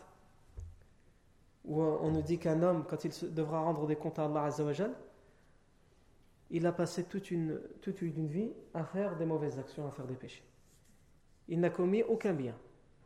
où 1.65 1.81
on 1.81 2.11
nous 2.11 2.21
dit 2.21 2.37
qu'un 2.37 2.61
homme, 2.61 2.85
quand 2.87 3.03
il 3.03 3.33
devra 3.33 3.59
rendre 3.59 3.87
des 3.87 3.95
comptes 3.97 4.19
à 4.19 4.25
Allah 4.25 4.43
Azzawajal, 4.43 4.93
il 6.51 6.65
a 6.65 6.71
passé 6.71 7.03
toute 7.03 7.31
une, 7.31 7.59
toute 7.81 8.01
une 8.01 8.27
vie 8.27 8.53
à 8.73 8.83
faire 8.83 9.17
des 9.17 9.25
mauvaises 9.25 9.59
actions, 9.59 9.87
à 9.87 9.91
faire 9.91 10.05
des 10.05 10.15
péchés. 10.15 10.43
Il 11.47 11.59
n'a 11.59 11.69
commis 11.69 12.03
aucun 12.03 12.33
bien. 12.33 12.55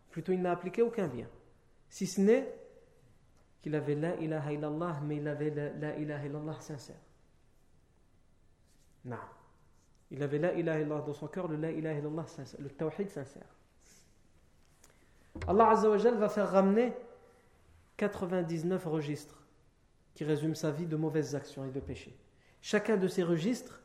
Plutôt, 0.09 0.31
il 0.31 0.41
n'a 0.41 0.51
appliqué 0.51 0.81
aucun 0.81 1.07
bien. 1.07 1.27
Si 1.89 2.07
ce 2.07 2.21
n'est 2.21 2.53
qu'il 3.61 3.75
avait 3.75 3.95
la 3.95 4.15
ilaha 4.15 4.53
illallah, 4.53 4.99
mais 5.03 5.17
il 5.17 5.27
avait 5.27 5.49
la, 5.49 5.69
la 5.73 5.97
ilaha 5.97 6.25
illallah 6.25 6.61
sincère. 6.61 6.99
Non. 9.05 9.17
Il 10.11 10.23
avait 10.23 10.39
la 10.39 10.53
ilaha 10.53 10.79
illallah 10.79 11.01
dans 11.01 11.13
son 11.13 11.27
cœur, 11.27 11.47
le 11.47 11.57
la 11.57 11.71
ilaha 11.71 11.99
illallah 11.99 12.27
sincère, 12.27 12.59
le 12.61 12.69
tawhid 12.69 13.09
sincère. 13.09 13.45
Allah 15.47 15.73
va 15.73 16.29
faire 16.29 16.49
ramener 16.49 16.93
99 17.97 18.85
registres 18.85 19.43
qui 20.15 20.23
résument 20.23 20.55
sa 20.55 20.71
vie 20.71 20.85
de 20.85 20.95
mauvaises 20.95 21.35
actions 21.35 21.65
et 21.65 21.71
de 21.71 21.79
péchés. 21.79 22.17
Chacun 22.61 22.97
de 22.97 23.07
ces 23.07 23.23
registres 23.23 23.81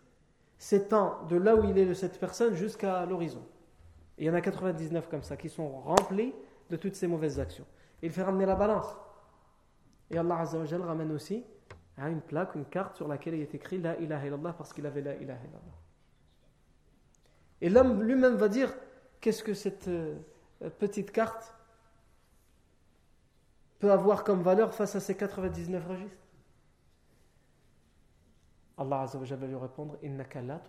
s'étend 0.59 1.25
de 1.27 1.37
là 1.37 1.55
où 1.55 1.64
il 1.68 1.77
est 1.79 1.87
de 1.87 1.95
cette 1.95 2.18
personne 2.18 2.55
jusqu'à 2.55 3.05
l'horizon. 3.07 3.45
Il 4.19 4.25
y 4.25 4.31
en 4.31 4.35
a 4.35 4.41
99 4.41 5.09
comme 5.09 5.23
ça 5.23 5.37
qui 5.37 5.49
sont 5.49 5.69
remplis 5.69 6.35
de 6.71 6.77
toutes 6.77 6.95
ces 6.95 7.07
mauvaises 7.07 7.41
actions. 7.41 7.67
il 8.03 8.11
fait 8.11 8.23
ramener 8.23 8.47
la 8.47 8.55
balance. 8.55 8.97
Et 10.11 10.19
Allah 10.19 10.39
Azzawajal 10.39 10.83
ramène 10.83 11.12
aussi 11.12 11.45
hein, 11.99 12.09
une 12.09 12.21
plaque, 12.21 12.55
une 12.55 12.67
carte 12.67 12.97
sur 12.97 13.09
laquelle 13.09 13.35
il 13.35 13.43
est 13.43 13.55
écrit 13.55 13.79
La 13.79 13.99
ilaha 13.99 14.27
illallah 14.27 14.53
parce 14.53 14.73
qu'il 14.73 14.87
avait 14.87 15.01
la 15.01 15.15
ilaha 15.15 15.41
illallah. 15.43 15.79
Et 17.61 17.71
l'homme 17.71 18.03
lui-même 18.03 18.37
va 18.37 18.49
dire 18.49 18.73
Qu'est-ce 19.21 19.43
que 19.43 19.55
cette 19.55 19.89
euh, 19.89 20.19
petite 20.79 21.11
carte 21.11 21.55
peut 23.79 23.91
avoir 23.91 24.23
comme 24.23 24.43
valeur 24.43 24.75
face 24.75 24.95
à 24.97 25.01
ces 25.01 25.17
99 25.17 25.87
registres? 25.87 26.25
Allah 28.77 29.03
Azzawajal 29.03 29.39
va 29.39 29.47
lui 29.47 29.57
répondre 29.57 29.97
Innaka 30.03 30.43
la 30.43 30.61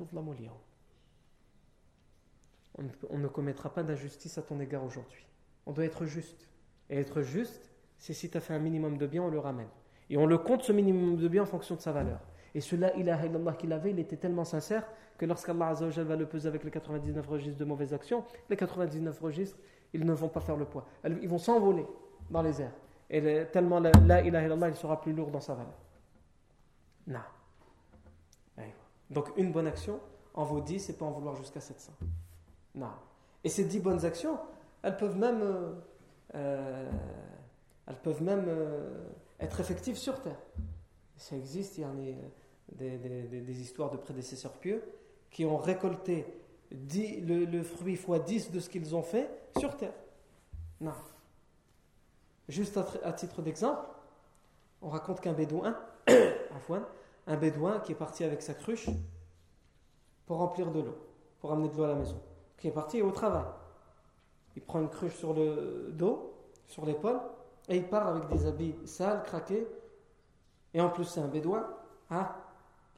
on 3.10 3.18
ne 3.18 3.28
commettra 3.28 3.74
pas 3.74 3.84
d'injustice 3.84 4.38
à 4.38 4.42
ton 4.42 4.60
égard 4.60 4.84
aujourd'hui. 4.84 5.26
On 5.66 5.72
doit 5.72 5.86
être 5.86 6.06
juste. 6.06 6.50
Et 6.90 7.00
être 7.00 7.22
juste, 7.22 7.72
c'est 7.98 8.14
si 8.14 8.30
tu 8.30 8.38
as 8.38 8.42
fait 8.42 8.54
un 8.54 8.60
minimum 8.60 8.98
de 8.98 9.08
bien, 9.08 9.24
on 9.24 9.30
le 9.30 9.40
ramène. 9.40 9.70
Et 10.10 10.18
on 10.18 10.26
le 10.26 10.38
compte 10.38 10.64
ce 10.64 10.72
minimum 10.72 11.18
de 11.18 11.28
bien 11.28 11.44
en 11.44 11.48
fonction 11.48 11.76
de 11.76 11.82
sa 11.82 11.92
valeur. 11.92 12.20
Et 12.54 12.62
cela, 12.62 12.96
ilaha 12.96 13.26
illallah 13.26 13.54
qu'il 13.54 13.74
avait, 13.74 13.92
il 13.92 14.00
était 14.00 14.18
tellement 14.18 14.46
sincère 14.46 14.88
que 15.18 15.26
lorsqu'Allah 15.26 15.74
va 15.74 16.16
le 16.16 16.26
peser 16.26 16.48
avec 16.48 16.64
les 16.64 16.72
99 16.72 17.28
registres 17.28 17.58
de 17.58 17.66
mauvaises 17.66 17.94
actions, 17.94 18.24
les 18.50 18.56
99 18.56 19.20
registres, 19.20 19.58
ils 19.94 20.06
ne 20.06 20.14
vont 20.14 20.30
pas 20.30 20.42
faire 20.42 20.58
le 20.58 20.66
poids. 20.66 20.86
Ils 21.06 21.30
vont 21.30 21.38
s'envoler 21.38 21.86
dans 22.30 22.42
les 22.42 22.62
airs. 22.62 22.74
Et 23.10 23.46
tellement 23.52 23.80
la, 23.80 23.92
la 24.06 24.22
ilaha 24.22 24.46
illallah, 24.46 24.70
il 24.70 24.76
sera 24.76 25.02
plus 25.02 25.14
lourd 25.14 25.32
dans 25.32 25.42
sa 25.42 25.54
valeur. 25.56 25.78
Non. 27.08 27.20
Donc 29.10 29.32
une 29.38 29.52
bonne 29.52 29.68
action 29.68 30.00
en 30.34 30.44
vaut 30.44 30.62
10 30.62 30.90
et 30.90 30.94
pas 30.94 31.06
en 31.06 31.12
vouloir 31.12 31.36
jusqu'à 31.36 31.62
700. 31.62 31.94
Non. 32.76 32.92
Et 33.44 33.50
ces 33.50 33.64
dix 33.64 33.80
bonnes 33.80 34.06
actions, 34.06 34.38
elles 34.84 34.98
peuvent 34.98 35.18
même, 35.18 35.42
euh, 35.42 35.72
euh, 36.36 36.92
elles 37.88 38.02
peuvent 38.02 38.24
même 38.24 38.46
euh, 38.48 39.08
être 39.40 39.60
effectives 39.60 39.98
sur 39.98 40.22
terre. 40.22 40.40
Ça 41.18 41.36
existe, 41.36 41.78
il 41.78 41.82
y 41.82 41.86
en 41.86 41.92
a 41.92 41.94
des, 42.74 42.98
des, 42.98 43.42
des, 43.42 43.62
histoires 43.62 43.90
de 43.92 43.98
prédécesseurs 43.98 44.54
pieux 44.54 44.84
qui 45.30 45.46
ont 45.46 45.58
récolté 45.58 46.26
le, 46.72 47.64
fruit 47.64 47.96
fois 47.96 48.20
10 48.20 48.52
de 48.52 48.60
ce 48.60 48.70
qu'ils 48.70 48.96
ont 48.96 49.04
fait 49.04 49.30
sur 49.58 49.78
terre. 49.78 49.94
Non. 50.82 50.94
Juste 52.50 52.78
à, 53.04 53.14
titre 53.14 53.42
d'exemple, 53.42 53.86
on 54.82 54.90
raconte 54.90 55.22
qu'un 55.22 55.34
bédouin, 55.34 55.80
un 57.28 57.38
bédouin 57.38 57.80
qui 57.80 57.94
est 57.94 57.96
parti 57.96 58.24
avec 58.24 58.42
sa 58.42 58.54
cruche 58.54 58.90
pour 60.26 60.38
remplir 60.38 60.72
de 60.72 60.82
l'eau, 60.82 60.98
pour 61.40 61.54
amener 61.54 61.70
de 61.70 61.78
l'eau 61.78 61.84
à 61.84 61.88
la 61.88 61.96
maison 61.96 62.22
qui 62.58 62.68
est 62.68 62.72
parti 62.72 63.02
au 63.02 63.12
travail. 63.12 63.46
Il 64.56 64.62
prend 64.62 64.80
une 64.80 64.90
cruche 64.90 65.16
sur 65.16 65.34
le 65.34 65.90
dos, 65.92 66.34
sur 66.68 66.86
l'épaule, 66.86 67.20
et 67.68 67.78
il 67.78 67.88
part 67.88 68.08
avec 68.08 68.28
des 68.30 68.46
habits 68.46 68.76
sales, 68.86 69.24
craqués. 69.24 69.68
Et 70.74 70.82
en 70.82 70.90
plus, 70.90 71.06
c'est 71.06 71.20
un 71.20 71.28
bédouin. 71.28 71.68
Ah, 72.10 72.38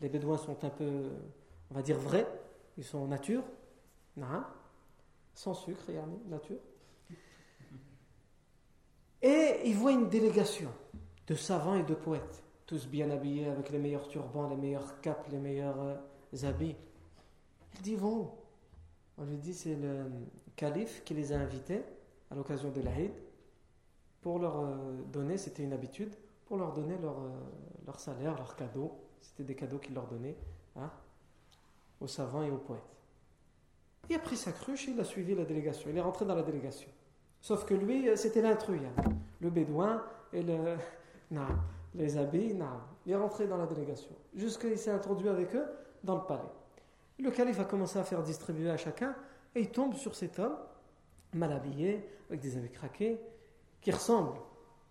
les 0.01 0.10
bédouins 0.10 0.38
sont 0.38 0.64
un 0.64 0.70
peu, 0.70 1.10
on 1.72 1.76
va 1.76 1.82
dire, 1.82 1.97
vrais. 1.97 2.28
Ils 2.78 2.84
sont 2.84 3.08
nature. 3.08 3.43
Non, 4.16 4.43
sans 5.34 5.53
sucre, 5.53 5.84
regardez, 5.88 6.18
nature. 6.28 6.58
Et 9.22 9.62
il 9.66 9.76
voit 9.76 9.91
une 9.91 10.10
délégation 10.10 10.70
de 11.28 11.36
savants 11.36 11.76
et 11.76 11.84
de 11.84 11.95
poètes, 11.95 12.43
tous 12.66 12.88
bien 12.88 13.10
habillés 13.10 13.47
avec 13.47 13.70
les 13.70 13.80
meilleurs 13.80 14.08
turbans, 14.08 14.47
les 14.47 14.55
meilleurs 14.55 15.01
capes, 15.01 15.28
les 15.32 15.39
meilleurs 15.39 15.80
euh, 15.82 16.47
habits. 16.47 16.76
Il 17.76 17.82
dit 17.82 17.95
Bon, 17.95 18.32
on 19.18 19.26
lui 19.26 19.38
dit 19.38 19.53
c'est 19.53 19.76
le 19.76 20.05
calife 20.55 21.03
qui 21.03 21.13
les 21.13 21.34
a 21.34 21.39
invités 21.39 21.82
à 22.32 22.36
l'occasion 22.36 22.72
de 22.72 22.82
l'Aïd 22.82 23.11
pour 24.22 24.39
leur 24.39 24.59
euh, 24.59 24.76
donner, 25.11 25.38
c'était 25.38 25.63
une 25.63 25.74
habitude, 25.74 26.13
pour 26.45 26.57
leur 26.57 26.74
donner 26.74 26.97
leur, 27.01 27.20
euh, 27.20 27.30
leur 27.86 27.99
salaire, 27.99 28.36
leurs 28.36 28.55
cadeaux. 28.55 28.91
C'était 29.22 29.43
des 29.43 29.55
cadeaux 29.55 29.78
qu'il 29.78 29.93
leur 29.93 30.07
donnait 30.07 30.36
hein, 30.76 30.91
aux 32.01 32.07
savants 32.07 32.43
et 32.43 32.51
aux 32.51 32.57
poètes. 32.57 32.82
Il 34.09 34.15
a 34.15 34.20
pris 34.20 34.38
sa 34.38 34.51
cruche 34.51 34.88
et 34.88 34.91
il 34.91 34.99
a 34.99 35.03
suivi 35.03 35.36
la 35.36 35.45
délégation. 35.45 35.89
Il 35.89 35.97
est 35.97 36.01
rentré 36.01 36.26
dans 36.26 36.36
la 36.36 36.43
délégation. 36.43 36.89
Sauf 37.41 37.65
que 37.65 37.74
lui, 37.74 38.09
euh, 38.09 38.15
c'était 38.15 38.41
l'intrus. 38.41 38.82
Hein. 38.97 39.03
Le 39.39 39.49
bédouin 39.49 40.03
et 40.34 40.41
le, 40.41 40.76
non, 41.32 41.47
les 41.95 42.18
habits. 42.18 42.53
Non. 42.53 42.82
Il 43.05 43.13
est 43.13 43.18
rentré 43.18 43.47
dans 43.47 43.57
la 43.57 43.65
délégation. 43.65 44.11
Jusqu'il 44.36 44.78
s'est 44.78 44.91
introduit 44.91 45.30
avec 45.30 45.55
eux 45.55 45.65
dans 46.03 46.15
le 46.15 46.26
palais. 46.26 46.41
Le 47.20 47.32
calife 47.32 47.59
a 47.59 47.65
commencé 47.65 47.97
à 47.97 48.03
faire 48.03 48.22
distribuer 48.22 48.70
à 48.70 48.78
chacun 48.78 49.15
et 49.55 49.61
il 49.61 49.70
tombe 49.70 49.95
sur 49.95 50.15
cet 50.15 50.38
homme, 50.39 50.55
mal 51.34 51.51
habillé, 51.51 52.07
avec 52.30 52.41
des 52.41 52.57
habits 52.57 52.70
craqués. 52.70 53.20
qui 53.82 53.91
ressemble, 53.91 54.38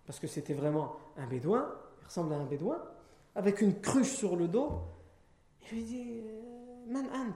parce 0.05 0.19
que 0.19 0.27
c'était 0.27 0.53
vraiment 0.53 0.95
un 1.17 1.27
bédouin, 1.27 1.71
il 2.01 2.05
ressemble 2.05 2.33
à 2.33 2.37
un 2.37 2.45
bédouin, 2.45 2.81
avec 3.35 3.61
une 3.61 3.79
cruche 3.79 4.11
sur 4.11 4.35
le 4.35 4.47
dos. 4.47 4.81
Il 5.63 5.77
lui 5.77 5.83
dit 5.83 6.21
euh, 6.25 6.91
Man 6.91 7.05
ant 7.13 7.33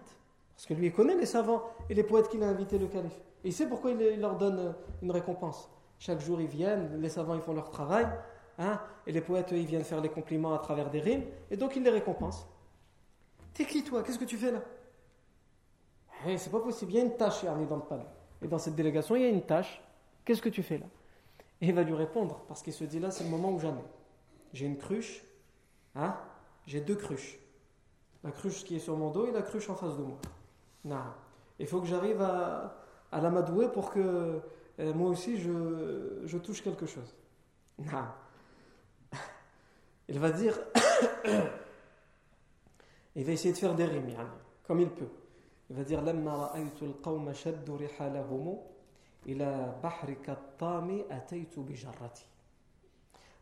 Parce 0.55 0.65
que 0.65 0.73
lui, 0.73 0.87
il 0.87 0.93
connaît 0.93 1.15
les 1.15 1.25
savants 1.25 1.63
et 1.89 1.93
les 1.93 2.03
poètes 2.03 2.29
qu'il 2.29 2.41
a 2.43 2.47
invités, 2.47 2.79
le 2.79 2.87
calife. 2.87 3.19
Et 3.43 3.49
il 3.49 3.53
sait 3.53 3.67
pourquoi 3.67 3.91
il 3.91 4.19
leur 4.19 4.37
donne 4.37 4.73
une 5.01 5.11
récompense. 5.11 5.69
Chaque 5.99 6.19
jour, 6.19 6.41
ils 6.41 6.47
viennent, 6.47 6.99
les 6.99 7.09
savants, 7.09 7.35
ils 7.35 7.41
font 7.41 7.53
leur 7.53 7.69
travail, 7.69 8.07
hein, 8.57 8.79
et 9.05 9.11
les 9.11 9.21
poètes, 9.21 9.53
eux, 9.53 9.57
ils 9.57 9.67
viennent 9.67 9.83
faire 9.83 10.01
les 10.01 10.09
compliments 10.09 10.53
à 10.53 10.59
travers 10.59 10.89
des 10.89 10.99
rimes, 10.99 11.25
et 11.51 11.57
donc 11.57 11.75
il 11.75 11.83
les 11.83 11.91
récompense. 11.91 12.47
T'es 13.53 13.65
qui, 13.65 13.83
toi? 13.83 14.01
Qu'est-ce 14.01 14.17
que 14.19 14.25
tu 14.25 14.37
fais 14.37 14.51
là? 14.51 14.61
C'est 16.37 16.51
pas 16.51 16.59
possible, 16.59 16.91
il 16.91 16.97
y 16.97 16.99
a 16.99 17.03
une 17.03 17.17
tâche 17.17 17.43
dans 17.43 17.75
le 17.75 17.81
palais. 17.81 18.05
Et 18.41 18.47
dans 18.47 18.57
cette 18.57 18.75
délégation, 18.75 19.15
il 19.15 19.21
y 19.21 19.25
a 19.25 19.29
une 19.29 19.43
tâche. 19.43 19.81
Qu'est-ce 20.25 20.41
que 20.41 20.49
tu 20.49 20.63
fais 20.63 20.77
là? 20.77 20.85
Et 21.61 21.67
il 21.67 21.73
va 21.73 21.83
lui 21.83 21.93
répondre, 21.93 22.41
parce 22.47 22.63
qu'il 22.63 22.73
se 22.73 22.83
dit 22.83 22.99
là, 22.99 23.11
c'est 23.11 23.23
le 23.23 23.29
moment 23.29 23.51
où 23.51 23.59
jamais. 23.59 23.83
J'ai 24.53 24.65
une 24.65 24.77
cruche, 24.77 25.23
hein? 25.95 26.15
J'ai 26.65 26.81
deux 26.81 26.95
cruches. 26.95 27.39
La 28.23 28.31
cruche 28.31 28.63
qui 28.63 28.75
est 28.75 28.79
sur 28.79 28.97
mon 28.97 29.09
dos 29.09 29.27
et 29.27 29.31
la 29.31 29.41
cruche 29.41 29.69
en 29.69 29.75
face 29.75 29.97
de 29.97 30.03
moi. 30.03 30.17
Non. 30.85 31.03
Il 31.59 31.67
faut 31.67 31.81
que 31.81 31.87
j'arrive 31.87 32.21
à, 32.21 32.75
à 33.11 33.21
l'amadouer 33.21 33.69
pour 33.69 33.91
que 33.91 34.41
euh, 34.79 34.93
moi 34.93 35.09
aussi 35.09 35.37
je, 35.37 36.21
je, 36.25 36.37
touche 36.37 36.61
quelque 36.61 36.85
chose. 36.85 37.15
Non. 37.79 38.05
Il 40.07 40.19
va 40.19 40.31
dire, 40.31 40.59
il 43.15 43.25
va 43.25 43.31
essayer 43.31 43.53
de 43.53 43.57
faire 43.57 43.75
des 43.75 43.85
rimes, 43.85 44.15
comme 44.67 44.79
il 44.79 44.89
peut. 44.89 45.09
Il 45.71 45.77
va 45.77 45.85
dire 45.85 46.03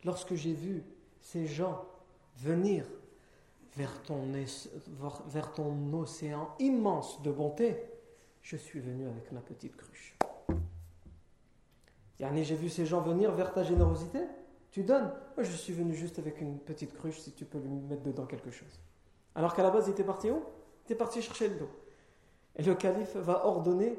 Lorsque 0.04 0.36
j'ai 0.36 0.54
vu 0.54 0.84
ces 1.22 1.48
gens 1.48 1.84
venir 2.38 2.86
vers 3.76 4.04
ton, 4.04 4.32
océan 5.94 6.50
immense 6.60 7.20
de 7.24 7.32
bonté, 7.32 7.84
je 8.44 8.58
suis 8.58 8.80
venu 8.80 9.08
avec 9.08 9.32
ma 9.32 9.42
petite 9.42 9.76
cruche. 9.76 10.16
J'ai 12.20 12.56
vu 12.56 12.70
ces 12.70 12.86
gens 12.86 13.02
venir 13.02 13.32
vers 13.32 13.52
ta 13.54 13.64
générosité, 13.64 14.20
tu 14.70 14.84
donnes. 14.84 15.12
Moi, 15.36 15.44
je 15.44 15.56
suis 15.56 15.74
venu 15.74 15.96
juste 15.96 16.20
avec 16.20 16.42
une 16.42 16.60
petite 16.60 16.94
cruche 16.94 17.22
si 17.22 17.32
tu 17.32 17.46
peux 17.46 17.58
lui 17.58 17.70
mettre 17.70 18.04
dedans 18.04 18.28
quelque 18.28 18.52
chose. 18.52 18.80
Alors 19.34 19.56
qu'à 19.56 19.64
la 19.64 19.72
base, 19.72 19.88
il 19.88 19.92
était 19.94 20.04
parti 20.04 20.30
où? 20.30 20.44
Il 20.84 20.92
était 20.92 20.96
parti 20.96 21.24
chercher 21.24 21.48
le 21.48 21.56
dos. 21.56 21.70
Et 22.56 22.64
le 22.64 22.76
calife 22.76 23.16
va 23.16 23.46
ordonner 23.46 23.98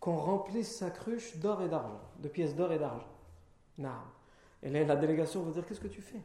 qu'on 0.00 0.16
remplisse 0.16 0.76
sa 0.76 0.90
cruche 0.90 1.36
d'or 1.38 1.62
et 1.62 1.68
d'argent, 1.68 2.00
de 2.20 2.28
pièces 2.28 2.54
d'or 2.54 2.72
et 2.72 2.78
d'argent. 2.78 3.08
Et 4.62 4.70
là, 4.70 4.84
la 4.84 4.96
délégation 4.96 5.42
va 5.42 5.50
dire 5.52 5.66
Qu'est-ce 5.66 5.80
que 5.80 5.88
tu 5.88 6.02
fais? 6.02 6.20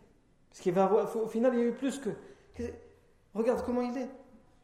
Parce 0.50 0.68
va 0.68 1.06
au 1.16 1.28
final, 1.28 1.54
il 1.54 1.60
y 1.60 1.64
a 1.64 1.66
eu 1.66 1.74
plus 1.74 2.00
que. 2.00 2.10
Regarde 3.34 3.64
comment 3.66 3.82
il 3.82 3.98
est. 3.98 4.10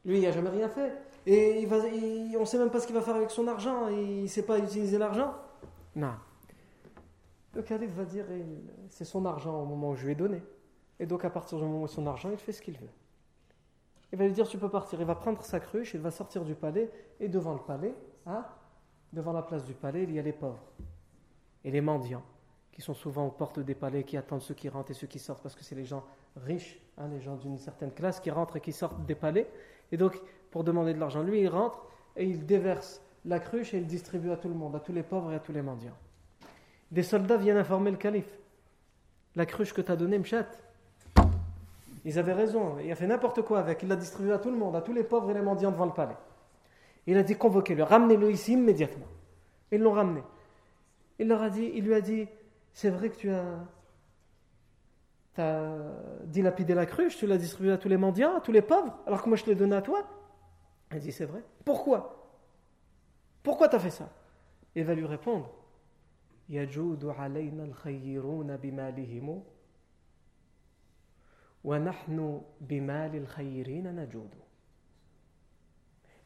Lui, 0.05 0.19
il 0.19 0.23
n'a 0.23 0.31
jamais 0.31 0.49
rien 0.49 0.69
fait. 0.69 0.93
Et 1.25 1.67
on 2.37 2.39
ne 2.41 2.45
sait 2.45 2.57
même 2.57 2.69
pas 2.69 2.79
ce 2.79 2.85
qu'il 2.85 2.95
va 2.95 3.01
faire 3.01 3.15
avec 3.15 3.31
son 3.31 3.47
argent. 3.47 3.87
Il 3.89 4.23
ne 4.23 4.27
sait 4.27 4.43
pas 4.43 4.59
utiliser 4.59 4.97
l'argent. 4.97 5.33
Non. 5.95 6.13
Le 7.53 7.63
calife 7.63 7.91
va 7.91 8.05
dire 8.05 8.25
c'est 8.89 9.05
son 9.05 9.25
argent 9.25 9.61
au 9.61 9.65
moment 9.65 9.91
où 9.91 9.95
je 9.95 10.05
lui 10.05 10.11
ai 10.11 10.15
donné. 10.15 10.43
Et 10.99 11.05
donc, 11.05 11.25
à 11.25 11.29
partir 11.29 11.57
du 11.57 11.63
moment 11.63 11.83
où 11.83 11.87
son 11.87 12.05
argent, 12.05 12.29
il 12.29 12.37
fait 12.37 12.51
ce 12.51 12.61
qu'il 12.61 12.77
veut. 12.77 12.89
Il 14.11 14.17
va 14.17 14.25
lui 14.25 14.33
dire 14.33 14.47
Tu 14.47 14.57
peux 14.57 14.69
partir. 14.69 14.99
Il 14.99 15.05
va 15.05 15.15
prendre 15.15 15.41
sa 15.43 15.59
cruche, 15.59 15.93
il 15.93 16.01
va 16.01 16.11
sortir 16.11 16.43
du 16.43 16.55
palais. 16.55 16.89
Et 17.19 17.27
devant 17.27 17.53
le 17.53 17.59
palais, 17.59 17.93
hein, 18.25 18.45
devant 19.13 19.33
la 19.33 19.41
place 19.41 19.65
du 19.65 19.73
palais, 19.73 20.03
il 20.03 20.11
y 20.11 20.19
a 20.19 20.21
les 20.21 20.33
pauvres 20.33 20.63
et 21.63 21.71
les 21.71 21.81
mendiants 21.81 22.23
qui 22.71 22.81
sont 22.81 22.93
souvent 22.93 23.27
aux 23.27 23.31
portes 23.31 23.59
des 23.59 23.75
palais, 23.75 24.03
qui 24.03 24.15
attendent 24.15 24.41
ceux 24.41 24.53
qui 24.53 24.69
rentrent 24.69 24.91
et 24.91 24.93
ceux 24.93 25.07
qui 25.07 25.19
sortent, 25.19 25.43
parce 25.43 25.55
que 25.55 25.63
c'est 25.65 25.75
les 25.75 25.83
gens 25.83 26.05
riches, 26.37 26.79
hein, 26.97 27.09
les 27.09 27.19
gens 27.19 27.35
d'une 27.35 27.57
certaine 27.57 27.91
classe 27.91 28.21
qui 28.21 28.31
rentrent 28.31 28.55
et 28.55 28.61
qui 28.61 28.71
sortent 28.71 29.05
des 29.05 29.15
palais. 29.15 29.49
Et 29.91 29.97
donc, 29.97 30.17
pour 30.49 30.63
demander 30.63 30.93
de 30.93 30.99
l'argent, 30.99 31.21
lui, 31.21 31.41
il 31.41 31.47
rentre 31.49 31.85
et 32.15 32.25
il 32.25 32.45
déverse 32.45 33.01
la 33.25 33.39
cruche 33.39 33.73
et 33.73 33.77
il 33.77 33.85
distribue 33.85 34.31
à 34.31 34.37
tout 34.37 34.47
le 34.47 34.53
monde, 34.53 34.75
à 34.75 34.79
tous 34.79 34.93
les 34.93 35.03
pauvres 35.03 35.31
et 35.33 35.35
à 35.35 35.39
tous 35.39 35.51
les 35.51 35.61
mendiants. 35.61 35.97
Des 36.91 37.03
soldats 37.03 37.37
viennent 37.37 37.57
informer 37.57 37.91
le 37.91 37.97
calife. 37.97 38.39
La 39.35 39.45
cruche 39.45 39.73
que 39.73 39.81
tu 39.81 39.91
as 39.91 39.95
donnée, 39.95 40.17
Mchat, 40.17 40.47
ils 42.09 42.17
avaient 42.17 42.33
raison, 42.33 42.79
il 42.79 42.91
a 42.91 42.95
fait 42.95 43.05
n'importe 43.05 43.43
quoi 43.43 43.59
avec, 43.59 43.83
il 43.83 43.89
l'a 43.89 43.95
distribué 43.95 44.33
à 44.33 44.39
tout 44.39 44.49
le 44.49 44.57
monde, 44.57 44.75
à 44.75 44.81
tous 44.81 44.93
les 44.93 45.03
pauvres 45.03 45.29
et 45.29 45.33
les 45.35 45.41
mendiants 45.41 45.71
devant 45.71 45.85
le 45.85 45.93
palais. 45.93 46.17
Il 47.05 47.15
a 47.17 47.23
dit 47.23 47.35
convoquez-le, 47.35 47.83
ramenez-le 47.83 48.31
ici 48.31 48.53
immédiatement. 48.53 49.05
Ils 49.71 49.79
l'ont 49.79 49.91
ramené. 49.91 50.23
Il 51.19 51.27
leur 51.27 51.43
a 51.43 51.51
dit, 51.51 51.71
il 51.75 51.85
lui 51.85 51.93
a 51.93 52.01
dit, 52.01 52.27
c'est 52.73 52.89
vrai 52.89 53.09
que 53.09 53.15
tu 53.15 53.29
as, 53.29 53.43
dilapidé 56.25 56.73
la 56.73 56.87
cruche, 56.87 57.15
tu 57.15 57.27
l'as 57.27 57.37
distribuée 57.37 57.73
à 57.73 57.77
tous 57.77 57.89
les 57.89 57.97
mendiants, 57.97 58.37
à 58.37 58.41
tous 58.41 58.51
les 58.51 58.63
pauvres, 58.63 58.97
alors 59.05 59.21
que 59.21 59.29
moi 59.29 59.37
je 59.37 59.43
te 59.43 59.49
l'ai 59.51 59.55
donné 59.55 59.75
à 59.75 59.81
toi. 59.81 60.03
Il 60.91 60.99
dit, 60.99 61.11
c'est 61.11 61.25
vrai. 61.25 61.43
Pourquoi? 61.63 62.27
Pourquoi 63.43 63.69
tu 63.69 63.75
as 63.75 63.79
fait 63.79 63.91
ça? 63.91 64.09
Il 64.73 64.83
va 64.83 64.95
lui 64.95 65.05
répondre, 65.05 65.49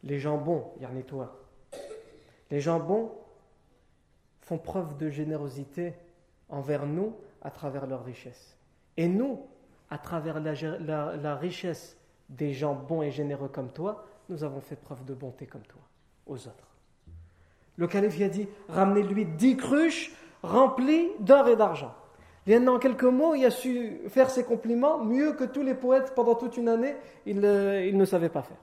les 0.03 0.19
gens 0.19 0.37
bons, 0.37 0.73
yani 0.79 1.03
toi, 1.03 1.39
les 2.51 2.59
gens 2.59 2.79
bons 2.79 3.11
font 4.41 4.57
preuve 4.57 4.97
de 4.97 5.09
générosité 5.09 5.93
envers 6.49 6.85
nous 6.85 7.15
à 7.41 7.49
travers 7.49 7.87
leur 7.87 8.03
richesse. 8.03 8.57
Et 8.97 9.07
nous, 9.07 9.47
à 9.89 9.97
travers 9.97 10.39
la, 10.39 11.35
richesse 11.35 11.97
des 12.29 12.53
gens 12.53 12.75
bons 12.75 13.01
et 13.01 13.11
généreux 13.11 13.47
comme 13.47 13.71
toi, 13.71 14.05
nous 14.29 14.43
avons 14.43 14.61
fait 14.61 14.75
preuve 14.75 15.03
de 15.05 15.13
bonté 15.13 15.45
comme 15.45 15.63
toi 15.63 15.81
aux 16.25 16.47
autres. 16.47 16.67
Le 17.75 17.87
calife 17.87 18.19
a 18.21 18.29
dit 18.29 18.47
ramenez-lui 18.69 19.25
dix 19.25 19.57
cruches 19.57 20.11
remplies 20.43 21.09
d'or 21.19 21.47
et 21.47 21.55
d'argent. 21.55 21.95
Il 22.45 22.69
en 22.69 22.79
quelques 22.79 23.03
mots, 23.03 23.35
il 23.35 23.45
a 23.45 23.51
su 23.51 24.01
faire 24.09 24.29
ses 24.29 24.43
compliments 24.43 25.03
mieux 25.03 25.33
que 25.33 25.45
tous 25.45 25.63
les 25.63 25.75
poètes 25.75 26.13
pendant 26.13 26.35
toute 26.35 26.57
une 26.57 26.67
année, 26.67 26.95
il, 27.25 27.43
euh, 27.43 27.91
ne 27.91 28.05
savait 28.05 28.29
pas 28.29 28.41
faire. 28.41 28.57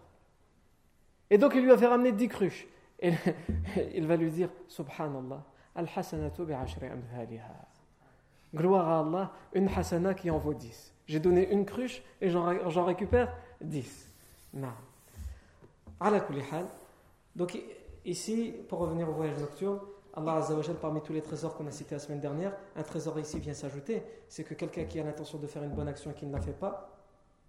Et 1.31 1.39
donc 1.39 1.55
il 1.55 1.63
lui 1.63 1.73
a 1.73 1.79
fait 1.79 1.87
ramener 1.87 2.13
dix 2.13 2.29
cruches. 2.29 2.67
Et 3.01 3.13
il 3.95 4.07
va 4.07 4.17
lui 4.17 4.31
dire 4.31 4.51
Subhanallah, 4.69 5.43
al-hasanatu 5.75 6.43
Gloire 8.55 8.89
à 8.89 9.01
Allah, 9.01 9.33
une 9.55 9.69
hasana 9.69 10.13
qui 10.13 10.31
en 10.31 10.39
vaut 10.39 10.55
dix. 10.55 10.93
J'ai 11.07 11.21
donné 11.21 11.51
une 11.53 11.65
cruche 11.65 12.03
et 12.21 12.29
j'en 12.29 12.85
récupère 12.85 13.33
dix. 13.61 14.09
Donc 17.37 17.59
ici, 18.05 18.55
pour 18.69 18.81
revenir 18.81 19.09
au 19.09 19.13
voyage 19.13 19.39
nocturne, 19.39 19.79
Allah 20.15 20.35
Azzawajal, 20.37 20.77
parmi 20.77 21.01
tous 21.01 21.13
les 21.13 21.23
trésors 21.23 21.55
qu'on 21.55 21.67
a 21.67 21.71
cités 21.71 21.95
la 21.95 22.01
semaine 22.01 22.21
dernière, 22.21 22.57
un 22.77 22.83
trésor 22.83 23.19
ici 23.19 23.39
vient 23.39 23.55
s'ajouter, 23.55 24.03
c'est 24.29 24.45
que 24.45 24.55
quelqu'un 24.55 24.85
qui 24.85 24.99
a 24.99 25.05
l'intention 25.05 25.39
de 25.39 25.47
faire 25.47 25.63
une 25.63 25.71
bonne 25.73 25.89
action 25.89 26.11
et 26.11 26.15
qui 26.15 26.27
ne 26.27 26.33
la 26.33 26.41
fait 26.41 26.53
pas, 26.53 26.97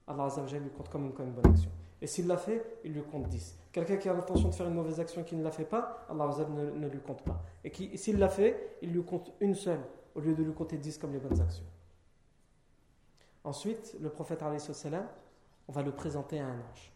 Allah 0.08 0.26
Azzawajal 0.26 0.62
lui 0.62 0.70
compte 0.70 0.90
comme 0.90 1.06
une, 1.06 1.32
bonne 1.32 1.52
action. 1.52 1.72
Et 2.02 2.08
s'il 2.08 2.28
l'a 2.28 2.38
fait, 2.38 2.80
il 2.84 2.94
lui 2.94 3.04
compte 3.04 3.28
10. 3.28 3.58
Quelqu'un 3.72 3.98
qui 3.98 4.10
a 4.10 4.14
l'intention 4.14 4.50
de 4.50 4.54
faire 4.54 4.68
une 4.68 4.74
mauvaise 4.74 5.00
action 5.00 5.22
et 5.22 5.24
qui 5.24 5.36
ne 5.36 5.44
la 5.44 5.52
fait 5.52 5.66
pas, 5.66 6.06
Allah 6.10 6.26
Azzawajal 6.26 6.54
ne, 6.54 6.72
ne 6.72 6.88
lui 6.88 7.00
compte 7.00 7.24
pas. 7.24 7.42
Et 7.64 7.98
s'il 7.98 8.20
l'a 8.20 8.30
fait, 8.30 8.78
il 8.82 8.92
lui 8.92 9.04
compte 9.04 9.32
une 9.40 9.56
seule, 9.56 9.82
au 10.14 10.20
lieu 10.20 10.36
de 10.36 10.44
lui 10.44 10.54
compter 10.54 10.78
10 10.78 10.98
comme 10.98 11.14
les 11.14 11.20
bonnes 11.20 11.40
actions. 11.42 11.66
Ensuite, 13.44 13.98
le 14.00 14.10
prophète, 14.10 14.44
on 14.44 15.72
va 15.72 15.82
le 15.82 15.92
présenter 15.92 16.40
à 16.40 16.46
un 16.46 16.60
ange. 16.60 16.94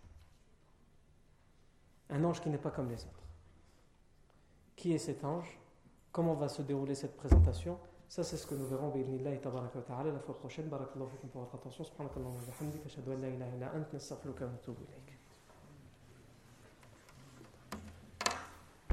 Un 2.10 2.24
ange 2.24 2.42
qui 2.42 2.50
n'est 2.50 2.60
pas 2.60 2.70
comme 2.70 2.90
les 2.90 3.04
autres. 3.04 3.25
Qui 4.76 4.94
est 4.94 4.98
cet 4.98 5.24
ange? 5.24 5.60
Comment 6.12 6.34
va 6.34 6.48
se 6.48 6.62
dérouler 6.62 6.96
cette 6.96 7.16
présentation? 7.16 7.78
Ça, 8.08 8.24
c'est 8.24 8.38
ce 8.38 8.46
que 8.46 8.56
nous 8.56 8.68
verrons 8.68 8.90
la 10.12 10.20
fois 10.20 10.36
prochaine. 10.36 10.68
Barakallahu 10.68 11.10
fikum 11.10 11.30
pour 11.30 11.42
votre 11.42 11.56
attention. 11.56 11.84
Subhanakallahu 11.84 12.36
wa 12.36 12.42
bihamdika. 12.42 12.86
Ashhadu 12.86 13.12
an 13.12 13.22
la 13.22 13.30
ilaha 13.30 13.56
illa 13.56 13.72
anta 13.74 13.94
nastaghfiruka 13.94 14.46
wa 14.46 14.52
natubu 14.52 14.84
ilayk. 14.84 15.15